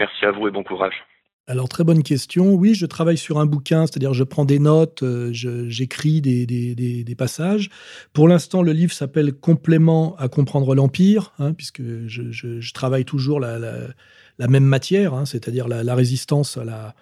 Merci 0.00 0.24
à 0.26 0.30
vous 0.30 0.48
et 0.48 0.50
bon 0.50 0.64
courage. 0.64 1.04
Alors, 1.46 1.68
très 1.68 1.84
bonne 1.84 2.02
question. 2.02 2.54
Oui, 2.54 2.74
je 2.74 2.86
travaille 2.86 3.18
sur 3.18 3.38
un 3.38 3.44
bouquin, 3.44 3.86
c'est-à-dire 3.86 4.14
je 4.14 4.24
prends 4.24 4.46
des 4.46 4.58
notes, 4.58 5.02
euh, 5.02 5.30
j'écris 5.32 6.22
des, 6.22 7.14
passages. 7.18 7.68
Pour 8.14 8.28
l'instant, 8.28 8.62
le 8.62 8.72
livre 8.72 8.92
s'appelle 8.92 9.34
Complément 9.34 10.16
à 10.16 10.28
comprendre 10.28 10.74
l'Empire, 10.74 11.32
hein, 11.38 11.52
puisque 11.52 11.82
je, 12.06 12.72
travaille 12.72 13.04
toujours 13.04 13.40
la, 13.40 13.58
la, 13.58 14.48
même 14.48 14.64
matière, 14.64 15.12
hein, 15.12 15.26
c'est-à-dire 15.26 15.68
la, 15.68 15.94
résistance 15.94 16.56
à 16.56 16.64
la, 16.64 16.94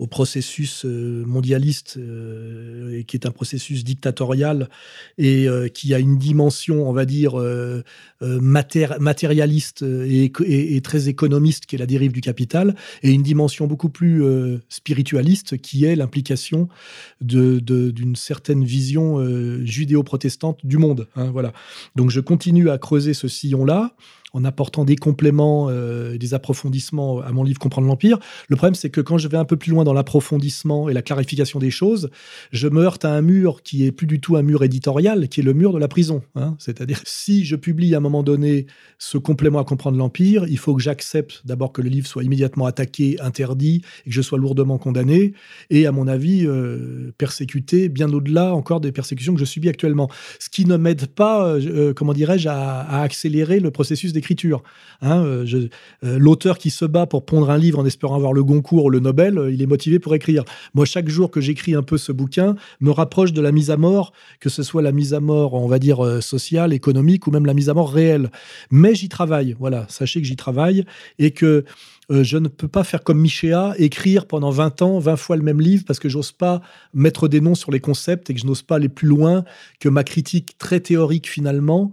au 0.00 0.06
processus 0.06 0.86
euh, 0.86 1.24
mondialiste, 1.26 1.96
euh, 1.98 3.02
qui 3.02 3.16
est 3.16 3.26
un 3.26 3.30
processus 3.30 3.84
dictatorial 3.84 4.70
et 5.18 5.46
euh, 5.46 5.68
qui 5.68 5.94
a 5.94 5.98
une 5.98 6.16
dimension, 6.16 6.88
on 6.88 6.92
va 6.92 7.04
dire, 7.04 7.34
matérialiste 8.20 9.82
et, 9.82 10.80
très 10.82 11.08
économiste, 11.08 11.66
qui 11.66 11.76
est 11.76 11.78
la 11.78 11.86
dérive 11.86 12.12
du 12.12 12.22
capital, 12.22 12.74
et 13.02 13.10
une 13.10 13.22
dimension 13.22 13.66
beaucoup 13.66 13.90
plus 13.90 14.24
spiritualiste, 14.70 15.58
qui 15.58 15.84
est 15.84 15.94
l'implication 15.96 16.68
d'une 17.20 17.60
de, 17.60 17.92
certaine 18.14 18.64
vision 18.64 19.18
judéo-protestante 19.64 20.64
du 20.64 20.78
monde. 20.78 21.08
Hein, 21.16 21.30
voilà. 21.30 21.52
Donc 21.94 22.10
je 22.10 22.20
continue 22.20 22.70
à 22.70 22.78
creuser 22.78 23.12
ce 23.12 23.28
sillon-là 23.28 23.94
en 24.32 24.44
apportant 24.44 24.84
des 24.84 24.96
compléments, 24.96 25.68
euh, 25.68 26.16
des 26.16 26.34
approfondissements 26.34 27.20
à 27.20 27.32
mon 27.32 27.42
livre 27.42 27.58
Comprendre 27.58 27.88
l'Empire. 27.88 28.18
Le 28.48 28.56
problème, 28.56 28.74
c'est 28.74 28.90
que 28.90 29.00
quand 29.00 29.18
je 29.18 29.28
vais 29.28 29.36
un 29.36 29.44
peu 29.44 29.56
plus 29.56 29.70
loin 29.70 29.84
dans 29.84 29.92
l'approfondissement 29.92 30.88
et 30.88 30.92
la 30.94 31.02
clarification 31.02 31.58
des 31.58 31.70
choses, 31.70 32.10
je 32.52 32.68
me 32.68 32.82
heurte 32.82 33.04
à 33.04 33.12
un 33.12 33.22
mur 33.22 33.62
qui 33.62 33.84
est 33.84 33.92
plus 33.92 34.06
du 34.06 34.20
tout 34.20 34.36
un 34.36 34.42
mur 34.42 34.62
éditorial, 34.62 35.28
qui 35.28 35.40
est 35.40 35.42
le 35.42 35.52
mur 35.52 35.72
de 35.72 35.78
la 35.78 35.88
prison. 35.88 36.22
Hein. 36.36 36.56
C'est-à-dire, 36.58 37.00
si 37.04 37.44
je 37.44 37.56
publie 37.56 37.94
à 37.94 37.98
un 37.98 38.00
moment 38.00 38.22
donné 38.22 38.66
ce 38.98 39.18
complément 39.18 39.58
à 39.58 39.64
Comprendre 39.64 39.98
l'Empire, 39.98 40.46
il 40.48 40.58
faut 40.58 40.74
que 40.74 40.82
j'accepte 40.82 41.42
d'abord 41.44 41.72
que 41.72 41.82
le 41.82 41.88
livre 41.88 42.06
soit 42.06 42.24
immédiatement 42.24 42.66
attaqué, 42.66 43.20
interdit, 43.20 43.82
et 44.06 44.10
que 44.10 44.14
je 44.14 44.22
sois 44.22 44.38
lourdement 44.38 44.78
condamné, 44.78 45.32
et 45.70 45.86
à 45.86 45.92
mon 45.92 46.08
avis, 46.08 46.46
euh, 46.46 47.12
persécuté 47.18 47.88
bien 47.88 48.12
au-delà 48.12 48.54
encore 48.54 48.80
des 48.80 48.92
persécutions 48.92 49.34
que 49.34 49.40
je 49.40 49.44
subis 49.44 49.68
actuellement. 49.68 50.08
Ce 50.38 50.48
qui 50.48 50.64
ne 50.64 50.76
m'aide 50.76 51.06
pas, 51.06 51.46
euh, 51.46 51.92
comment 51.94 52.12
dirais-je, 52.12 52.48
à, 52.48 52.80
à 52.80 53.02
accélérer 53.02 53.60
le 53.60 53.70
processus 53.70 54.12
des 54.12 54.19
Hein, 55.02 55.24
euh, 55.24 55.68
euh, 56.04 56.18
L'auteur 56.18 56.58
qui 56.58 56.70
se 56.70 56.84
bat 56.84 57.06
pour 57.06 57.24
pondre 57.24 57.50
un 57.50 57.58
livre 57.58 57.78
en 57.78 57.86
espérant 57.86 58.16
avoir 58.16 58.32
le 58.32 58.44
Goncourt 58.44 58.86
ou 58.86 58.90
le 58.90 59.00
Nobel, 59.00 59.38
euh, 59.38 59.52
il 59.52 59.62
est 59.62 59.66
motivé 59.66 59.98
pour 59.98 60.14
écrire. 60.14 60.44
Moi, 60.74 60.84
chaque 60.84 61.08
jour 61.08 61.30
que 61.30 61.40
j'écris 61.40 61.74
un 61.74 61.82
peu 61.82 61.98
ce 61.98 62.12
bouquin, 62.12 62.56
me 62.80 62.90
rapproche 62.90 63.32
de 63.32 63.40
la 63.40 63.52
mise 63.52 63.70
à 63.70 63.76
mort, 63.76 64.12
que 64.40 64.48
ce 64.48 64.62
soit 64.62 64.82
la 64.82 64.92
mise 64.92 65.14
à 65.14 65.20
mort, 65.20 65.54
on 65.54 65.68
va 65.68 65.78
dire, 65.78 66.22
sociale, 66.22 66.72
économique, 66.72 67.26
ou 67.26 67.30
même 67.30 67.46
la 67.46 67.54
mise 67.54 67.68
à 67.68 67.74
mort 67.74 67.92
réelle. 67.92 68.30
Mais 68.70 68.94
j'y 68.94 69.08
travaille, 69.08 69.56
voilà, 69.58 69.86
sachez 69.88 70.20
que 70.20 70.26
j'y 70.26 70.36
travaille, 70.36 70.84
et 71.18 71.30
que 71.30 71.64
je 72.10 72.36
ne 72.38 72.48
peux 72.48 72.68
pas 72.68 72.84
faire 72.84 73.04
comme 73.04 73.20
Michéa, 73.20 73.74
écrire 73.78 74.26
pendant 74.26 74.50
20 74.50 74.82
ans, 74.82 74.98
20 74.98 75.16
fois 75.16 75.36
le 75.36 75.42
même 75.42 75.60
livre, 75.60 75.84
parce 75.86 75.98
que 75.98 76.08
j'ose 76.08 76.32
pas 76.32 76.60
mettre 76.92 77.28
des 77.28 77.40
noms 77.40 77.54
sur 77.54 77.70
les 77.70 77.80
concepts 77.80 78.30
et 78.30 78.34
que 78.34 78.40
je 78.40 78.46
n'ose 78.46 78.62
pas 78.62 78.76
aller 78.76 78.88
plus 78.88 79.08
loin 79.08 79.44
que 79.78 79.88
ma 79.88 80.04
critique 80.04 80.58
très 80.58 80.80
théorique 80.80 81.28
finalement 81.28 81.92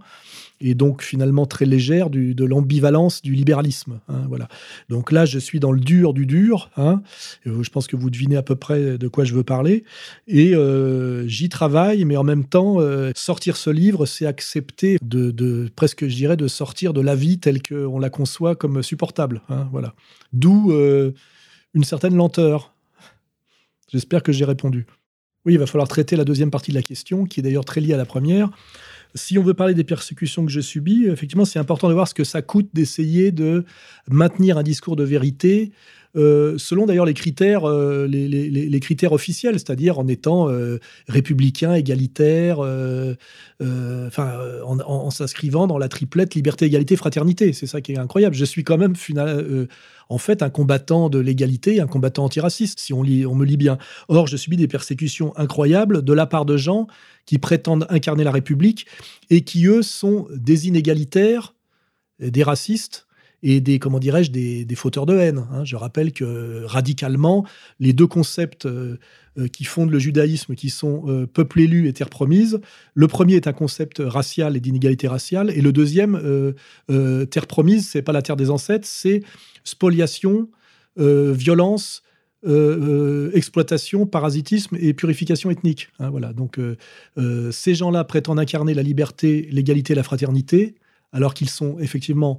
et 0.60 0.74
donc 0.74 1.02
finalement 1.02 1.46
très 1.46 1.64
légère 1.64 2.10
de 2.10 2.44
l'ambivalence 2.44 3.22
du 3.22 3.34
libéralisme. 3.34 4.00
Hein, 4.08 4.24
voilà. 4.28 4.48
Donc 4.88 5.12
là, 5.12 5.24
je 5.24 5.38
suis 5.38 5.60
dans 5.60 5.72
le 5.72 5.80
dur 5.80 6.12
du 6.14 6.26
dur. 6.26 6.70
Hein, 6.76 7.02
je 7.44 7.70
pense 7.70 7.86
que 7.86 7.96
vous 7.96 8.10
devinez 8.10 8.36
à 8.36 8.42
peu 8.42 8.56
près 8.56 8.98
de 8.98 9.08
quoi 9.08 9.24
je 9.24 9.34
veux 9.34 9.44
parler. 9.44 9.84
Et 10.26 10.54
euh, 10.54 11.26
j'y 11.26 11.48
travaille, 11.48 12.04
mais 12.04 12.16
en 12.16 12.24
même 12.24 12.44
temps, 12.44 12.80
euh, 12.80 13.12
sortir 13.14 13.56
ce 13.56 13.70
livre, 13.70 14.06
c'est 14.06 14.26
accepter 14.26 14.98
de, 15.02 15.68
presque, 15.76 16.06
je 16.06 16.14
dirais, 16.14 16.36
de 16.36 16.48
sortir 16.48 16.92
de 16.92 17.00
la 17.00 17.14
vie 17.14 17.38
telle 17.38 17.62
qu'on 17.62 17.98
la 17.98 18.10
conçoit 18.10 18.56
comme 18.56 18.82
supportable. 18.82 19.42
Hein, 19.48 19.68
voilà. 19.70 19.94
D'où 20.32 20.72
euh, 20.72 21.12
une 21.74 21.84
certaine 21.84 22.16
lenteur. 22.16 22.74
J'espère 23.90 24.22
que 24.22 24.32
j'ai 24.32 24.44
répondu. 24.44 24.86
Oui, 25.46 25.54
il 25.54 25.58
va 25.58 25.66
falloir 25.66 25.88
traiter 25.88 26.16
la 26.16 26.24
deuxième 26.24 26.50
partie 26.50 26.72
de 26.72 26.76
la 26.76 26.82
question, 26.82 27.24
qui 27.24 27.40
est 27.40 27.42
d'ailleurs 27.42 27.64
très 27.64 27.80
liée 27.80 27.94
à 27.94 27.96
la 27.96 28.04
première 28.04 28.50
si 29.14 29.38
on 29.38 29.42
veut 29.42 29.54
parler 29.54 29.74
des 29.74 29.84
persécutions 29.84 30.44
que 30.44 30.52
je 30.52 30.60
subis, 30.60 31.06
effectivement, 31.06 31.44
c'est 31.44 31.58
important 31.58 31.88
de 31.88 31.94
voir 31.94 32.08
ce 32.08 32.14
que 32.14 32.24
ça 32.24 32.42
coûte 32.42 32.68
d'essayer 32.72 33.32
de 33.32 33.64
maintenir 34.08 34.58
un 34.58 34.62
discours 34.62 34.96
de 34.96 35.04
vérité 35.04 35.72
euh, 36.16 36.56
selon 36.58 36.86
d'ailleurs 36.86 37.04
les 37.04 37.14
critères, 37.14 37.68
euh, 37.68 38.06
les, 38.06 38.80
critères 38.80 39.12
officiels, 39.12 39.54
c'est-à-dire 39.54 39.98
en 39.98 40.08
étant 40.08 40.48
euh, 40.48 40.78
républicain, 41.06 41.74
égalitaire, 41.74 42.60
en, 43.60 45.10
s'inscrivant 45.10 45.66
dans 45.66 45.78
la 45.78 45.88
triplette 45.88 46.34
liberté, 46.34 46.66
égalité, 46.66 46.96
fraternité. 46.96 47.52
C'est 47.52 47.66
ça 47.66 47.80
qui 47.80 47.92
est 47.92 47.98
incroyable. 47.98 48.34
Je 48.34 48.44
suis 48.44 48.64
quand 48.64 48.78
même 48.78 48.94
en 50.08 50.18
fait 50.18 50.42
un 50.42 50.50
combattant 50.50 51.08
de 51.10 51.18
l'égalité, 51.18 51.80
un 51.80 51.86
combattant 51.86 52.24
antiraciste, 52.24 52.80
si 52.80 52.92
on 52.92 53.02
me 53.02 53.44
lit 53.44 53.56
bien. 53.56 53.78
Or, 54.08 54.26
je 54.26 54.36
subis 54.36 54.56
des 54.56 54.68
persécutions 54.68 55.36
incroyables 55.36 56.02
de 56.02 56.12
la 56.12 56.26
part 56.26 56.46
de 56.46 56.56
gens 56.56 56.86
qui 57.28 57.38
prétendent 57.38 57.86
incarner 57.90 58.24
la 58.24 58.30
République 58.30 58.86
et 59.28 59.42
qui, 59.42 59.66
eux, 59.66 59.82
sont 59.82 60.26
des 60.34 60.66
inégalitaires, 60.66 61.54
des 62.20 62.42
racistes, 62.42 63.06
et 63.42 63.60
des, 63.60 63.78
comment 63.78 63.98
dirais-je, 63.98 64.30
des, 64.30 64.74
fauteurs 64.74 65.04
de 65.04 65.14
haine. 65.14 65.44
Hein. 65.52 65.62
Je 65.62 65.76
rappelle 65.76 66.12
que 66.12 66.64
radicalement, 66.64 67.44
les 67.80 67.92
deux 67.92 68.06
concepts 68.06 68.64
euh, 68.64 68.98
euh, 69.36 69.46
qui 69.46 69.64
fondent 69.64 69.90
le 69.90 69.98
judaïsme, 69.98 70.54
qui 70.54 70.70
sont 70.70 71.04
euh, 71.06 71.26
peuple 71.26 71.60
élu 71.60 71.86
et 71.86 71.92
terre 71.92 72.08
promise, 72.08 72.60
le 72.94 73.08
premier 73.08 73.34
est 73.34 73.46
un 73.46 73.52
concept 73.52 74.02
racial 74.02 74.56
et 74.56 74.60
d'inégalité 74.60 75.06
raciale, 75.06 75.50
et 75.50 75.60
le 75.60 75.70
deuxième, 75.70 76.18
terre 77.30 77.46
promise, 77.46 77.88
c'est 77.88 78.02
pas 78.02 78.12
la 78.12 78.22
terre 78.22 78.36
des 78.36 78.48
ancêtres, 78.48 78.88
c'est 78.90 79.22
spoliation, 79.64 80.48
violence, 80.96 82.02
exploitation, 83.34 84.06
parasitisme 84.06 84.76
et 84.80 84.94
purification 84.94 85.50
ethnique. 85.50 85.88
Hein, 85.98 86.10
voilà. 86.10 86.32
Donc, 86.32 86.60
ces 87.50 87.74
gens-là 87.74 88.04
prétendent 88.04 88.38
incarner 88.38 88.74
la 88.74 88.82
liberté, 88.82 89.48
l'égalité 89.50 89.94
la 89.94 90.02
fraternité, 90.02 90.74
alors 91.12 91.34
qu'ils 91.34 91.50
sont 91.50 91.78
effectivement 91.78 92.38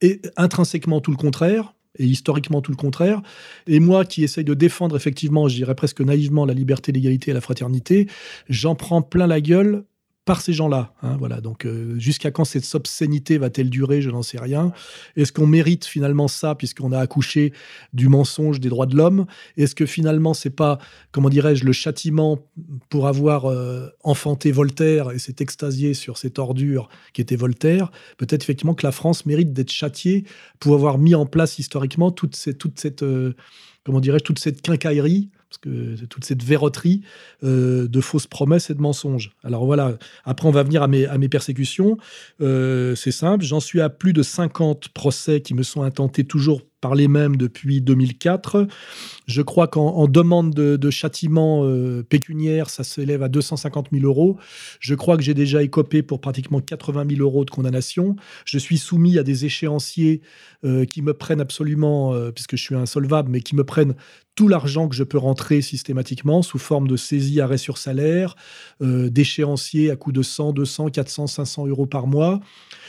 et 0.00 0.20
intrinsèquement 0.36 1.00
tout 1.00 1.10
le 1.10 1.16
contraire, 1.16 1.74
et 1.98 2.04
historiquement 2.04 2.60
tout 2.60 2.70
le 2.70 2.76
contraire. 2.76 3.20
Et 3.66 3.80
moi 3.80 4.04
qui 4.04 4.22
essaye 4.22 4.44
de 4.44 4.54
défendre 4.54 4.94
effectivement, 4.94 5.48
je 5.48 5.56
dirais 5.56 5.74
presque 5.74 6.00
naïvement, 6.00 6.46
la 6.46 6.54
liberté, 6.54 6.92
l'égalité 6.92 7.32
et 7.32 7.34
la 7.34 7.40
fraternité, 7.40 8.06
j'en 8.48 8.76
prends 8.76 9.02
plein 9.02 9.26
la 9.26 9.40
gueule 9.40 9.84
par 10.28 10.42
ces 10.42 10.52
gens-là. 10.52 10.92
Hein, 11.02 11.16
voilà. 11.18 11.40
Donc, 11.40 11.64
euh, 11.64 11.98
jusqu'à 11.98 12.30
quand 12.30 12.44
cette 12.44 12.66
obscénité 12.74 13.38
va-t-elle 13.38 13.70
durer? 13.70 14.02
Je 14.02 14.10
n'en 14.10 14.22
sais 14.22 14.38
rien. 14.38 14.72
Est-ce 15.16 15.32
qu'on 15.32 15.46
mérite 15.46 15.86
finalement 15.86 16.28
ça, 16.28 16.54
puisqu'on 16.54 16.92
a 16.92 16.98
accouché 16.98 17.54
du 17.94 18.10
mensonge 18.10 18.60
des 18.60 18.68
droits 18.68 18.84
de 18.84 18.94
l'homme? 18.94 19.24
Est-ce 19.56 19.74
que 19.74 19.86
finalement, 19.86 20.34
c'est 20.34 20.50
pas, 20.50 20.76
comment 21.12 21.30
dirais-je, 21.30 21.64
le 21.64 21.72
châtiment 21.72 22.38
pour 22.90 23.08
avoir 23.08 23.46
euh, 23.46 23.88
enfanté 24.04 24.52
Voltaire 24.52 25.12
et 25.12 25.18
s'est 25.18 25.36
extasié 25.40 25.94
sur 25.94 26.18
cette 26.18 26.38
ordure 26.38 26.90
qui 27.14 27.22
était 27.22 27.36
Voltaire? 27.36 27.90
Peut-être 28.18 28.42
effectivement 28.42 28.74
que 28.74 28.84
la 28.84 28.92
France 28.92 29.24
mérite 29.24 29.54
d'être 29.54 29.72
châtiée 29.72 30.24
pour 30.60 30.74
avoir 30.74 30.98
mis 30.98 31.14
en 31.14 31.24
place 31.24 31.58
historiquement 31.58 32.10
toute 32.10 32.36
cette, 32.36 32.58
toute 32.58 32.78
cette 32.78 33.02
euh, 33.02 33.34
comment 33.82 34.00
dirais-je, 34.00 34.24
toute 34.24 34.40
cette 34.40 34.60
quincaillerie 34.60 35.30
parce 35.48 35.58
que 35.58 36.04
toute 36.06 36.24
cette 36.24 36.42
verroterie 36.42 37.02
euh, 37.42 37.88
de 37.88 38.00
fausses 38.00 38.26
promesses 38.26 38.70
et 38.70 38.74
de 38.74 38.80
mensonges. 38.80 39.32
Alors 39.42 39.64
voilà, 39.64 39.96
après 40.24 40.46
on 40.46 40.50
va 40.50 40.62
venir 40.62 40.82
à 40.82 40.88
mes, 40.88 41.28
persécutions. 41.28 41.96
Euh, 42.40 42.94
c'est 42.94 43.12
simple, 43.12 43.44
j'en 43.44 43.60
suis 43.60 43.80
à 43.80 43.88
plus 43.88 44.12
de 44.12 44.22
50 44.22 44.88
procès 44.88 45.40
qui 45.40 45.54
me 45.54 45.62
sont 45.62 45.82
intentés 45.82 46.24
toujours 46.24 46.62
par 46.80 46.94
les 46.94 47.08
mêmes 47.08 47.36
depuis 47.36 47.80
2004. 47.80 48.66
Je 49.26 49.42
crois 49.42 49.68
qu'en 49.68 50.06
demande 50.06 50.54
de, 50.54 50.90
châtiment 50.90 51.64
euh, 51.64 52.02
pécuniaire, 52.02 52.70
ça 52.70 52.84
s'élève 52.84 53.22
à 53.22 53.28
250 53.28 53.88
000 53.92 54.04
euros. 54.04 54.38
Je 54.80 54.94
crois 54.94 55.16
que 55.16 55.22
j'ai 55.22 55.34
déjà 55.34 55.62
écopé 55.62 56.02
pour 56.02 56.20
pratiquement 56.20 56.60
80 56.60 57.06
000 57.16 57.22
euros 57.22 57.44
de 57.44 57.50
condamnation. 57.50 58.16
Je 58.44 58.58
suis 58.58 58.78
soumis 58.78 59.18
à 59.18 59.22
des 59.22 59.44
échéanciers 59.44 60.22
qui 60.90 61.02
me 61.02 61.14
prennent 61.14 61.40
absolument, 61.40 62.14
puisque 62.32 62.56
je 62.56 62.62
suis 62.62 62.74
insolvable, 62.74 63.30
mais 63.30 63.40
qui 63.40 63.54
me 63.54 63.62
prennent 63.62 63.94
tout 64.38 64.46
l'argent 64.46 64.88
que 64.88 64.94
je 64.94 65.02
peux 65.02 65.18
rentrer 65.18 65.60
systématiquement 65.62 66.42
sous 66.42 66.60
forme 66.60 66.86
de 66.86 66.96
saisie 66.96 67.40
arrêt 67.40 67.58
sur 67.58 67.76
salaire, 67.76 68.36
euh, 68.80 69.10
d'échéancier 69.10 69.90
à 69.90 69.96
coût 69.96 70.12
de 70.12 70.22
100, 70.22 70.52
200, 70.52 70.90
400, 70.90 71.26
500 71.26 71.66
euros 71.66 71.86
par 71.86 72.06
mois. 72.06 72.38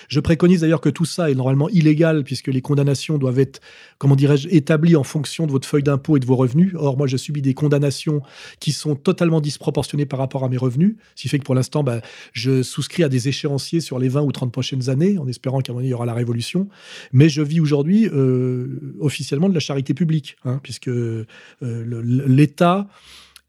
Je 0.08 0.20
préconise 0.20 0.62
d'ailleurs 0.62 0.82
que 0.82 0.90
tout 0.90 1.06
ça 1.06 1.30
est 1.30 1.36
normalement 1.36 1.70
illégal 1.70 2.24
puisque 2.24 2.48
les 2.48 2.62
condamnations 2.62 3.18
doivent 3.18 3.40
être, 3.40 3.60
comment 3.98 4.16
dirais-je, 4.16 4.48
établies 4.50 4.96
en 4.96 5.04
fonction 5.04 5.46
de 5.46 5.52
votre 5.52 5.68
feuille 5.68 5.84
d'impôt 5.84 6.18
et 6.18 6.20
de 6.20 6.26
vos 6.26 6.36
revenus. 6.36 6.74
Or, 6.76 6.98
moi, 6.98 7.08
je 7.08 7.18
subis 7.18 7.42
des 7.42 7.54
condamnations 7.54 8.22
qui 8.60 8.72
sont 8.72 8.96
totalement 8.96 9.42
disproportionnées 9.42 10.06
par 10.06 10.20
rapport 10.20 10.44
à 10.44 10.50
mes 10.50 10.58
revenus, 10.58 10.96
ce 11.16 11.24
qui 11.24 11.30
fait 11.30 11.40
que 11.40 11.44
pour 11.44 11.56
l'instant, 11.56 11.84
bah, 11.84 12.02
je 12.34 12.64
souscris 12.64 13.04
à 13.04 13.10
des 13.10 13.28
échéanciers 13.28 13.82
sur 13.82 14.00
les 14.00 14.10
20 14.10 14.22
ou 14.22 14.32
30 14.32 14.52
prochaines 14.52 14.90
années 14.90 15.18
en 15.18 15.28
espérant 15.28 15.60
qu'à 15.62 15.72
un 15.72 15.76
moment 15.76 15.86
il 15.86 15.90
y 15.90 15.94
aura 15.94 16.06
la 16.06 16.14
révolution. 16.14 16.68
Mais 17.12 17.30
je 17.30 17.42
vis 17.42 17.60
aujourd'hui 17.60 18.08
euh, 18.08 18.96
officiellement 19.00 19.50
de 19.50 19.54
la 19.54 19.60
charité 19.60 19.94
publique, 19.94 20.38
hein, 20.46 20.60
puisque 20.64 20.88
euh, 20.88 21.26
l'État 21.62 22.88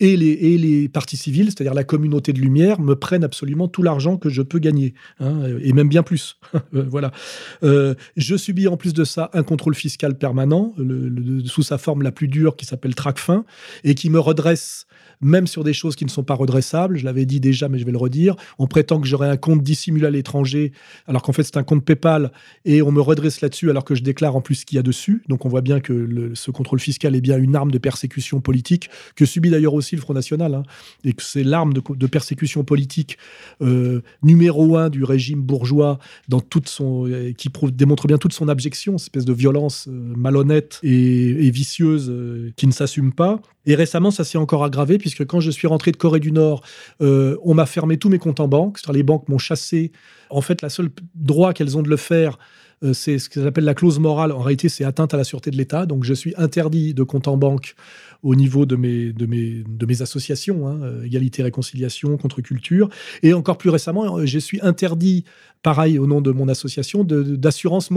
et 0.00 0.16
les, 0.16 0.30
et 0.30 0.58
les 0.58 0.88
partis 0.88 1.16
civils, 1.16 1.46
c'est-à-dire 1.46 1.74
la 1.74 1.84
communauté 1.84 2.32
de 2.32 2.40
lumière, 2.40 2.80
me 2.80 2.96
prennent 2.96 3.24
absolument 3.24 3.68
tout 3.68 3.82
l'argent 3.82 4.16
que 4.16 4.30
je 4.30 4.42
peux 4.42 4.58
gagner, 4.58 4.94
hein, 5.20 5.42
et 5.62 5.72
même 5.72 5.88
bien 5.88 6.02
plus. 6.02 6.38
Euh, 6.74 6.84
voilà. 6.88 7.10
Euh, 7.64 7.94
je 8.16 8.36
subis 8.36 8.68
en 8.68 8.76
plus 8.76 8.92
de 8.92 9.02
ça 9.02 9.30
un 9.32 9.42
contrôle 9.42 9.74
fiscal 9.74 10.16
permanent, 10.16 10.74
sous 11.46 11.62
sa 11.62 11.78
forme 11.78 12.02
la 12.02 12.12
plus 12.12 12.28
dure, 12.28 12.54
qui 12.54 12.64
s'appelle 12.64 12.94
TRACFIN, 12.94 13.44
et 13.82 13.94
qui 13.94 14.08
me 14.08 14.20
redresse 14.20 14.86
même 15.20 15.46
sur 15.46 15.64
des 15.64 15.72
choses 15.72 15.96
qui 15.96 16.04
ne 16.04 16.10
sont 16.10 16.22
pas 16.22 16.34
redressables. 16.34 16.96
Je 16.96 17.04
l'avais 17.04 17.26
dit 17.26 17.40
déjà, 17.40 17.68
mais 17.68 17.78
je 17.78 17.84
vais 17.84 17.92
le 17.92 17.98
redire. 17.98 18.36
On 18.58 18.66
prétend 18.66 19.00
que 19.00 19.06
j'aurai 19.06 19.28
un 19.28 19.36
compte 19.36 19.62
dissimulé 19.62 20.06
à 20.06 20.10
l'étranger, 20.10 20.72
alors 21.06 21.22
qu'en 21.22 21.32
fait 21.32 21.42
c'est 21.42 21.56
un 21.56 21.62
compte 21.62 21.84
PayPal, 21.84 22.30
et 22.64 22.82
on 22.82 22.92
me 22.92 23.00
redresse 23.00 23.40
là-dessus 23.40 23.70
alors 23.70 23.84
que 23.84 23.94
je 23.94 24.02
déclare 24.02 24.36
en 24.36 24.40
plus 24.40 24.56
ce 24.56 24.66
qu'il 24.66 24.76
y 24.76 24.78
a 24.78 24.82
dessus. 24.82 25.22
Donc 25.28 25.44
on 25.44 25.48
voit 25.48 25.62
bien 25.62 25.80
que 25.80 26.32
ce 26.34 26.50
contrôle 26.50 26.80
fiscal 26.80 27.14
est 27.14 27.20
bien 27.20 27.38
une 27.38 27.56
arme 27.56 27.70
de 27.70 27.78
persécution 27.78 28.40
politique 28.40 28.90
que 29.16 29.24
subit 29.24 29.50
d'ailleurs 29.50 29.74
aussi 29.74 29.89
le 29.96 30.02
Front 30.02 30.14
National, 30.14 30.54
hein, 30.54 30.62
et 31.04 31.12
que 31.12 31.22
c'est 31.22 31.44
l'arme 31.44 31.72
de, 31.72 32.06
persécution 32.06 32.64
politique 32.64 33.18
euh, 33.62 34.02
numéro 34.22 34.76
un 34.76 34.90
du 34.90 35.04
régime 35.04 35.40
bourgeois 35.42 35.98
dans 36.28 36.40
toute 36.40 36.68
son, 36.68 37.06
euh, 37.06 37.32
qui 37.32 37.50
démontre 37.72 38.06
bien 38.06 38.18
toute 38.18 38.32
son 38.32 38.48
abjection, 38.48 38.98
cette 38.98 39.08
espèce 39.08 39.24
de 39.24 39.32
violence 39.32 39.86
euh, 39.88 39.92
malhonnête 40.16 40.80
et, 40.82 41.50
vicieuse 41.50 42.12
qui 42.56 42.66
ne 42.68 42.72
s'assume 42.72 43.12
pas. 43.12 43.40
Et 43.66 43.74
récemment, 43.74 44.12
ça 44.12 44.22
s'est 44.22 44.38
encore 44.38 44.62
aggravé, 44.62 44.98
puisque 44.98 45.26
quand 45.26 45.40
je 45.40 45.50
suis 45.50 45.66
rentré 45.66 45.90
de 45.90 45.96
Corée 45.96 46.20
du 46.20 46.30
Nord, 46.30 46.62
on 47.00 47.54
m'a 47.54 47.66
fermé 47.66 47.96
tous 47.96 48.08
mes 48.08 48.18
comptes 48.18 48.38
en 48.38 48.46
banque. 48.46 48.78
C'est-à-dire 48.78 48.98
les 48.98 49.02
banques 49.02 49.28
m'ont 49.28 49.38
chassé. 49.38 49.90
En 50.30 50.42
fait, 50.42 50.62
la 50.62 50.68
seule 50.68 50.90
droit 51.16 51.52
qu'elles 51.52 51.76
ont 51.76 51.82
de 51.82 51.88
le 51.88 51.96
faire, 51.96 52.38
c'est 52.92 53.18
ce 53.18 53.28
qu'elles 53.28 53.46
appellent 53.46 53.64
la 53.64 53.74
clause 53.74 53.98
morale. 53.98 54.32
En 54.32 54.40
réalité, 54.40 54.68
c'est 54.68 54.84
atteinte 54.84 55.12
à 55.14 55.16
la 55.16 55.24
sûreté 55.24 55.50
de 55.50 55.56
l'État. 55.56 55.86
Donc, 55.86 56.04
je 56.04 56.14
suis 56.14 56.34
interdit 56.36 56.94
de 56.94 57.02
compte 57.02 57.28
en 57.28 57.36
banque 57.36 57.74
au 58.22 58.34
niveau 58.34 58.66
de 58.66 58.76
mes, 58.76 60.02
associations, 60.02 60.68
hein, 60.68 60.80
euh, 60.82 61.04
Égalité, 61.04 61.42
Réconciliation, 61.42 62.16
Contre-Culture. 62.16 62.88
Et 63.22 63.32
encore 63.32 63.58
plus 63.58 63.70
récemment, 63.70 64.24
je 64.24 64.38
suis 64.38 64.60
interdit, 64.62 65.24
pareil, 65.62 65.98
au 65.98 66.06
nom 66.06 66.20
de 66.20 66.30
mon 66.30 66.48
association, 66.48 67.04
d'assurance 67.04 67.90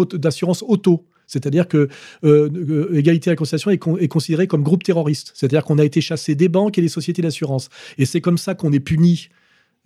auto. 0.67 1.05
C'est-à-dire 1.27 1.67
que 1.67 1.87
euh, 2.23 2.49
euh, 2.53 2.95
Égalité 2.95 3.29
et 3.29 3.31
Réconciliation 3.31 3.71
est, 3.71 4.03
est 4.03 4.07
considéré 4.07 4.47
comme 4.47 4.63
groupe 4.63 4.83
terroriste. 4.83 5.31
C'est-à-dire 5.33 5.63
qu'on 5.63 5.79
a 5.79 5.85
été 5.85 6.01
chassé 6.01 6.35
des 6.35 6.49
banques 6.49 6.77
et 6.77 6.81
des 6.81 6.89
sociétés 6.89 7.21
d'assurance. 7.21 7.69
Et 7.97 8.05
c'est 8.05 8.21
comme 8.21 8.37
ça 8.37 8.55
qu'on 8.55 8.71
est 8.71 8.79
puni 8.79 9.29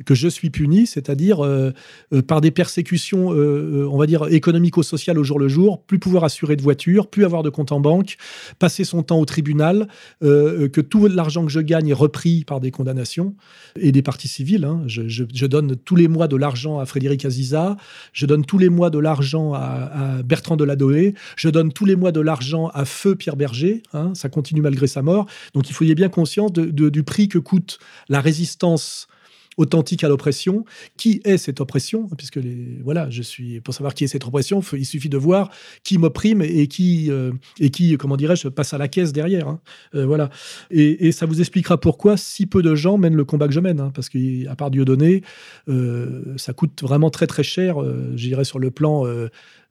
que 0.05 0.13
je 0.13 0.27
suis 0.27 0.49
puni, 0.49 0.85
c'est-à-dire 0.85 1.43
euh, 1.43 1.71
euh, 2.13 2.21
par 2.21 2.41
des 2.41 2.51
persécutions, 2.51 3.33
euh, 3.33 3.87
on 3.91 3.97
va 3.97 4.05
dire, 4.05 4.27
économico-sociales 4.27 5.17
au 5.17 5.23
jour 5.23 5.39
le 5.39 5.47
jour, 5.47 5.81
plus 5.83 5.99
pouvoir 5.99 6.23
assurer 6.23 6.55
de 6.55 6.61
voiture, 6.61 7.07
plus 7.07 7.25
avoir 7.25 7.43
de 7.43 7.49
compte 7.49 7.71
en 7.71 7.79
banque, 7.79 8.17
passer 8.59 8.83
son 8.83 9.03
temps 9.03 9.19
au 9.19 9.25
tribunal, 9.25 9.87
que 10.21 10.81
tout 10.81 11.07
l'argent 11.07 11.45
que 11.45 11.51
je 11.51 11.59
gagne 11.59 11.89
est 11.89 11.93
repris 11.93 12.43
par 12.43 12.59
des 12.59 12.71
condamnations 12.71 13.35
et 13.79 13.91
des 13.91 14.01
partis 14.01 14.27
civils. 14.27 14.65
Hein. 14.65 14.83
Je, 14.85 15.45
donne 15.45 15.75
tous 15.75 15.95
les 15.95 16.07
mois 16.07 16.27
de 16.27 16.35
l'argent 16.35 16.79
à 16.79 16.85
Frédéric 16.85 17.25
Aziza, 17.25 17.77
je 18.13 18.25
donne 18.25 18.45
tous 18.45 18.57
les 18.57 18.69
mois 18.69 18.89
de 18.89 18.99
l'argent 18.99 19.53
à, 19.53 20.21
Bertrand 20.23 20.57
Deladoé, 20.57 21.13
je 21.35 21.49
donne 21.49 21.71
tous 21.71 21.85
les 21.85 21.95
mois 21.95 22.11
de 22.11 22.19
l'argent 22.19 22.67
à 22.73 22.85
Feu 22.85 23.15
Pierre 23.15 23.35
Berger, 23.35 23.83
hein. 23.93 24.11
ça 24.13 24.29
continue 24.29 24.61
malgré 24.61 24.87
sa 24.87 25.01
mort. 25.01 25.25
Donc 25.53 25.69
il 25.69 25.73
faut 25.73 25.83
y 25.83 25.87
avoir 25.87 25.97
bien 25.97 26.09
conscience 26.09 26.51
du 26.51 27.03
prix 27.03 27.27
que 27.27 27.39
coûte 27.39 27.79
la 28.09 28.21
résistance 28.21 29.07
authentique 29.57 30.03
à 30.03 30.09
l'oppression. 30.09 30.65
Qui 30.95 31.21
est 31.25 31.37
cette 31.37 31.59
oppression? 31.59 32.07
Puisque 32.17 32.37
les, 32.37 32.79
voilà, 32.83 33.09
je 33.09 33.21
suis 33.21 33.59
pour 33.61 33.73
savoir 33.73 33.93
qui 33.93 34.03
est 34.03 34.07
cette 34.07 34.25
oppression, 34.25 34.61
il 34.73 34.85
suffit 34.85 35.09
de 35.09 35.17
voir 35.17 35.51
qui 35.83 35.97
m'opprime 35.97 36.41
et 36.41 36.67
qui 36.67 37.11
euh, 37.11 37.31
et 37.59 37.69
qui 37.69 37.97
comment 37.97 38.17
dirais-je 38.17 38.47
passe 38.47 38.73
à 38.73 38.77
la 38.77 38.87
caisse 38.87 39.13
derrière. 39.13 39.47
Hein. 39.47 39.59
Euh, 39.95 40.05
voilà. 40.05 40.29
Et, 40.71 41.11
ça 41.11 41.25
vous 41.25 41.39
expliquera 41.39 41.79
pourquoi 41.79 42.17
si 42.17 42.45
peu 42.45 42.61
de 42.61 42.75
gens 42.75 42.97
mènent 42.97 43.15
le 43.15 43.25
combat 43.25 43.47
que 43.47 43.53
je 43.53 43.59
mène, 43.59 43.79
hein, 43.79 43.91
parce 43.93 44.09
qu'à 44.09 44.55
part 44.55 44.71
Dieudonné, 44.71 45.23
euh, 45.67 46.33
ça 46.37 46.53
coûte 46.53 46.81
vraiment 46.81 47.09
très 47.09 47.27
très 47.27 47.43
cher. 47.43 47.81
Euh, 47.81 48.11
J'irais 48.15 48.43
sur 48.43 48.59
le 48.59 48.71
plan 48.71 49.05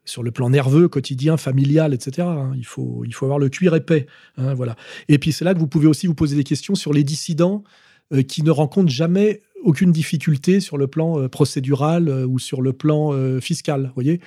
sur 0.04 0.22
le 0.22 0.30
plan 0.30 0.50
nerveux, 0.50 0.88
quotidien, 0.88 1.36
familial, 1.36 1.92
etc. 1.92 2.28
Hein. 2.28 2.52
Il, 2.56 2.64
faut, 2.64 3.02
il 3.04 3.12
faut 3.12 3.24
avoir 3.26 3.40
le 3.40 3.48
cuir 3.48 3.74
épais. 3.74 4.06
Voilà. 4.36 4.76
Et 5.08 5.18
puis 5.18 5.32
c'est 5.32 5.44
là 5.44 5.52
que 5.52 5.58
vous 5.58 5.66
pouvez 5.66 5.88
aussi 5.88 6.06
vous 6.06 6.14
poser 6.14 6.36
des 6.36 6.44
questions 6.44 6.76
sur 6.76 6.92
les 6.92 7.02
dissidents 7.02 7.64
qui 8.28 8.44
ne 8.44 8.52
rencontrent 8.52 8.92
jamais 8.92 9.42
aucune 9.62 9.92
difficulté 9.92 10.60
sur 10.60 10.78
le 10.78 10.86
plan 10.86 11.20
euh, 11.20 11.28
procédural 11.28 12.08
euh, 12.08 12.26
ou 12.26 12.38
sur 12.38 12.62
le 12.62 12.72
plan 12.72 13.12
euh, 13.12 13.40
fiscal. 13.40 13.92
voyez 13.94 14.20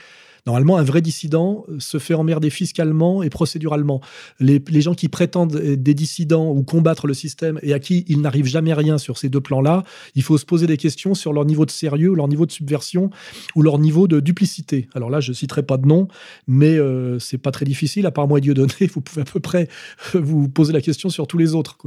Normalement, 0.46 0.78
un 0.78 0.84
vrai 0.84 1.02
dissident 1.02 1.66
se 1.80 2.00
fait 2.00 2.14
emmerder 2.14 2.50
fiscalement 2.50 3.22
et 3.22 3.30
procéduralement. 3.30 4.00
Les, 4.40 4.62
gens 4.82 4.96
qui 4.96 5.10
prétendent 5.10 5.58
être 5.58 5.84
des 5.84 5.94
dissidents 5.94 6.50
ou 6.50 6.64
combattre 6.64 7.08
le 7.08 7.14
système 7.14 7.60
et 7.62 7.74
à 7.74 7.80
qui 7.80 8.06
il 8.08 8.22
n'arrive 8.22 8.46
jamais 8.46 8.74
rien 8.74 8.98
sur 8.98 9.18
ces 9.18 9.28
deux 9.28 9.42
plans-là, 9.42 9.84
il 10.16 10.24
faut 10.24 10.38
se 10.38 10.46
poser 10.46 10.66
des 10.66 10.78
questions 10.78 11.14
sur 11.14 11.34
leur 11.34 11.44
niveau 11.44 11.66
de 11.66 11.72
sérieux, 11.72 12.16
leur 12.16 12.30
niveau 12.30 12.46
de 12.46 12.52
subversion 12.52 13.10
ou 13.54 13.62
leur 13.62 13.80
niveau 13.80 14.08
de 14.08 14.22
duplicité. 14.22 14.88
Alors 14.96 15.10
là, 15.10 15.20
je 15.20 15.32
ne 15.32 15.36
citerai 15.36 15.62
pas 15.62 15.78
de 15.78 15.86
nom, 15.86 16.08
mais 16.48 16.78
ce 16.78 17.18
c'est 17.20 17.38
pas 17.38 17.52
très 17.52 17.66
difficile. 17.66 18.06
À 18.06 18.12
part 18.12 18.28
moi 18.28 18.38
et 18.38 18.42
Dieu 18.42 18.54
donné, 18.54 18.74
vous 18.94 19.02
pouvez 19.02 19.22
à 19.22 19.26
peu 19.26 19.42
près 19.42 19.68
vous 20.14 20.48
poser 20.48 20.72
la 20.72 20.82
question 20.82 21.10
sur 21.10 21.28
tous 21.28 21.38
les 21.38 21.54
autres. 21.54 21.78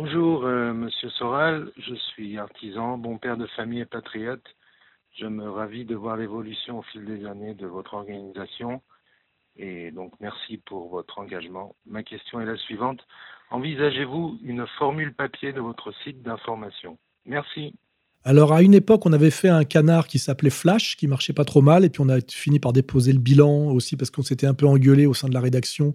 Bonjour, 0.00 0.44
euh, 0.44 0.72
Monsieur 0.72 1.10
Soral. 1.10 1.72
Je 1.76 1.96
suis 1.96 2.38
artisan, 2.38 2.98
bon 2.98 3.18
père 3.18 3.36
de 3.36 3.48
famille 3.48 3.80
et 3.80 3.84
patriote. 3.84 4.46
Je 5.16 5.26
me 5.26 5.50
ravis 5.50 5.84
de 5.84 5.96
voir 5.96 6.16
l'évolution 6.16 6.78
au 6.78 6.82
fil 6.82 7.04
des 7.04 7.26
années 7.26 7.54
de 7.54 7.66
votre 7.66 7.94
organisation. 7.94 8.80
Et 9.56 9.90
donc, 9.90 10.12
merci 10.20 10.58
pour 10.58 10.88
votre 10.88 11.18
engagement. 11.18 11.74
Ma 11.84 12.04
question 12.04 12.40
est 12.40 12.46
la 12.46 12.56
suivante. 12.58 13.04
Envisagez-vous 13.50 14.38
une 14.44 14.68
formule 14.78 15.16
papier 15.16 15.52
de 15.52 15.60
votre 15.60 15.90
site 16.04 16.22
d'information? 16.22 16.96
Merci. 17.24 17.74
Alors 18.24 18.52
à 18.52 18.62
une 18.62 18.74
époque, 18.74 19.06
on 19.06 19.12
avait 19.12 19.30
fait 19.30 19.48
un 19.48 19.64
canard 19.64 20.06
qui 20.06 20.18
s'appelait 20.18 20.50
Flash, 20.50 20.96
qui 20.96 21.06
marchait 21.06 21.32
pas 21.32 21.44
trop 21.44 21.62
mal, 21.62 21.84
et 21.84 21.88
puis 21.88 22.02
on 22.02 22.08
a 22.08 22.18
fini 22.28 22.58
par 22.58 22.72
déposer 22.72 23.12
le 23.12 23.20
bilan 23.20 23.70
aussi 23.70 23.96
parce 23.96 24.10
qu'on 24.10 24.22
s'était 24.22 24.46
un 24.46 24.54
peu 24.54 24.66
engueulé 24.66 25.06
au 25.06 25.14
sein 25.14 25.28
de 25.28 25.34
la 25.34 25.40
rédaction 25.40 25.94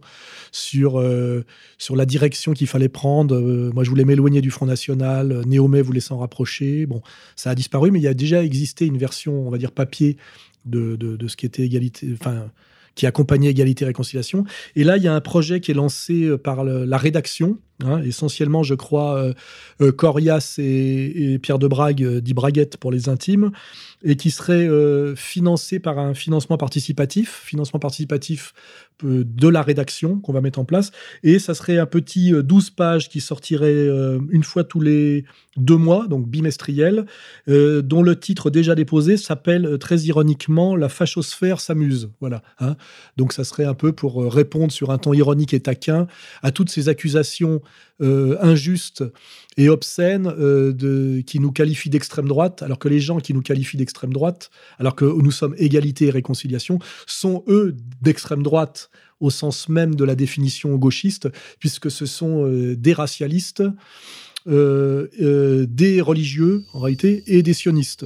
sur 0.52 1.00
euh, 1.00 1.46
sur 1.78 1.96
la 1.96 2.06
direction 2.06 2.54
qu'il 2.54 2.68
fallait 2.68 2.90
prendre. 2.90 3.36
Euh, 3.36 3.72
moi, 3.74 3.84
je 3.84 3.90
voulais 3.90 4.06
m'éloigner 4.06 4.42
du 4.42 4.52
Front 4.52 4.66
National, 4.66 5.44
Néomé 5.46 5.82
voulait 5.82 6.00
s'en 6.00 6.18
rapprocher. 6.18 6.86
Bon, 6.86 7.02
ça 7.36 7.52
a 7.52 7.56
disparu, 7.56 7.92
mais 7.92 8.00
il 8.00 8.04
y 8.04 8.08
a 8.08 8.14
déjà 8.14 8.44
existé 8.44 8.86
une 8.86 8.98
version, 8.98 9.46
on 9.46 9.50
va 9.50 9.58
dire 9.58 9.72
papier 9.72 10.18
de, 10.66 10.96
de, 10.96 11.28
ce 11.28 11.36
qui 11.36 11.46
était 11.46 11.64
égalité, 11.64 12.08
enfin 12.14 12.50
qui 12.96 13.06
accompagnait 13.08 13.50
égalité 13.50 13.84
et 13.84 13.88
réconciliation. 13.88 14.46
Et 14.76 14.84
là, 14.84 14.98
il 14.98 15.04
y 15.04 15.08
a 15.08 15.16
un 15.16 15.22
projet 15.22 15.60
qui 15.60 15.72
est 15.72 15.74
lancé 15.74 16.26
euh, 16.26 16.38
par 16.38 16.64
la 16.64 16.98
rédaction 16.98 17.58
Hein, 17.82 18.02
essentiellement, 18.04 18.64
je 18.64 18.76
crois, 18.76 19.18
euh, 19.18 19.34
euh, 19.82 19.92
Corias 19.92 20.56
et, 20.60 21.40
Pierre 21.42 21.60
de 21.60 21.68
Brague, 21.68 22.04
euh, 22.04 22.22
dit 22.22 22.34
Braguette 22.34 22.78
pour 22.78 22.92
les 22.92 23.10
intimes, 23.10 23.52
et 24.04 24.16
qui 24.16 24.32
serait 24.32 24.68
financé 25.16 25.80
par 25.80 25.98
un 25.98 26.14
financement 26.14 26.58
participatif, 26.58 27.42
financement 27.46 27.80
participatif 27.80 28.54
de 29.02 29.48
la 29.48 29.62
rédaction 29.62 30.20
qu'on 30.20 30.34
va 30.34 30.42
mettre 30.42 30.60
en 30.60 30.66
place. 30.66 30.92
Et 31.24 31.40
ça 31.40 31.54
serait 31.54 31.78
un 31.78 31.86
petit 31.86 32.34
12 32.34 32.72
pages 32.72 33.08
qui 33.08 33.22
sortirait 33.22 33.88
une 34.30 34.44
fois 34.44 34.66
tous 34.66 34.82
les 34.82 35.24
deux 35.56 35.78
mois, 35.78 36.08
donc 36.08 36.28
bimestriel, 36.28 37.06
dont 37.48 38.04
le 38.04 38.20
titre 38.20 38.50
déjà 38.50 38.76
déposé 38.76 39.16
s'appelle 39.16 39.78
très 39.80 40.02
ironiquement 40.02 40.76
La 40.76 40.90
fachosphère 40.90 41.62
s'amuse. 41.62 42.12
Voilà. 42.20 42.44
Hein. 42.60 42.76
Donc 43.16 43.32
ça 43.32 43.46
serait 43.46 43.66
un 43.66 43.74
peu 43.74 43.94
pour 43.94 44.22
répondre 44.34 44.74
sur 44.74 44.92
un 44.92 44.98
ton 44.98 45.14
ironique 45.14 45.54
et 45.54 45.62
taquin 45.62 46.08
à 46.42 46.52
toutes 46.52 46.70
ces 46.70 46.90
accusations 46.90 47.62
euh, 48.02 48.38
injuste 48.42 49.04
et 49.58 49.70
obscène 49.70 50.28
euh, 50.28 50.74
de, 50.74 51.22
qui 51.26 51.40
nous 51.40 51.52
qualifie 51.52 51.90
d'extrême 51.90 52.28
droite, 52.28 52.64
alors 52.64 52.80
que 52.80 52.88
les 52.88 53.00
gens 53.00 53.20
qui 53.20 53.34
nous 53.34 53.42
qualifient 53.42 53.78
d'extrême 53.78 54.14
droite, 54.14 54.50
alors 54.80 54.96
que 54.96 55.06
nous 55.06 55.32
sommes 55.32 55.56
égalité 55.58 56.06
et 56.06 56.10
réconciliation, 56.10 56.80
sont 57.06 57.44
eux 57.48 57.76
d'extrême 58.02 58.44
droite 58.44 58.90
au 59.20 59.30
sens 59.30 59.70
même 59.70 59.96
de 59.96 60.04
la 60.04 60.16
définition 60.16 60.76
gauchiste, 60.76 61.30
puisque 61.60 61.90
ce 61.90 62.06
sont 62.06 62.46
euh, 62.46 62.76
des 62.76 62.94
racialistes, 62.94 63.64
des 64.46 66.02
religieux 66.02 66.64
en 66.74 66.80
réalité, 66.82 67.24
et 67.28 67.44
des 67.44 67.54
sionistes. 67.54 68.06